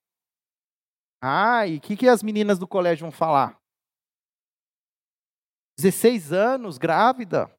ai 1.24 1.78
o 1.78 1.80
que, 1.80 1.96
que 1.96 2.08
as 2.08 2.22
meninas 2.22 2.58
do 2.58 2.68
colégio 2.68 3.06
vão 3.06 3.10
falar? 3.10 3.58
16 5.78 6.30
anos, 6.30 6.76
grávida? 6.76 7.50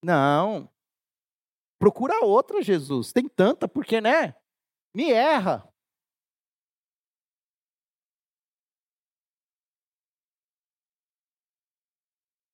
Não. 0.00 0.72
Procura 1.76 2.24
outra, 2.24 2.62
Jesus. 2.62 3.12
Tem 3.12 3.28
tanta, 3.28 3.66
porque, 3.66 4.00
né? 4.00 4.32
Me 4.94 5.10
erra. 5.10 5.68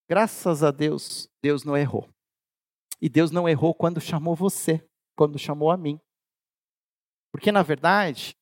Graças 0.08 0.62
a 0.62 0.70
Deus, 0.70 1.28
Deus 1.42 1.64
não 1.64 1.76
errou. 1.76 2.08
E 3.00 3.08
Deus 3.08 3.30
não 3.30 3.48
errou 3.48 3.74
quando 3.74 4.00
chamou 4.00 4.34
você, 4.34 4.84
quando 5.16 5.38
chamou 5.38 5.70
a 5.70 5.76
mim. 5.76 6.00
Porque, 7.30 7.52
na 7.52 7.62
verdade, 7.62 8.34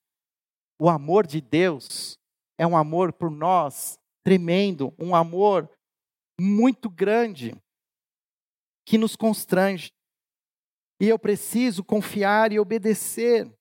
o 0.81 0.89
amor 0.89 1.27
de 1.27 1.41
Deus 1.41 2.17
é 2.57 2.67
um 2.67 2.77
amor 2.77 3.13
por 3.13 3.31
nós 3.31 3.99
tremendo, 4.25 4.95
um 4.99 5.15
amor 5.15 5.71
muito 6.41 6.89
grande, 6.89 7.53
que 8.87 8.97
nos 8.97 9.17
constrange. 9.17 9.93
E 11.01 11.07
eu 11.07 11.19
preciso 11.19 11.85
confiar 11.85 12.53
e 12.53 12.59
obedecer. 12.59 13.58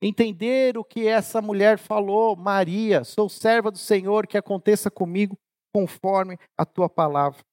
Entender 0.00 0.78
o 0.78 0.84
que 0.84 1.06
essa 1.06 1.42
mulher 1.42 1.78
falou, 1.78 2.34
Maria, 2.34 3.04
sou 3.04 3.28
serva 3.28 3.70
do 3.70 3.78
Senhor, 3.78 4.26
que 4.26 4.38
aconteça 4.38 4.90
comigo 4.90 5.38
conforme 5.74 6.38
a 6.56 6.64
tua 6.64 6.88
palavra. 6.88 7.44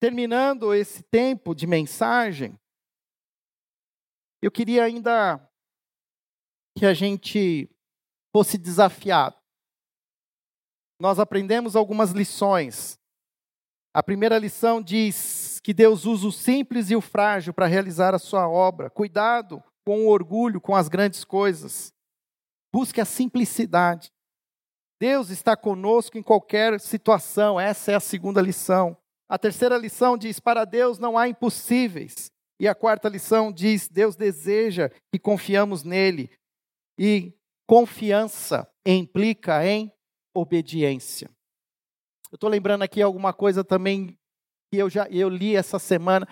Terminando 0.00 0.74
esse 0.74 1.02
tempo 1.04 1.54
de 1.54 1.66
mensagem, 1.66 2.58
eu 4.42 4.50
queria 4.50 4.84
ainda 4.84 5.40
que 6.76 6.84
a 6.84 6.92
gente 6.92 7.70
fosse 8.34 8.58
desafiado. 8.58 9.36
Nós 11.00 11.18
aprendemos 11.18 11.74
algumas 11.76 12.10
lições. 12.10 12.98
A 13.94 14.02
primeira 14.02 14.36
lição 14.38 14.82
diz 14.82 15.60
que 15.62 15.72
Deus 15.72 16.04
usa 16.04 16.26
o 16.26 16.32
simples 16.32 16.90
e 16.90 16.96
o 16.96 17.00
frágil 17.00 17.54
para 17.54 17.66
realizar 17.66 18.12
a 18.12 18.18
sua 18.18 18.48
obra. 18.48 18.90
Cuidado 18.90 19.62
com 19.86 20.04
o 20.04 20.08
orgulho, 20.08 20.60
com 20.60 20.74
as 20.74 20.88
grandes 20.88 21.24
coisas. 21.24 21.92
Busque 22.72 23.00
a 23.00 23.04
simplicidade. 23.04 24.10
Deus 25.00 25.30
está 25.30 25.56
conosco 25.56 26.18
em 26.18 26.24
qualquer 26.24 26.80
situação. 26.80 27.60
Essa 27.60 27.92
é 27.92 27.94
a 27.94 28.00
segunda 28.00 28.42
lição. 28.42 28.96
A 29.28 29.38
terceira 29.38 29.76
lição 29.76 30.18
diz: 30.18 30.40
para 30.40 30.64
Deus 30.64 30.98
não 30.98 31.16
há 31.16 31.28
impossíveis. 31.28 32.32
E 32.58 32.66
a 32.66 32.74
quarta 32.74 33.08
lição 33.08 33.52
diz: 33.52 33.88
Deus 33.88 34.16
deseja 34.16 34.90
que 35.12 35.20
confiamos 35.20 35.84
nele. 35.84 36.30
E 36.98 37.32
confiança 37.64 38.68
implica 38.84 39.64
em 39.64 39.92
obediência. 40.34 41.33
Eu 42.34 42.36
estou 42.36 42.50
lembrando 42.50 42.82
aqui 42.82 43.00
alguma 43.00 43.32
coisa 43.32 43.62
também 43.62 44.18
que 44.68 44.76
eu 44.76 44.90
já 44.90 45.06
eu 45.08 45.28
li 45.28 45.54
essa 45.54 45.78
semana, 45.78 46.26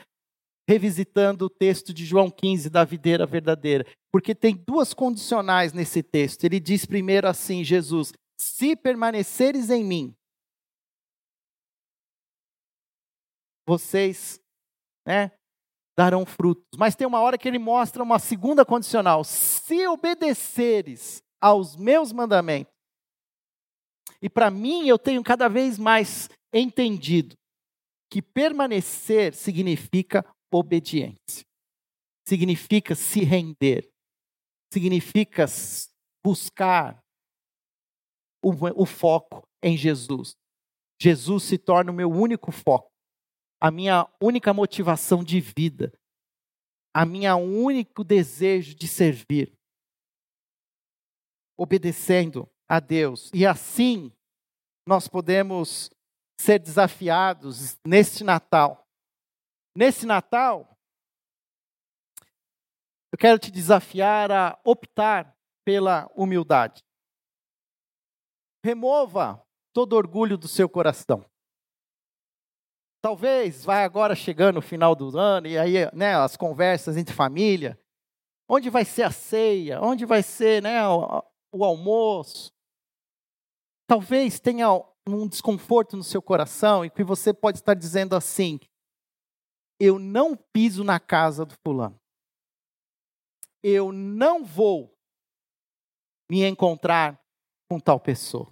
revisitando 0.69 1.45
o 1.45 1.49
texto 1.49 1.95
de 1.95 2.05
João 2.05 2.29
15 2.29 2.69
da 2.69 2.83
videira 2.83 3.25
verdadeira, 3.25 3.87
porque 4.11 4.35
tem 4.35 4.57
duas 4.57 4.93
condicionais 4.93 5.73
nesse 5.73 6.03
texto. 6.03 6.43
Ele 6.43 6.59
diz 6.59 6.85
primeiro 6.85 7.29
assim: 7.29 7.63
Jesus, 7.63 8.13
se 8.37 8.75
permaneceres 8.75 9.71
em 9.71 9.85
mim, 9.85 10.13
vocês, 13.65 14.41
né, 15.07 15.31
darão 15.97 16.27
frutos. 16.27 16.67
Mas 16.77 16.97
tem 16.97 17.07
uma 17.07 17.21
hora 17.21 17.39
que 17.39 17.47
ele 17.47 17.61
mostra 17.61 18.03
uma 18.03 18.19
segunda 18.19 18.65
condicional: 18.65 19.23
se 19.23 19.87
obedeceres 19.87 21.23
aos 21.41 21.77
meus 21.77 22.11
mandamentos. 22.11 22.72
E 24.23 24.31
para 24.31 24.51
mim, 24.53 24.87
eu 24.87 24.97
tenho 24.97 25.23
cada 25.25 25.49
vez 25.49 25.77
mais 25.77 26.31
entendido 26.53 27.37
que 28.09 28.23
permanecer 28.23 29.35
significa 29.35 30.25
obediência, 30.53 31.45
significa 32.29 32.95
se 32.95 33.25
render, 33.25 33.91
significa 34.73 35.47
buscar 36.25 37.03
o, 38.45 38.53
o 38.81 38.87
foco 38.87 39.43
em 39.63 39.77
Jesus. 39.77 40.37
Jesus 41.01 41.43
se 41.43 41.59
torna 41.59 41.91
o 41.91 41.95
meu 41.95 42.11
único 42.11 42.53
foco. 42.53 42.93
A 43.61 43.71
minha 43.71 44.09
única 44.21 44.53
motivação 44.53 45.25
de 45.25 45.41
vida, 45.41 45.93
a 46.95 47.07
minha 47.07 47.35
único 47.37 48.05
desejo 48.05 48.75
de 48.75 48.87
servir, 48.87 49.53
obedecendo 51.57 52.49
a 52.73 52.81
Deus. 52.81 53.31
E 53.35 53.45
assim 53.45 54.11
nós 54.89 55.07
podemos 55.07 55.91
ser 56.41 56.59
desafiados 56.59 57.79
neste 57.87 58.25
Natal. 58.25 58.89
Nesse 59.77 60.07
Natal, 60.07 60.75
eu 63.13 63.19
quero 63.19 63.39
te 63.39 63.51
desafiar 63.51 64.33
a 64.33 64.59
optar 64.65 65.37
pela 65.67 66.11
humildade. 66.17 66.83
Remova 68.65 69.47
todo 69.75 69.93
orgulho 69.93 70.39
do 70.39 70.49
seu 70.49 70.67
coração. 70.67 71.23
Talvez 73.03 73.67
vai 73.67 73.85
agora 73.85 74.15
chegando 74.15 74.61
o 74.61 74.63
final 74.63 74.95
do 74.95 75.19
ano 75.19 75.47
e 75.47 75.59
aí, 75.59 75.75
né, 75.93 76.15
as 76.15 76.39
conversas 76.39 76.97
entre 76.97 77.15
família, 77.15 77.79
onde 78.49 78.71
vai 78.71 78.87
ser 78.87 79.03
a 79.03 79.11
ceia, 79.11 79.79
onde 79.83 80.07
vai 80.07 80.23
ser, 80.23 80.63
né, 80.63 80.89
o, 80.89 81.23
o 81.53 81.65
almoço. 81.65 82.51
Talvez 83.93 84.41
tenha 84.41 84.69
um 85.07 85.29
desconforto 85.29 85.99
no 85.99 86.03
seu 86.03 86.23
coração 86.23 86.83
e 86.83 86.89
que 86.89 87.05
você 87.05 87.31
pode 87.35 87.59
estar 87.59 87.75
dizendo 87.75 88.17
assim: 88.17 88.59
eu 89.79 89.99
não 89.99 90.35
piso 90.35 90.83
na 90.83 90.99
casa 90.99 91.45
do 91.45 91.55
fulano. 91.63 92.01
Eu 93.63 93.93
não 93.93 94.47
vou 94.47 94.99
me 96.31 96.43
encontrar 96.43 97.23
com 97.71 97.79
tal 97.79 98.01
pessoa. 98.01 98.51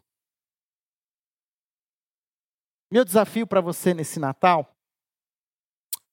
Meu 2.92 3.02
desafio 3.02 3.46
para 3.46 3.62
você 3.62 3.94
nesse 3.94 4.20
Natal: 4.20 4.76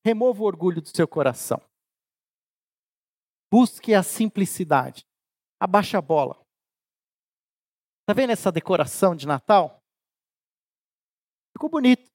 remova 0.05 0.41
o 0.41 0.45
orgulho 0.45 0.81
do 0.81 0.87
seu 0.87 1.05
coração. 1.05 1.61
Busque 3.51 3.93
a 3.93 4.01
simplicidade. 4.01 5.05
Abaixa 5.59 5.97
a 5.97 6.01
bola. 6.01 6.46
Está 8.07 8.13
vendo 8.13 8.31
essa 8.31 8.49
decoração 8.49 9.13
de 9.13 9.27
Natal? 9.27 9.83
Ficou 11.51 11.69
bonito. 11.69 12.09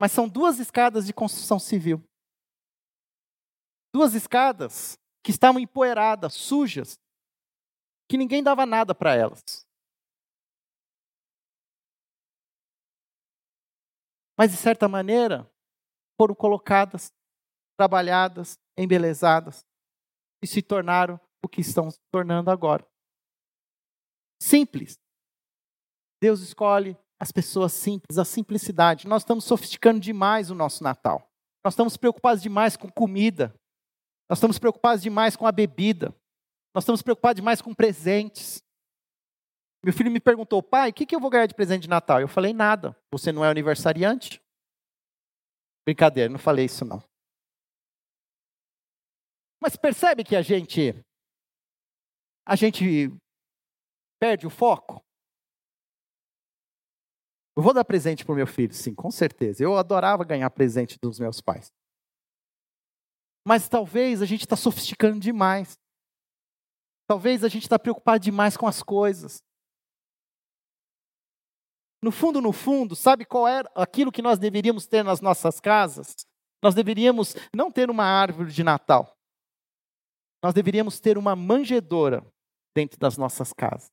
Mas 0.00 0.12
são 0.12 0.28
duas 0.28 0.60
escadas 0.60 1.06
de 1.06 1.12
construção 1.12 1.58
civil. 1.58 2.00
Duas 3.92 4.14
escadas 4.14 4.96
que 5.24 5.32
estavam 5.32 5.60
empoeiradas, 5.60 6.34
sujas, 6.34 7.00
que 8.08 8.16
ninguém 8.16 8.44
dava 8.44 8.64
nada 8.64 8.94
para 8.94 9.16
elas. 9.16 9.66
mas 14.36 14.50
de 14.50 14.56
certa 14.56 14.88
maneira 14.88 15.48
foram 16.16 16.34
colocadas, 16.34 17.12
trabalhadas, 17.76 18.58
embelezadas 18.76 19.64
e 20.42 20.46
se 20.46 20.62
tornaram 20.62 21.20
o 21.42 21.48
que 21.48 21.60
estão 21.60 21.90
se 21.90 22.00
tornando 22.10 22.50
agora. 22.50 22.86
Simples. 24.40 24.98
Deus 26.20 26.40
escolhe 26.40 26.96
as 27.20 27.30
pessoas 27.32 27.72
simples, 27.72 28.18
a 28.18 28.24
simplicidade. 28.24 29.06
Nós 29.06 29.22
estamos 29.22 29.44
sofisticando 29.44 30.00
demais 30.00 30.50
o 30.50 30.54
nosso 30.54 30.82
Natal. 30.82 31.30
Nós 31.64 31.74
estamos 31.74 31.96
preocupados 31.96 32.42
demais 32.42 32.76
com 32.76 32.90
comida. 32.90 33.54
Nós 34.28 34.38
estamos 34.38 34.58
preocupados 34.58 35.02
demais 35.02 35.36
com 35.36 35.46
a 35.46 35.52
bebida. 35.52 36.14
Nós 36.74 36.84
estamos 36.84 37.02
preocupados 37.02 37.40
demais 37.40 37.62
com 37.62 37.74
presentes. 37.74 38.62
Meu 39.84 39.92
filho 39.92 40.10
me 40.10 40.20
perguntou, 40.20 40.62
pai, 40.62 40.90
o 40.90 40.92
que, 40.92 41.14
eu 41.14 41.20
vou 41.20 41.30
ganhar 41.30 41.46
de 41.46 41.54
presente 41.54 41.82
de 41.82 41.88
Natal? 41.88 42.20
Eu 42.20 42.28
falei, 42.28 42.52
nada. 42.52 42.96
Você 43.12 43.30
não 43.30 43.44
é 43.44 43.48
aniversariante? 43.48 44.42
Brincadeira, 45.86 46.30
não 46.30 46.38
falei 46.38 46.64
isso 46.64 46.84
não. 46.84 47.02
Mas 49.60 49.76
percebe 49.76 50.24
que 50.24 50.36
a 50.36 50.42
gente 50.42 50.94
a 52.46 52.56
gente 52.56 53.10
perde 54.24 54.46
o 54.46 54.50
foco? 54.50 55.04
Eu 57.54 57.62
vou 57.62 57.74
dar 57.74 57.84
presente 57.84 58.24
para 58.24 58.32
o 58.32 58.36
meu 58.36 58.46
filho, 58.46 58.72
sim, 58.72 58.94
com 58.94 59.10
certeza. 59.10 59.62
Eu 59.62 59.76
adorava 59.76 60.24
ganhar 60.24 60.48
presente 60.48 60.98
dos 60.98 61.20
meus 61.20 61.42
pais. 61.42 61.70
Mas 63.46 63.68
talvez 63.68 64.22
a 64.22 64.24
gente 64.24 64.40
está 64.40 64.56
sofisticando 64.56 65.20
demais. 65.20 65.78
Talvez 67.06 67.44
a 67.44 67.48
gente 67.48 67.64
está 67.64 67.78
preocupado 67.78 68.24
demais 68.24 68.56
com 68.56 68.66
as 68.66 68.82
coisas. 68.82 69.42
No 72.02 72.10
fundo, 72.10 72.40
no 72.40 72.52
fundo, 72.52 72.96
sabe 72.96 73.26
qual 73.26 73.46
é 73.46 73.62
aquilo 73.74 74.10
que 74.10 74.22
nós 74.22 74.38
deveríamos 74.38 74.86
ter 74.86 75.04
nas 75.04 75.20
nossas 75.20 75.60
casas? 75.60 76.14
Nós 76.62 76.74
deveríamos 76.74 77.34
não 77.54 77.70
ter 77.70 77.90
uma 77.90 78.04
árvore 78.04 78.50
de 78.50 78.64
Natal. 78.64 79.14
Nós 80.42 80.54
deveríamos 80.54 80.98
ter 80.98 81.18
uma 81.18 81.36
manjedoura 81.36 82.26
dentro 82.74 82.98
das 82.98 83.16
nossas 83.16 83.52
casas, 83.52 83.90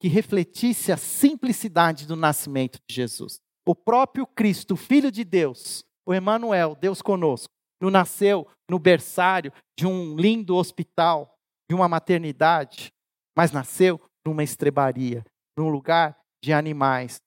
que 0.00 0.08
refletisse 0.08 0.90
a 0.90 0.96
simplicidade 0.96 2.06
do 2.06 2.16
nascimento 2.16 2.78
de 2.88 2.94
Jesus. 2.96 3.38
O 3.66 3.74
próprio 3.74 4.26
Cristo, 4.26 4.74
Filho 4.74 5.12
de 5.12 5.22
Deus, 5.22 5.84
o 6.06 6.14
Emanuel, 6.14 6.74
Deus 6.74 7.02
conosco, 7.02 7.52
não 7.80 7.90
nasceu 7.90 8.48
no 8.68 8.78
berçário 8.78 9.52
de 9.78 9.86
um 9.86 10.16
lindo 10.16 10.56
hospital, 10.56 11.38
de 11.68 11.74
uma 11.74 11.88
maternidade, 11.88 12.90
mas 13.36 13.52
nasceu 13.52 14.00
numa 14.26 14.42
estrebaria, 14.42 15.24
num 15.56 15.68
lugar 15.68 16.18
de 16.42 16.52
animais, 16.52 17.20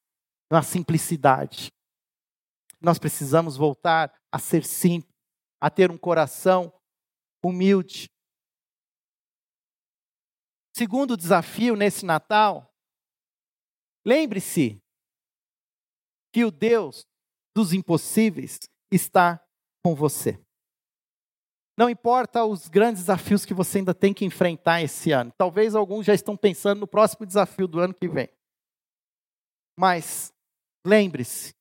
na 0.51 0.61
simplicidade. 0.61 1.71
Nós 2.81 2.99
precisamos 2.99 3.55
voltar 3.55 4.13
a 4.31 4.39
ser 4.39 4.65
simples, 4.65 5.13
a 5.61 5.69
ter 5.69 5.89
um 5.91 5.97
coração 5.97 6.73
humilde. 7.43 8.09
Segundo 10.75 11.15
desafio 11.15 11.75
nesse 11.75 12.03
Natal, 12.03 12.73
lembre-se 14.05 14.81
que 16.33 16.43
o 16.43 16.49
Deus 16.49 17.05
dos 17.55 17.73
impossíveis 17.73 18.59
está 18.91 19.39
com 19.85 19.93
você. 19.93 20.43
Não 21.77 21.89
importa 21.89 22.43
os 22.43 22.67
grandes 22.67 23.03
desafios 23.03 23.45
que 23.45 23.53
você 23.53 23.79
ainda 23.79 23.93
tem 23.93 24.13
que 24.13 24.25
enfrentar 24.25 24.81
esse 24.81 25.11
ano. 25.11 25.31
Talvez 25.37 25.75
alguns 25.75 26.05
já 26.05 26.13
estão 26.13 26.35
pensando 26.35 26.79
no 26.79 26.87
próximo 26.87 27.25
desafio 27.25 27.67
do 27.67 27.79
ano 27.79 27.93
que 27.93 28.07
vem. 28.07 28.29
Mas 29.77 30.33
lembre-se 30.85 31.53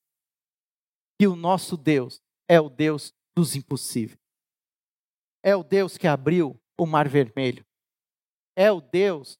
que 1.19 1.27
o 1.27 1.35
nosso 1.35 1.77
Deus 1.77 2.19
é 2.47 2.59
o 2.59 2.69
Deus 2.69 3.13
dos 3.35 3.55
impossíveis. 3.55 4.19
É 5.43 5.55
o 5.55 5.63
Deus 5.63 5.97
que 5.97 6.07
abriu 6.07 6.59
o 6.79 6.85
Mar 6.85 7.07
Vermelho. 7.07 7.65
É 8.55 8.71
o 8.71 8.81
Deus 8.81 9.39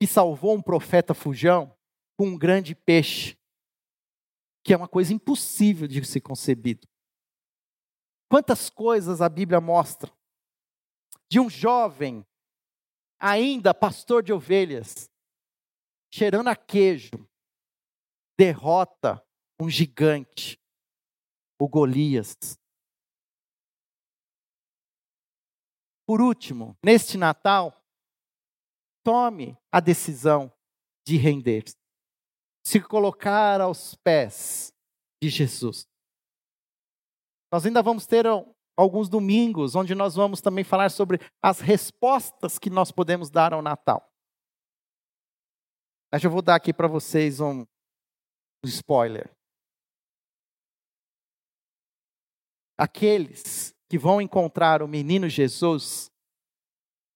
que 0.00 0.06
salvou 0.06 0.54
um 0.54 0.62
profeta 0.62 1.14
fujão 1.14 1.76
com 2.16 2.28
um 2.28 2.38
grande 2.38 2.74
peixe, 2.74 3.38
que 4.64 4.72
é 4.72 4.76
uma 4.76 4.88
coisa 4.88 5.12
impossível 5.12 5.86
de 5.88 6.04
ser 6.04 6.20
concebido. 6.20 6.88
Quantas 8.28 8.70
coisas 8.70 9.20
a 9.20 9.28
Bíblia 9.28 9.60
mostra 9.60 10.12
de 11.30 11.40
um 11.40 11.48
jovem, 11.48 12.26
ainda 13.18 13.72
pastor 13.72 14.22
de 14.22 14.32
ovelhas, 14.32 15.10
cheirando 16.12 16.48
a 16.48 16.56
queijo, 16.56 17.28
derrota 18.38 19.24
um 19.60 19.70
gigante, 19.70 20.60
o 21.60 21.68
Golias. 21.68 22.36
Por 26.04 26.20
último, 26.20 26.76
neste 26.84 27.16
Natal, 27.16 27.81
tome 29.04 29.56
a 29.70 29.80
decisão 29.80 30.52
de 31.06 31.16
render-se, 31.16 31.76
se 32.64 32.80
colocar 32.80 33.60
aos 33.60 33.94
pés 33.96 34.72
de 35.22 35.28
Jesus. 35.28 35.86
Nós 37.52 37.66
ainda 37.66 37.82
vamos 37.82 38.06
ter 38.06 38.24
alguns 38.76 39.08
domingos 39.08 39.74
onde 39.74 39.94
nós 39.94 40.14
vamos 40.14 40.40
também 40.40 40.64
falar 40.64 40.90
sobre 40.90 41.18
as 41.42 41.60
respostas 41.60 42.58
que 42.58 42.70
nós 42.70 42.90
podemos 42.90 43.30
dar 43.30 43.52
ao 43.52 43.62
Natal. 43.62 44.10
Mas 46.10 46.22
eu 46.22 46.30
vou 46.30 46.42
dar 46.42 46.56
aqui 46.56 46.72
para 46.72 46.88
vocês 46.88 47.40
um, 47.40 47.66
spoiler. 48.64 49.34
Aqueles 52.78 53.74
que 53.88 53.98
vão 53.98 54.20
encontrar 54.20 54.82
o 54.82 54.88
menino 54.88 55.28
Jesus, 55.28 56.10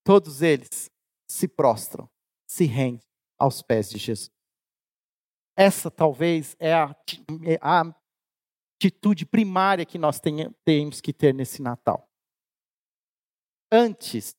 todos 0.05 0.43
eles 0.43 0.91
se 1.29 1.49
prostram, 1.49 2.09
se 2.47 2.65
rendem 2.65 3.01
aos 3.39 3.63
pés 3.63 3.91
de 3.91 3.99
Jesus. 3.99 4.31
Essa 5.57 5.91
talvez 5.91 6.55
é 6.59 6.75
a, 6.75 6.95
é 7.47 7.59
a 7.63 7.95
atitude 8.77 9.25
primária 9.25 9.87
que 9.87 9.99
nós 9.99 10.21
temos 10.65 11.01
que 11.01 11.13
ter 11.13 11.33
nesse 11.33 11.63
Natal. 11.63 12.07
Antes 13.73 14.37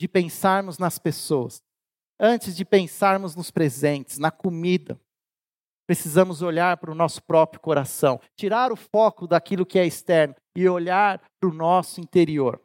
de 0.00 0.08
pensarmos 0.08 0.78
nas 0.78 0.98
pessoas, 0.98 1.62
antes 2.18 2.56
de 2.56 2.64
pensarmos 2.64 3.34
nos 3.34 3.50
presentes, 3.50 4.16
na 4.16 4.30
comida, 4.30 4.98
precisamos 5.86 6.40
olhar 6.40 6.76
para 6.76 6.92
o 6.92 6.94
nosso 6.94 7.22
próprio 7.22 7.60
coração, 7.60 8.20
tirar 8.36 8.70
o 8.70 8.76
foco 8.76 9.26
daquilo 9.26 9.66
que 9.66 9.78
é 9.78 9.84
externo 9.84 10.36
e 10.56 10.68
olhar 10.68 11.20
para 11.40 11.50
o 11.50 11.52
nosso 11.52 12.00
interior. 12.00 12.62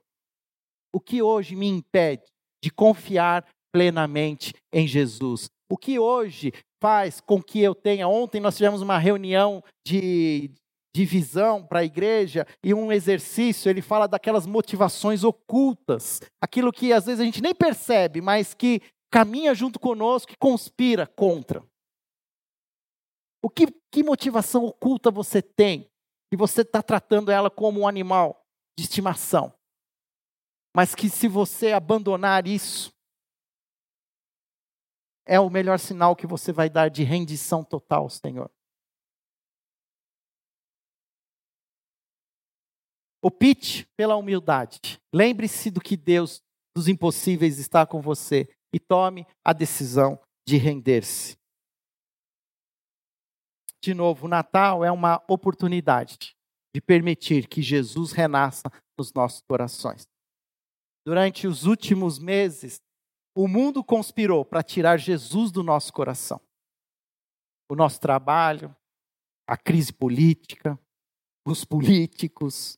O 0.93 1.01
que 1.01 1.21
hoje 1.21 1.55
me 1.55 1.67
impede 1.67 2.23
de 2.63 2.69
confiar 2.69 3.45
plenamente 3.75 4.53
em 4.71 4.87
Jesus? 4.87 5.49
O 5.69 5.75
que 5.75 5.99
hoje 5.99 6.53
faz 6.79 7.19
com 7.19 7.43
que 7.43 7.59
eu 7.59 7.75
tenha. 7.75 8.07
Ontem 8.07 8.39
nós 8.39 8.55
tivemos 8.55 8.81
uma 8.81 8.97
reunião 8.97 9.61
de, 9.85 10.49
divisão 10.95 11.61
para 11.61 11.79
a 11.79 11.83
igreja 11.83 12.47
e 12.63 12.73
um 12.73 12.89
exercício, 12.89 13.69
ele 13.69 13.81
fala 13.81 14.07
daquelas 14.07 14.45
motivações 14.45 15.25
ocultas, 15.25 16.21
aquilo 16.41 16.71
que 16.71 16.93
às 16.93 17.05
vezes 17.05 17.19
a 17.19 17.25
gente 17.25 17.41
nem 17.41 17.53
percebe, 17.53 18.21
mas 18.21 18.53
que 18.53 18.81
caminha 19.11 19.53
junto 19.53 19.77
conosco 19.77 20.31
e 20.31 20.37
conspira 20.37 21.05
contra. 21.05 21.61
O 23.43 23.49
que, 23.49 23.67
que 23.91 24.03
motivação 24.03 24.63
oculta 24.63 25.11
você 25.11 25.41
tem? 25.41 25.89
Que 26.31 26.37
você 26.37 26.61
está 26.61 26.81
tratando 26.81 27.29
ela 27.29 27.49
como 27.49 27.81
um 27.81 27.87
animal 27.87 28.41
de 28.79 28.85
estimação. 28.85 29.51
Mas 30.73 30.95
que 30.95 31.09
se 31.09 31.27
você 31.27 31.73
abandonar 31.73 32.47
isso, 32.47 32.94
é 35.25 35.39
o 35.39 35.49
melhor 35.49 35.79
sinal 35.79 36.15
que 36.15 36.27
você 36.27 36.51
vai 36.51 36.69
dar 36.69 36.89
de 36.89 37.03
rendição 37.03 37.63
total, 37.63 38.09
Senhor. 38.09 38.49
Opte 43.21 43.87
pela 43.97 44.15
humildade. 44.15 45.01
Lembre-se 45.13 45.71
do 45.71 45.81
que 45.81 45.97
Deus 45.97 46.43
dos 46.75 46.87
impossíveis 46.87 47.57
está 47.57 47.85
com 47.85 47.99
você 47.99 48.47
e 48.71 48.79
tome 48.79 49.25
a 49.43 49.51
decisão 49.51 50.19
de 50.47 50.57
render-se. 50.57 51.35
De 53.81 53.93
novo, 53.93 54.25
o 54.25 54.29
Natal 54.29 54.83
é 54.83 54.91
uma 54.91 55.23
oportunidade 55.27 56.35
de 56.75 56.81
permitir 56.81 57.47
que 57.47 57.61
Jesus 57.61 58.11
renasça 58.11 58.69
nos 58.97 59.13
nossos 59.13 59.41
corações. 59.47 60.07
Durante 61.05 61.47
os 61.47 61.65
últimos 61.65 62.19
meses, 62.19 62.81
o 63.35 63.47
mundo 63.47 63.83
conspirou 63.83 64.45
para 64.45 64.63
tirar 64.63 64.97
Jesus 64.97 65.51
do 65.51 65.61
nosso 65.61 65.91
coração. 65.91 66.39
O 67.69 67.75
nosso 67.75 67.99
trabalho, 67.99 68.73
a 69.47 69.57
crise 69.57 69.91
política, 69.91 70.79
os 71.45 71.65
políticos, 71.65 72.77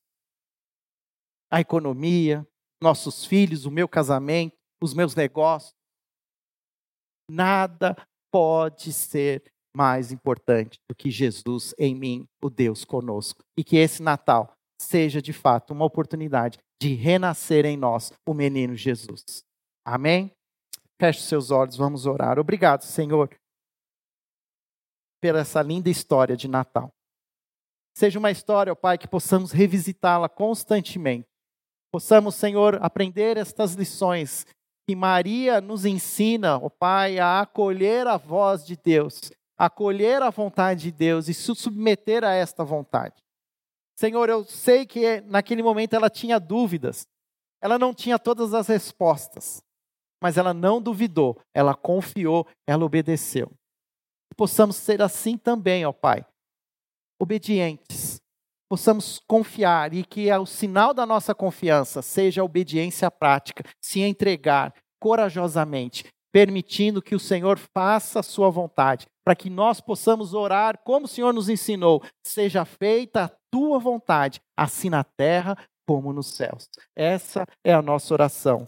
a 1.52 1.62
economia, 1.62 2.46
nossos 2.82 3.24
filhos, 3.24 3.66
o 3.66 3.72
meu 3.72 3.88
casamento, 3.88 4.56
os 4.82 4.94
meus 4.94 5.16
negócios. 5.16 5.74
Nada 7.30 7.96
pode 8.32 8.92
ser 8.92 9.44
mais 9.76 10.12
importante 10.12 10.80
do 10.90 10.96
que 10.96 11.12
Jesus 11.12 11.74
em 11.78 11.94
mim, 11.94 12.26
o 12.42 12.50
Deus 12.50 12.84
conosco. 12.84 13.44
E 13.58 13.64
que 13.64 13.78
esse 13.78 14.02
Natal 14.02 14.52
seja 14.82 15.22
de 15.22 15.34
fato 15.34 15.72
uma 15.72 15.86
oportunidade 15.86 16.58
de 16.82 16.94
renascer 16.94 17.66
em 17.66 17.78
nós 17.78 18.12
o 18.28 18.34
menino 18.34 18.76
Jesus. 18.76 19.44
Amém? 19.86 20.37
Feche 21.00 21.22
seus 21.22 21.52
olhos, 21.52 21.76
vamos 21.76 22.06
orar. 22.06 22.40
Obrigado, 22.40 22.82
Senhor, 22.84 23.30
por 25.22 25.36
essa 25.36 25.62
linda 25.62 25.90
história 25.90 26.36
de 26.36 26.48
Natal. 26.48 26.92
Seja 27.96 28.20
uma 28.20 28.32
história, 28.32 28.72
ó 28.74 28.76
Pai, 28.76 28.98
que 28.98 29.08
possamos 29.08 29.52
revisitá-la 29.52 30.30
constantemente 30.30 31.28
Possamos, 31.92 32.36
Senhor, 32.36 32.78
aprender 32.82 33.38
estas 33.38 33.74
lições 33.74 34.46
que 34.88 34.96
Maria 34.96 35.62
nos 35.62 35.86
ensina, 35.86 36.58
ó 36.58 36.70
Pai, 36.70 37.18
a 37.18 37.42
acolher 37.42 38.06
a 38.08 38.18
voz 38.18 38.66
de 38.66 38.76
Deus, 38.76 39.32
acolher 39.58 40.22
a 40.22 40.30
vontade 40.30 40.84
de 40.84 40.92
Deus 40.92 41.28
e 41.28 41.34
se 41.34 41.56
submeter 41.56 42.24
a 42.24 42.34
esta 42.34 42.64
vontade. 42.64 43.16
Senhor, 43.98 44.30
eu 44.30 44.44
sei 44.44 44.86
que 44.86 45.22
naquele 45.22 45.64
momento 45.64 45.96
ela 45.96 46.10
tinha 46.10 46.40
dúvidas, 46.40 47.08
ela 47.62 47.80
não 47.80 47.94
tinha 47.94 48.20
todas 48.20 48.54
as 48.54 48.68
respostas, 48.68 49.64
mas 50.22 50.38
ela 50.38 50.54
não 50.54 50.82
duvidou, 50.82 51.40
ela 51.54 51.76
confiou, 51.76 52.48
ela 52.68 52.86
obedeceu. 52.86 53.52
Possamos 54.36 54.76
ser 54.76 55.02
assim 55.02 55.38
também, 55.38 55.86
ó 55.86 55.92
Pai, 55.92 56.26
obedientes, 57.20 58.22
possamos 58.70 59.20
confiar 59.28 59.94
e 59.94 60.04
que 60.04 60.32
o 60.32 60.46
sinal 60.46 60.94
da 60.94 61.06
nossa 61.06 61.34
confiança 61.34 62.02
seja 62.02 62.42
a 62.42 62.46
obediência 62.46 63.10
prática, 63.10 63.64
se 63.82 64.02
entregar 64.02 64.74
corajosamente, 65.00 66.06
permitindo 66.32 67.02
que 67.02 67.16
o 67.16 67.20
Senhor 67.20 67.58
faça 67.74 68.20
a 68.20 68.24
sua 68.24 68.50
vontade, 68.50 69.06
para 69.24 69.36
que 69.36 69.50
nós 69.50 69.82
possamos 69.82 70.34
orar 70.34 70.80
como 70.84 71.06
o 71.06 71.10
Senhor 71.10 71.34
nos 71.34 71.50
ensinou, 71.50 72.04
seja 72.26 72.66
feita 72.66 73.24
a 73.24 73.32
tua 73.52 73.80
vontade, 73.80 74.40
assim 74.56 74.90
na 74.90 75.04
terra 75.04 75.58
como 75.88 76.12
nos 76.12 76.28
céus. 76.36 76.68
Essa 76.96 77.46
é 77.64 77.74
a 77.74 77.82
nossa 77.82 78.14
oração, 78.14 78.68